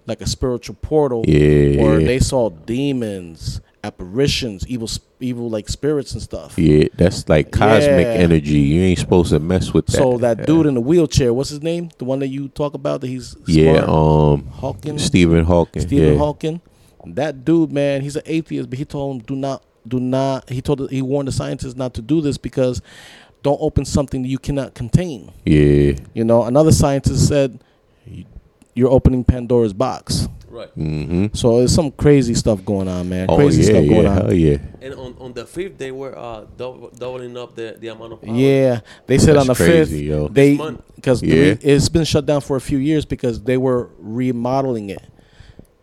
[0.07, 6.13] like a spiritual portal, Yeah, where they saw demons, apparitions, evil, sp- evil like spirits
[6.13, 6.59] and stuff.
[6.59, 8.13] Yeah, that's like cosmic Yeah.
[8.27, 8.59] energy.
[8.59, 9.97] You ain't supposed to mess with that.
[9.97, 11.91] So that dude in the wheelchair, what's his name?
[11.99, 15.03] The one that you talk about that he's yeah, um, Hawkins.
[15.03, 15.83] Stephen Hawking.
[15.83, 16.19] Stephen yeah.
[16.19, 16.61] Hawking.
[17.07, 20.49] That dude, man, he's an atheist, but he told him do not, do not.
[20.49, 22.81] He told he warned the scientists not to do this because
[23.43, 25.31] don't open something that you cannot contain.
[25.45, 27.61] Yeah, You know, another scientist said
[28.75, 30.29] you're opening Pandora's box.
[30.55, 30.77] Right.
[30.77, 31.27] mm-hmm.
[31.35, 33.27] So there's some crazy stuff going on, man.
[33.29, 34.17] Oh crazy yeah, stuff going yeah, on.
[34.17, 34.59] hell yeah.
[34.81, 38.23] And on, on the fifth, they were uh dou- doubling up the, the amount of
[38.23, 38.35] power.
[38.35, 40.29] Yeah, they said on the crazy, fifth yo.
[40.29, 40.57] they
[40.97, 41.55] because Yeah.
[41.61, 45.03] it's been shut down for a few years because they were remodeling it,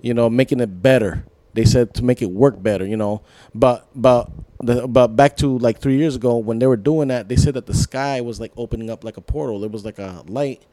[0.01, 1.25] you know, making it better.
[1.53, 3.23] They said to make it work better, you know.
[3.53, 4.29] But but
[4.61, 7.55] the, but back to like three years ago when they were doing that, they said
[7.55, 9.59] that the sky was like opening up like a portal.
[9.59, 10.63] There was like a light,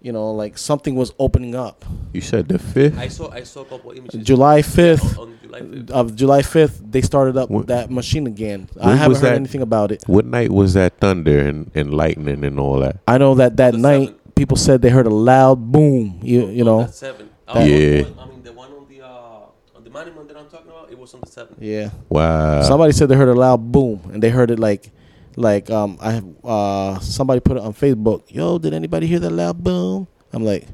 [0.00, 1.84] you know, like something was opening up.
[2.12, 2.96] You said the fifth.
[2.98, 4.22] I saw I saw a couple images.
[4.24, 5.90] July fifth On, on July 5th.
[5.90, 8.68] of July fifth, they started up When- that machine again.
[8.80, 9.36] I haven't was heard that?
[9.36, 10.04] anything about it.
[10.06, 12.98] What night was that thunder and, and lightning and all that?
[13.08, 14.34] I know that that The night seventh.
[14.36, 16.20] people said they heard a loud boom.
[16.22, 16.82] You you know.
[16.82, 17.26] that's seven.
[17.26, 18.04] That- Oh, Yeah.
[18.20, 20.92] I mean the one on the uh on the monument that I'm talking about.
[20.92, 21.58] It was on the seventh.
[21.60, 21.90] Yeah.
[22.08, 22.62] Wow.
[22.62, 24.90] somebody said they heard a loud boom, and they heard it like,
[25.38, 28.22] like um, I have uh, somebody put it on Facebook.
[28.28, 30.06] Yo, did anybody hear that loud boom?
[30.32, 30.66] I'm like,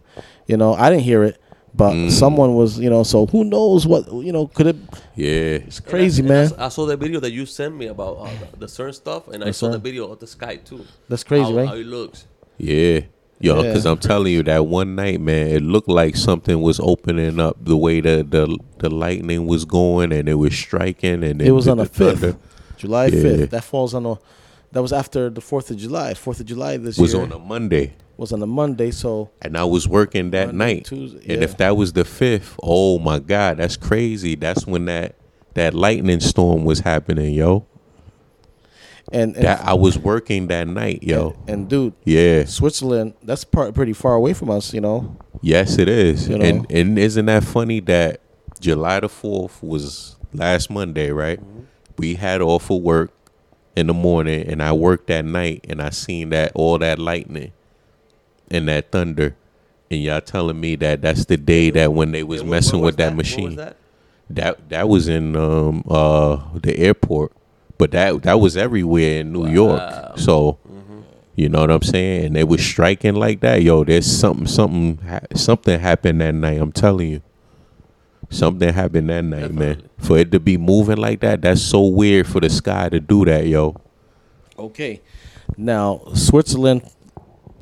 [0.47, 1.39] you know, I didn't hear it,
[1.75, 2.11] but Mm.
[2.11, 3.03] someone was, you know.
[3.05, 4.77] So who knows what, you know, could it?
[5.15, 5.63] yeah.
[5.69, 6.45] It's crazy, And I- man.
[6.47, 8.67] and I, s- I saw the video that you sent me about uh, the, the
[8.67, 10.85] CERN stuff, and I The saw the video of the sky too.
[11.09, 11.69] That's crazy, how, right?
[11.69, 12.27] How it looks.
[12.59, 13.01] Yeah.
[13.41, 13.63] Yo, Yeah.
[13.63, 17.57] because I'm telling you, that one night, man, it looked like something was opening up
[17.63, 21.69] the way the the, the lightning was going and it was striking and it was
[21.69, 22.37] on the thunder fifth,
[22.79, 23.23] July Yeah.
[23.23, 23.51] fifth.
[23.51, 24.15] That falls on a.
[24.75, 26.15] That was after the Fourth of July.
[26.15, 27.03] Fourth of July this year.
[27.05, 27.95] was year on a Monday.
[28.17, 28.91] was on a Monday.
[28.91, 30.85] So And I was working that Monday, night.
[30.87, 31.45] Tuesday, And yeah.
[31.45, 34.35] if that was the fifth, oh my God, that's crazy.
[34.35, 35.15] That's when that
[35.55, 37.65] that lightning storm was happening, yo.
[39.13, 41.37] and and, That I was working that night, yo.
[41.47, 42.45] and dude, Yeah.
[42.45, 43.15] Switzerland.
[43.23, 45.17] That's part pretty far away from us, you know.
[45.41, 46.29] Yes, it is.
[46.29, 46.45] You know?
[46.45, 48.21] And and isn't that funny that
[48.61, 51.39] July the fourth was last Monday, right?
[51.41, 51.61] Mm-hmm.
[51.99, 53.13] We had off of work
[53.77, 57.53] in the morning, and I worked that night, and I seen that all that lightning
[58.51, 59.37] and that thunder,
[59.91, 62.97] and y'all telling me that that's the day that when they was messing with was
[62.97, 63.57] that, machine.
[63.57, 63.77] that?
[64.31, 67.33] That that was in um uh the airport,
[67.79, 69.51] but that that was everywhere in New Wow.
[69.51, 70.19] York.
[70.19, 70.59] So
[71.37, 72.27] you know what I'm saying?
[72.27, 73.63] And they was striking like that.
[73.63, 76.61] Yo, there's something something ha- something happened that night.
[76.61, 77.23] I'm telling you,
[78.31, 79.89] something happened that night, man.
[79.99, 83.25] For it to be moving like that, that's so weird for the sky to do
[83.25, 83.77] that, yo.
[84.59, 85.03] Okay.
[85.57, 86.83] Now, Switzerland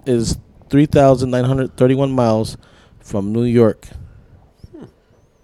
[0.06, 0.38] is
[0.70, 2.56] 3,931 miles
[3.00, 3.88] from New York.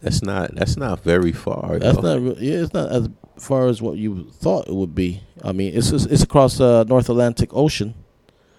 [0.01, 1.79] That's not that's not very far.
[1.79, 2.17] That's yo.
[2.17, 3.09] not yeah, it's not as
[3.39, 5.23] far as what you thought it would be.
[5.43, 7.95] I mean, it's just, it's across the North Atlantic Ocean,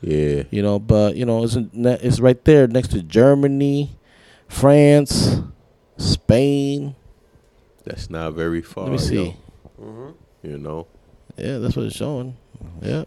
[0.02, 0.44] Yeah.
[0.52, 3.98] you know, but you know, it's in, it's right there next to Germany,
[4.48, 5.40] France,
[6.00, 6.96] Spain.
[7.86, 8.86] That's not very far.
[8.86, 9.16] Let me see.
[9.16, 9.32] yo.
[9.84, 10.10] hmm
[10.44, 10.88] You know,
[11.38, 12.36] Yeah, that's what it's showing.
[12.82, 13.06] Yeah.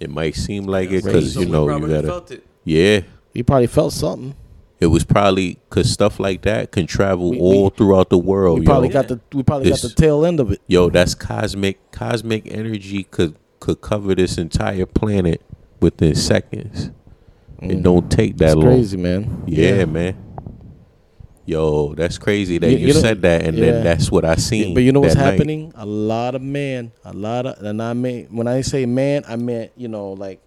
[0.00, 2.06] it might seem like it because So you know you gotta.
[2.06, 2.44] felt it.
[2.64, 3.00] Yeah,
[3.32, 4.34] You probably felt something.
[4.80, 8.58] it was probably because stuff like that can travel We- all we- throughout the world.
[8.60, 8.70] we yo.
[8.70, 10.60] probably got the we probably got the tail end of it.
[10.66, 11.78] Yo, that's cosmic.
[11.92, 15.40] Cosmic energy could could cover this entire planet
[15.80, 16.90] within seconds.
[17.62, 17.82] It Mhm.
[17.82, 18.64] don't take that It's long.
[18.66, 19.42] crazy, man.
[19.46, 20.14] Yeah, man.
[21.46, 23.66] Yo, that's crazy that You- you, you know- said that, and yeah.
[23.72, 24.74] then that's what I Yeah, seen.
[24.74, 25.32] but you know what's that night.
[25.32, 25.72] happening?
[25.76, 29.36] A lot of man, a lot of, and I mean, when I say man, I
[29.36, 30.40] meant you know like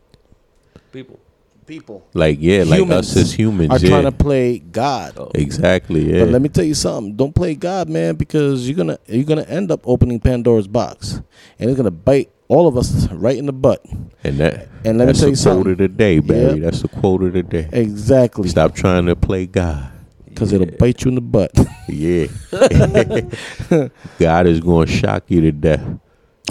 [0.92, 1.20] People.
[1.68, 3.90] people Like yeah, like us as humans, are yeah.
[3.90, 5.14] trying to play God.
[5.18, 5.32] Oh.
[5.36, 6.24] exactly, yeah.
[6.26, 7.16] But let me tell you something.
[7.16, 11.22] Don't play God, man, because you're gonna you're gonna end up opening Pandora's box,
[11.60, 13.86] and it's gonna bite all of us right in the butt.
[14.24, 15.72] and that And let me that's tell you the quote something.
[15.74, 16.54] of the day, Barry.
[16.56, 16.62] Yep.
[16.64, 17.70] That's the quote of the day.
[17.72, 19.92] Exactly, Stop trying to play God.
[20.30, 21.52] Because it'll bite you in the butt.
[21.90, 22.28] Yeah.
[24.20, 25.82] God is going to shock you to death.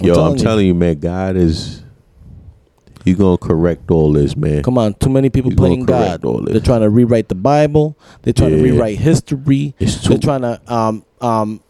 [0.02, 1.84] Yo, telling I'm telling you, man, God is
[3.04, 4.62] He's going to correct all this, man.
[4.62, 6.20] Come on, too many people He's playing God.
[6.46, 7.96] They're trying to rewrite the Bible.
[8.22, 9.74] They're trying to rewrite history.
[9.78, 11.60] It's too They're trying to um um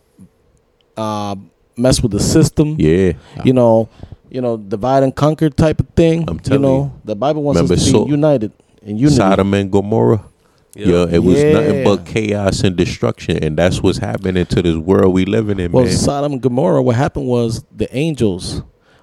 [0.96, 1.36] uh
[1.76, 2.76] mess with the system.
[2.78, 3.12] Yeah.
[3.44, 3.88] You know,
[4.30, 6.28] you know, divide and conquer type of thing.
[6.28, 7.00] I'm telling you know, you.
[7.04, 8.52] the Bible wants Remember us to so- be united
[8.82, 9.16] in unity.
[9.16, 10.24] Sodom and Gomorrah.
[10.86, 15.12] Yeah, it was nothing but chaos and destruction, and that's what's happening to this world
[15.12, 15.92] we living in, Well, man.
[15.92, 16.82] Sodom and Gomorrah.
[16.82, 18.62] What happened was the angels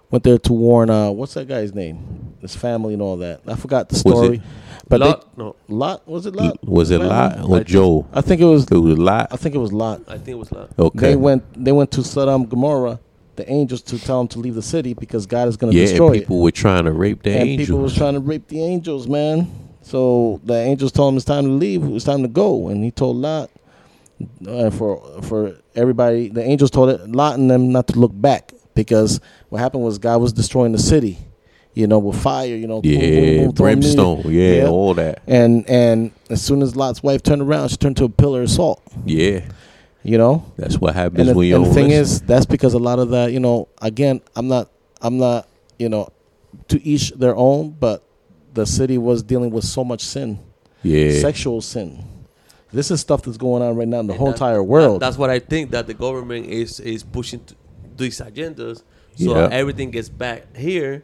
[0.10, 0.90] went there to warn.
[0.90, 2.36] Uh, what's that guy's name?
[2.42, 3.42] His family and all that.
[3.48, 4.42] I forgot the story.
[4.88, 6.64] but Lot, no, Lot was it Lot?
[6.64, 7.10] was it Family?
[7.10, 8.08] Lot or I think- Joe?
[8.14, 8.64] I think it was.
[8.72, 9.28] It was Lot.
[9.32, 10.02] I think it was Lot.
[10.08, 10.70] I think it was Lot.
[10.80, 11.10] Okay.
[11.10, 11.44] They went.
[11.66, 13.00] They went to Sodom and Gomorrah.
[13.36, 15.88] The angels to tell them to leave the city because God is going to yeah,
[15.88, 16.20] destroy and it.
[16.22, 17.68] people were trying to rape the and angels.
[17.68, 19.52] people was trying to rape the angels, man.
[19.86, 21.84] So the angels told him it's time to leave.
[21.84, 23.52] It was time to go, and he told Lot
[24.48, 26.30] uh, for for everybody.
[26.30, 30.00] The angels told it, Lot and them not to look back because what happened was
[30.00, 31.20] God was destroying the city,
[31.76, 34.22] you know, with fire, you know, boom, boom, yeah, boom, brimstone.
[34.26, 34.68] Yeah, Yeah.
[34.70, 35.22] all that.
[35.28, 38.50] And and as soon as Lot's wife turned around, she turned to a pillar of
[38.50, 38.82] salt.
[39.06, 39.42] Yeah,
[40.02, 42.02] You know, that's what happens and the, when you and the thing listen.
[42.02, 45.48] is, that's because a lot of that, you know, again, I'm not, I'm not,
[45.78, 46.10] you know,
[46.70, 48.02] to each their own, but
[48.56, 50.40] the city was dealing with so much sin,
[50.84, 52.04] yeah, sexual sin.
[52.74, 54.96] This is stuff that's going on right now in the And whole that- entire world.
[55.02, 57.56] that- that's what I think that the government is is pushing to
[57.98, 58.82] these agendas,
[59.16, 59.50] so Yeah.
[59.52, 61.04] everything gets back here.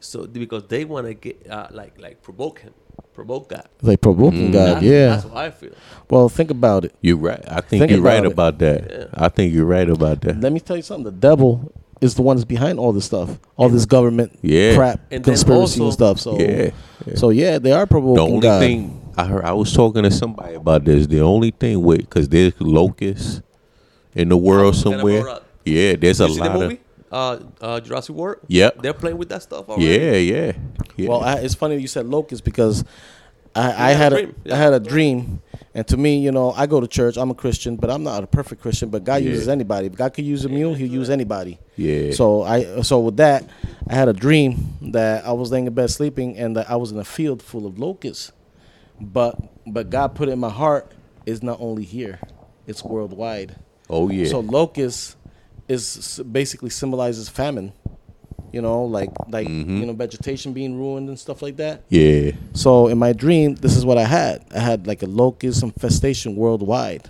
[0.00, 2.72] So because they want to get uh, like like provoke him,
[3.14, 3.68] provoke God.
[3.82, 4.52] They provoking Mm.
[4.52, 5.08] God, That's- yeah.
[5.10, 5.74] that's what I feel.
[6.10, 6.94] Well, think about it.
[7.02, 7.44] You're right.
[7.46, 8.32] I think, Think you're right about it.
[8.32, 8.58] about
[8.88, 9.10] that.
[9.12, 9.26] Yeah.
[9.26, 10.40] I think you're right about that.
[10.40, 11.04] Let me tell you something.
[11.04, 11.70] The devil
[12.02, 14.74] is the one that's behind all this stuff, all this government Yeah.
[14.74, 16.20] crap, And then conspiracy and stuff.
[16.20, 16.70] So, yeah.
[17.06, 17.14] yeah.
[17.14, 18.60] so yeah, they are probably the provoking only God.
[18.60, 21.06] thing I heard, I was talking to somebody about this.
[21.06, 23.40] The only thing with because there's locusts
[24.14, 25.24] in the world Forget about somewhere.
[25.24, 25.42] that.
[25.64, 26.74] Yeah, there's a You see the lot movie?
[26.74, 26.80] of.
[27.12, 28.38] Uh, uh, Jurassic World.
[28.48, 28.80] Yep.
[28.82, 29.84] They're playing with that stuff already.
[29.84, 30.52] Yeah, yeah,
[30.96, 31.08] yeah.
[31.10, 32.84] Well, I, it's funny you said locust because
[33.54, 34.34] I, I had a had a, dream.
[34.44, 34.54] Yeah.
[34.54, 35.42] I had a dream,
[35.74, 37.16] and to me, you know, I go to church.
[37.16, 38.88] I'm a Christian, but I'm not a perfect Christian.
[38.88, 39.30] But God Yeah.
[39.30, 39.86] uses anybody.
[39.88, 41.58] If God could use a mule, He'll use anybody.
[41.76, 42.12] yeah.
[42.12, 43.44] So I so with that,
[43.88, 46.92] I had a dream that I was laying in bed sleeping, and that I was
[46.92, 48.32] in a field full of locusts.
[49.00, 50.90] But but God put it in my heart
[51.26, 52.20] is not only here,
[52.66, 53.56] it's worldwide.
[53.90, 54.26] oh yeah.
[54.28, 55.16] So locust
[55.68, 57.72] is basically symbolizes famine.
[58.52, 59.80] You know, like like Mhm.
[59.80, 61.82] you know vegetation being ruined and stuff like that.
[61.88, 62.32] yeah.
[62.52, 64.44] So in my dream, this is what I had.
[64.54, 67.08] I had like a locust infestation worldwide.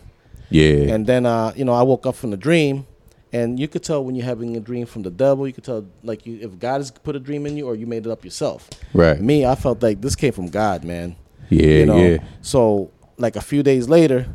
[0.51, 0.95] Yeah.
[0.95, 2.87] And then uh, you know, I woke up from the dream
[3.33, 5.85] and you could tell when you're having a dream from the devil, you could tell
[6.05, 8.25] like you if God has put a dream in you or you made it up
[8.25, 8.69] yourself.
[8.95, 9.21] right.
[9.21, 11.17] Me, I felt like this came from God, man.
[11.49, 11.97] Yeah, you know.
[11.97, 12.19] yeah.
[12.43, 14.27] So like a few days later,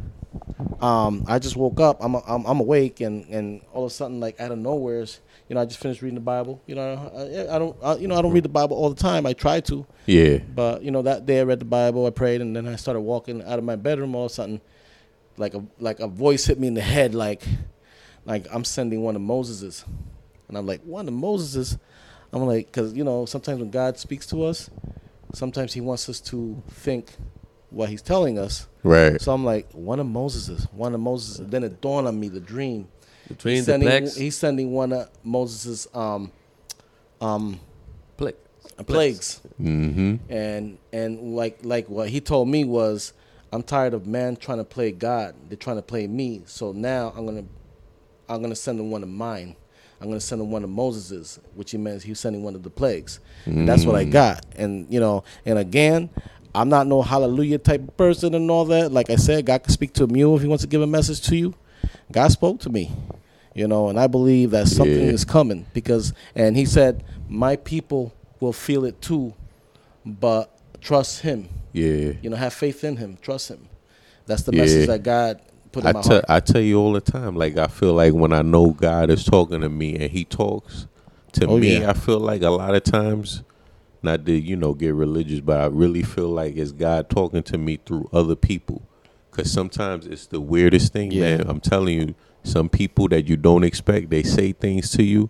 [0.81, 1.97] um, I just woke up.
[2.03, 5.55] I'm I'm, I'm awake, and, and all of a sudden, like out of nowhere's, you
[5.55, 6.61] know, I just finished reading the Bible.
[6.67, 9.01] You know, I, I don't, I, you know, I don't read the Bible all the
[9.01, 9.25] time.
[9.25, 10.37] I try to, Yeah.
[10.39, 13.01] but you know, that day I read the Bible, I prayed, and then I started
[13.01, 14.15] walking out of my bedroom.
[14.15, 14.61] All of a sudden,
[15.37, 17.43] like a like a voice hit me in the head, like
[18.25, 19.85] like I'm sending one of Moses's,
[20.47, 21.77] and I'm like one of Moses's.
[22.33, 24.69] I'm like, because you know, sometimes when God speaks to us,
[25.33, 27.13] sometimes He wants us to think
[27.69, 28.67] what He's telling us.
[28.83, 29.19] Right.
[29.21, 31.39] So I'm like, one of Moses's, one of Moses.
[31.39, 32.89] And then it dawned on me the dream.
[33.27, 36.31] Between he's the sending, plex, he's sending one of Moses's um
[37.21, 37.59] um
[38.17, 38.33] plex.
[38.85, 39.41] plagues.
[39.61, 40.31] Mm-hmm.
[40.31, 43.13] and and like like what he told me was
[43.51, 45.33] i'm tired of man trying to play god.
[45.49, 46.43] They're trying to play me.
[46.45, 47.45] So now i'm gonna
[48.29, 49.55] i'm gonna send them one of mine.
[49.99, 52.61] I'm gonna send them one of moses's which he meant he was sending one of
[52.63, 53.19] the plagues.
[53.45, 54.45] And that's what i got.
[54.55, 56.09] And you know and again
[56.53, 58.91] i'm not no hallelujah type of person and all that.
[58.91, 60.87] Like i said god can speak to a mule if he wants to give a
[60.87, 61.55] message to you
[62.11, 62.91] god spoke to me
[63.53, 65.11] you know and i believe that something Yeah.
[65.11, 69.33] is coming because and he said my people will feel it too
[70.05, 71.49] but trust him.
[71.73, 72.13] Yeah.
[72.21, 73.17] You know, have faith in him.
[73.21, 73.67] Trust him.
[74.25, 74.61] That's the Yeah.
[74.61, 76.25] message that God put in I my tell heart.
[76.29, 77.35] I tell you all the time.
[77.35, 80.87] Like I feel like when I know God is talking to me and He talks
[81.33, 81.89] to Oh, me, yeah.
[81.89, 83.43] I feel like a lot of times,
[84.01, 87.57] not to you know get religious, but I really feel like it's God talking to
[87.57, 88.83] me through other people.
[89.37, 91.37] Cause sometimes it's the weirdest thing, Yeah.
[91.37, 91.47] man.
[91.47, 95.29] I'm telling you, some people that you don't expect, they say things to you,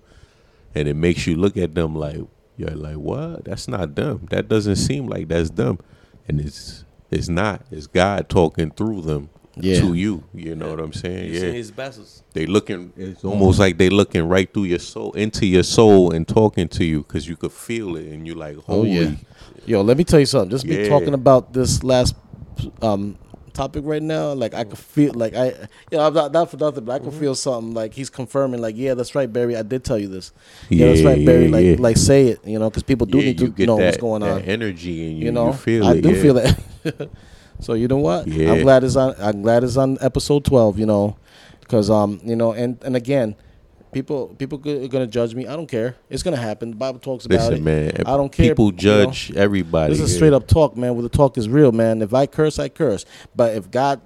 [0.74, 2.22] and it makes you look at them like
[2.56, 3.44] you're like, what?
[3.46, 4.28] That's not them.
[4.32, 5.80] That doesn't seem like that's them,
[6.28, 7.66] and it's it's not.
[7.70, 9.30] It's God talking through them
[9.60, 9.82] Yeah.
[9.82, 10.24] to you.
[10.34, 11.34] You know what I'm saying?
[11.34, 11.54] Using Yeah.
[11.54, 12.24] his vessels.
[12.34, 12.94] They looking.
[12.96, 16.86] It's almost like they looking right through your soul, into your soul, and talking to
[16.86, 18.92] you because you could feel it, and you're like, oh holy.
[18.92, 19.12] yeah.
[19.66, 20.50] Yo, let me tell you something.
[20.52, 20.88] Just me Yeah.
[20.90, 22.16] talking about this last
[22.82, 23.18] um
[23.58, 25.48] topic right now, like I could feel like I
[25.92, 27.10] you know, I'm not not for nothing, but I Mm-hmm.
[27.10, 29.58] can feel something like he's confirming like, yeah, that's right, Barry.
[29.58, 30.32] I did tell you this.
[30.70, 31.46] Yeah, that's Yeah, right, Barry.
[31.46, 31.76] yeah, Like yeah.
[31.80, 34.42] like say it, you know, because people do need to know that, what's going on.
[34.44, 36.02] energy, and you, you know, you feel I it.
[36.02, 36.56] do feel it.
[37.60, 38.28] so you know what?
[38.28, 39.16] I'm glad it's on.
[39.20, 40.78] I'm glad it's on episode twelve.
[40.80, 41.18] You know,
[41.62, 43.36] because um, you know, and and again,
[43.92, 45.48] people people are gonna judge me.
[45.48, 45.96] I don't care.
[46.10, 46.72] It's gonna happen.
[46.72, 47.62] The Bible talks about Listen, it.
[47.62, 47.92] man.
[48.06, 48.78] I don't care, People you know.
[48.78, 49.94] judge everybody.
[49.94, 50.94] This is straight up talk, man.
[50.96, 52.02] Where the talk is real, man.
[52.02, 53.06] If I curse, I curse.
[53.36, 54.02] But if God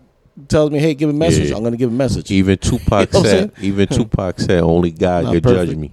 [0.47, 1.57] tells me, "Hey, give a message," Yeah.
[1.57, 2.31] I'm gonna give a message.
[2.31, 3.51] Even Tupac You know said.
[3.61, 5.91] Even Tupac said, "Only God Not could judge me."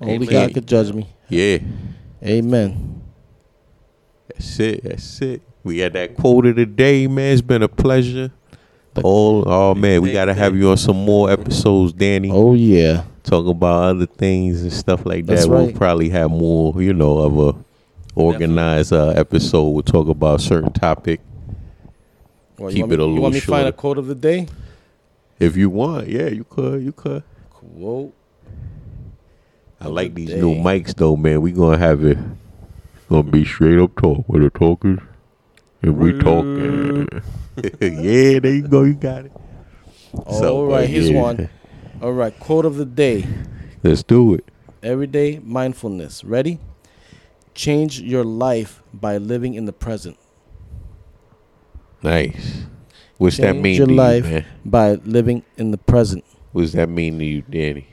[0.00, 0.28] Only Amen.
[0.28, 1.08] God could judge me.
[1.28, 1.58] Yeah,
[2.24, 3.02] Amen.
[4.28, 4.84] that's it.
[4.84, 5.42] That's it.
[5.64, 7.32] We had that quote of the day, man.
[7.32, 8.30] It's been a pleasure.
[9.04, 12.30] Oh, oh man, we gotta have you on some more episodes, Danny.
[12.32, 13.04] Oh yeah.
[13.24, 15.34] talk about other things and stuff like that.
[15.34, 17.64] That's We'll probably have more, you know, of a
[18.14, 19.68] organized uh, episode.
[19.68, 21.20] We'll talk about a certain topic
[22.58, 24.48] Well, Keep it me, a You want me to find a quote of the day?
[25.38, 26.08] if you want.
[26.08, 26.82] Yeah, you could.
[26.82, 27.22] You could.
[27.50, 28.14] Quote.
[29.80, 31.40] I like the these new mics though, man.
[31.40, 32.18] We gonna have it.
[33.08, 34.98] Gonna be straight up talk with the talkers.
[35.80, 37.08] If we talking,
[37.80, 38.84] yeah, there you go.
[38.84, 39.32] You got it.
[40.26, 41.20] All right, here's yeah.
[41.20, 41.48] one.
[42.00, 43.26] All right, quote of the day.
[43.82, 44.44] Let's do it.
[44.82, 46.24] Everyday mindfulness.
[46.24, 46.60] Ready?
[47.54, 50.16] Change your life by living in the present.
[52.02, 52.62] Nice.
[53.16, 54.24] What's that Change mean your to life.
[54.24, 54.44] you, man?
[54.64, 56.24] By living in the present.
[56.52, 57.88] What's that mean to you, Danny?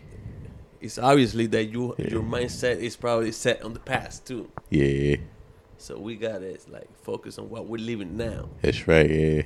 [0.79, 2.09] It's obviously that you Yeah.
[2.11, 4.49] your mindset is probably set on the past too.
[4.69, 5.15] Yeah,
[5.85, 8.49] So we gotta like focus on what we're living now.
[8.63, 9.07] that's right.
[9.07, 9.41] Yeah.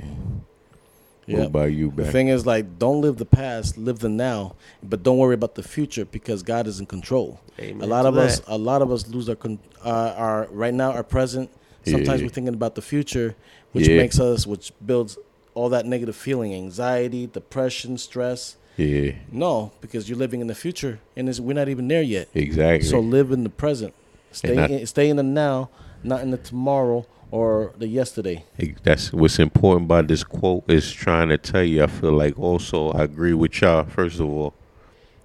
[1.25, 1.43] What Yeah.
[1.47, 5.17] about you, The thing is, like, don't live the past, live the now, but don't
[5.17, 7.41] worry about the future because God is in control.
[7.59, 10.47] Amen a lot to of us, a lot of us lose our, con- uh, our
[10.49, 11.49] right now, our present.
[11.85, 12.27] Sometimes Yeah.
[12.27, 13.35] we're thinking about the future,
[13.73, 13.97] which Yeah.
[13.97, 15.17] makes us, which builds
[15.55, 18.55] all that negative feeling, anxiety, depression, stress.
[18.77, 22.29] Yeah, No, because you're living in the future, and it's, we're not even there yet.
[22.33, 22.87] exactly.
[22.87, 23.93] So live in the present.
[24.31, 25.69] Stay, I- in, stay in the now,
[26.03, 28.43] not in the tomorrow or the yesterday.
[28.57, 31.83] Ex- That's what's important about this quote is trying to tell you.
[31.83, 33.83] I feel like also I agree with y'all.
[33.85, 34.53] First of all,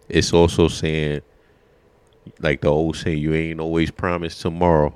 [0.09, 1.23] it's also saying,
[2.41, 4.93] like the old saying, you ain't always promised tomorrow.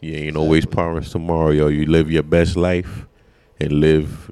[0.00, 1.68] You ain't always promised tomorrow, yo.
[1.68, 3.06] You live your best life
[3.60, 4.30] and live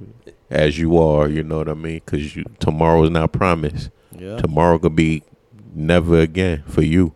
[0.50, 1.28] as you are.
[1.28, 2.00] You know what I mean?
[2.04, 3.90] Because you, tomorrow is not promised.
[4.18, 4.36] Yeah.
[4.38, 5.22] Tomorrow could be
[5.74, 7.14] never again for you.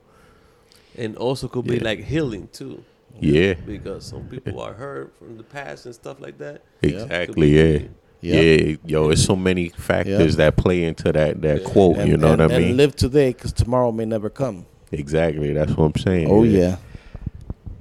[0.96, 1.84] and also could be Yeah.
[1.84, 2.84] like healing too.
[3.20, 6.62] Yeah, Because some people are hurt from the past and stuff like that.
[6.82, 7.50] Exactly.
[7.50, 7.62] be Yeah.
[7.64, 7.94] healing.
[8.24, 11.68] Yeah, yo, it's so many factors that play into that that Yeah.
[11.68, 11.96] quote.
[11.98, 12.76] And, you know and, what I and mean?
[12.76, 14.66] live today because tomorrow may never come.
[14.92, 15.52] exactly.
[15.52, 16.28] That's what I'm saying.
[16.30, 16.76] Oh yeah.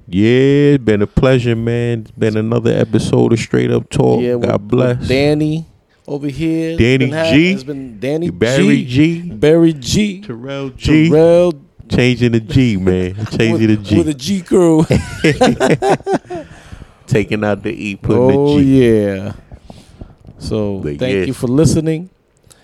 [0.08, 0.74] yeah.
[0.74, 2.00] It's been a pleasure, man.
[2.00, 4.20] It's been another episode of Straight Up Talk.
[4.22, 4.34] yeah.
[4.34, 4.98] with- God bless.
[4.98, 5.66] with Danny
[6.08, 6.76] over here.
[6.76, 7.52] Danny Been ha- G.
[7.52, 9.20] It's been Danny Barry G.
[9.22, 9.30] G.
[9.30, 10.20] Barry G.
[10.22, 11.08] Terrell G.
[11.08, 11.52] Terrell
[11.88, 13.14] Changing the G, man.
[13.38, 13.98] Changing the G.
[13.98, 14.84] with a G crew.
[17.06, 18.86] Taking out the E, putting oh the G.
[18.86, 19.32] Oh, yeah.
[20.38, 21.24] So But thank yeah.
[21.24, 22.10] you for listening.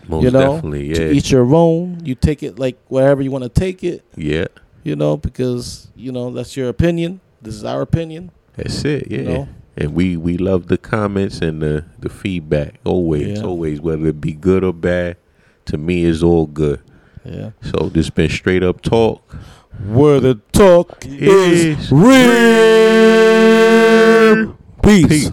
[0.06, 1.10] Most you know, definitely, to yeah.
[1.12, 2.00] each your own.
[2.04, 4.04] You take it like wherever you want to take it.
[4.16, 4.46] yeah.
[4.84, 7.20] You know, because you know that's your opinion.
[7.42, 8.30] This is our opinion.
[8.56, 9.18] That's it, yeah.
[9.18, 9.48] You know?
[9.76, 13.44] And we we love the comments and the the feedback always, Yeah.
[13.44, 15.16] always, whether it be good or bad.
[15.66, 16.80] To me, it's all good.
[17.24, 17.50] Yeah.
[17.62, 19.22] So this been straight up talk.
[19.86, 22.08] where the talk is Is real.
[24.82, 25.06] Peace.
[25.08, 25.30] Peace.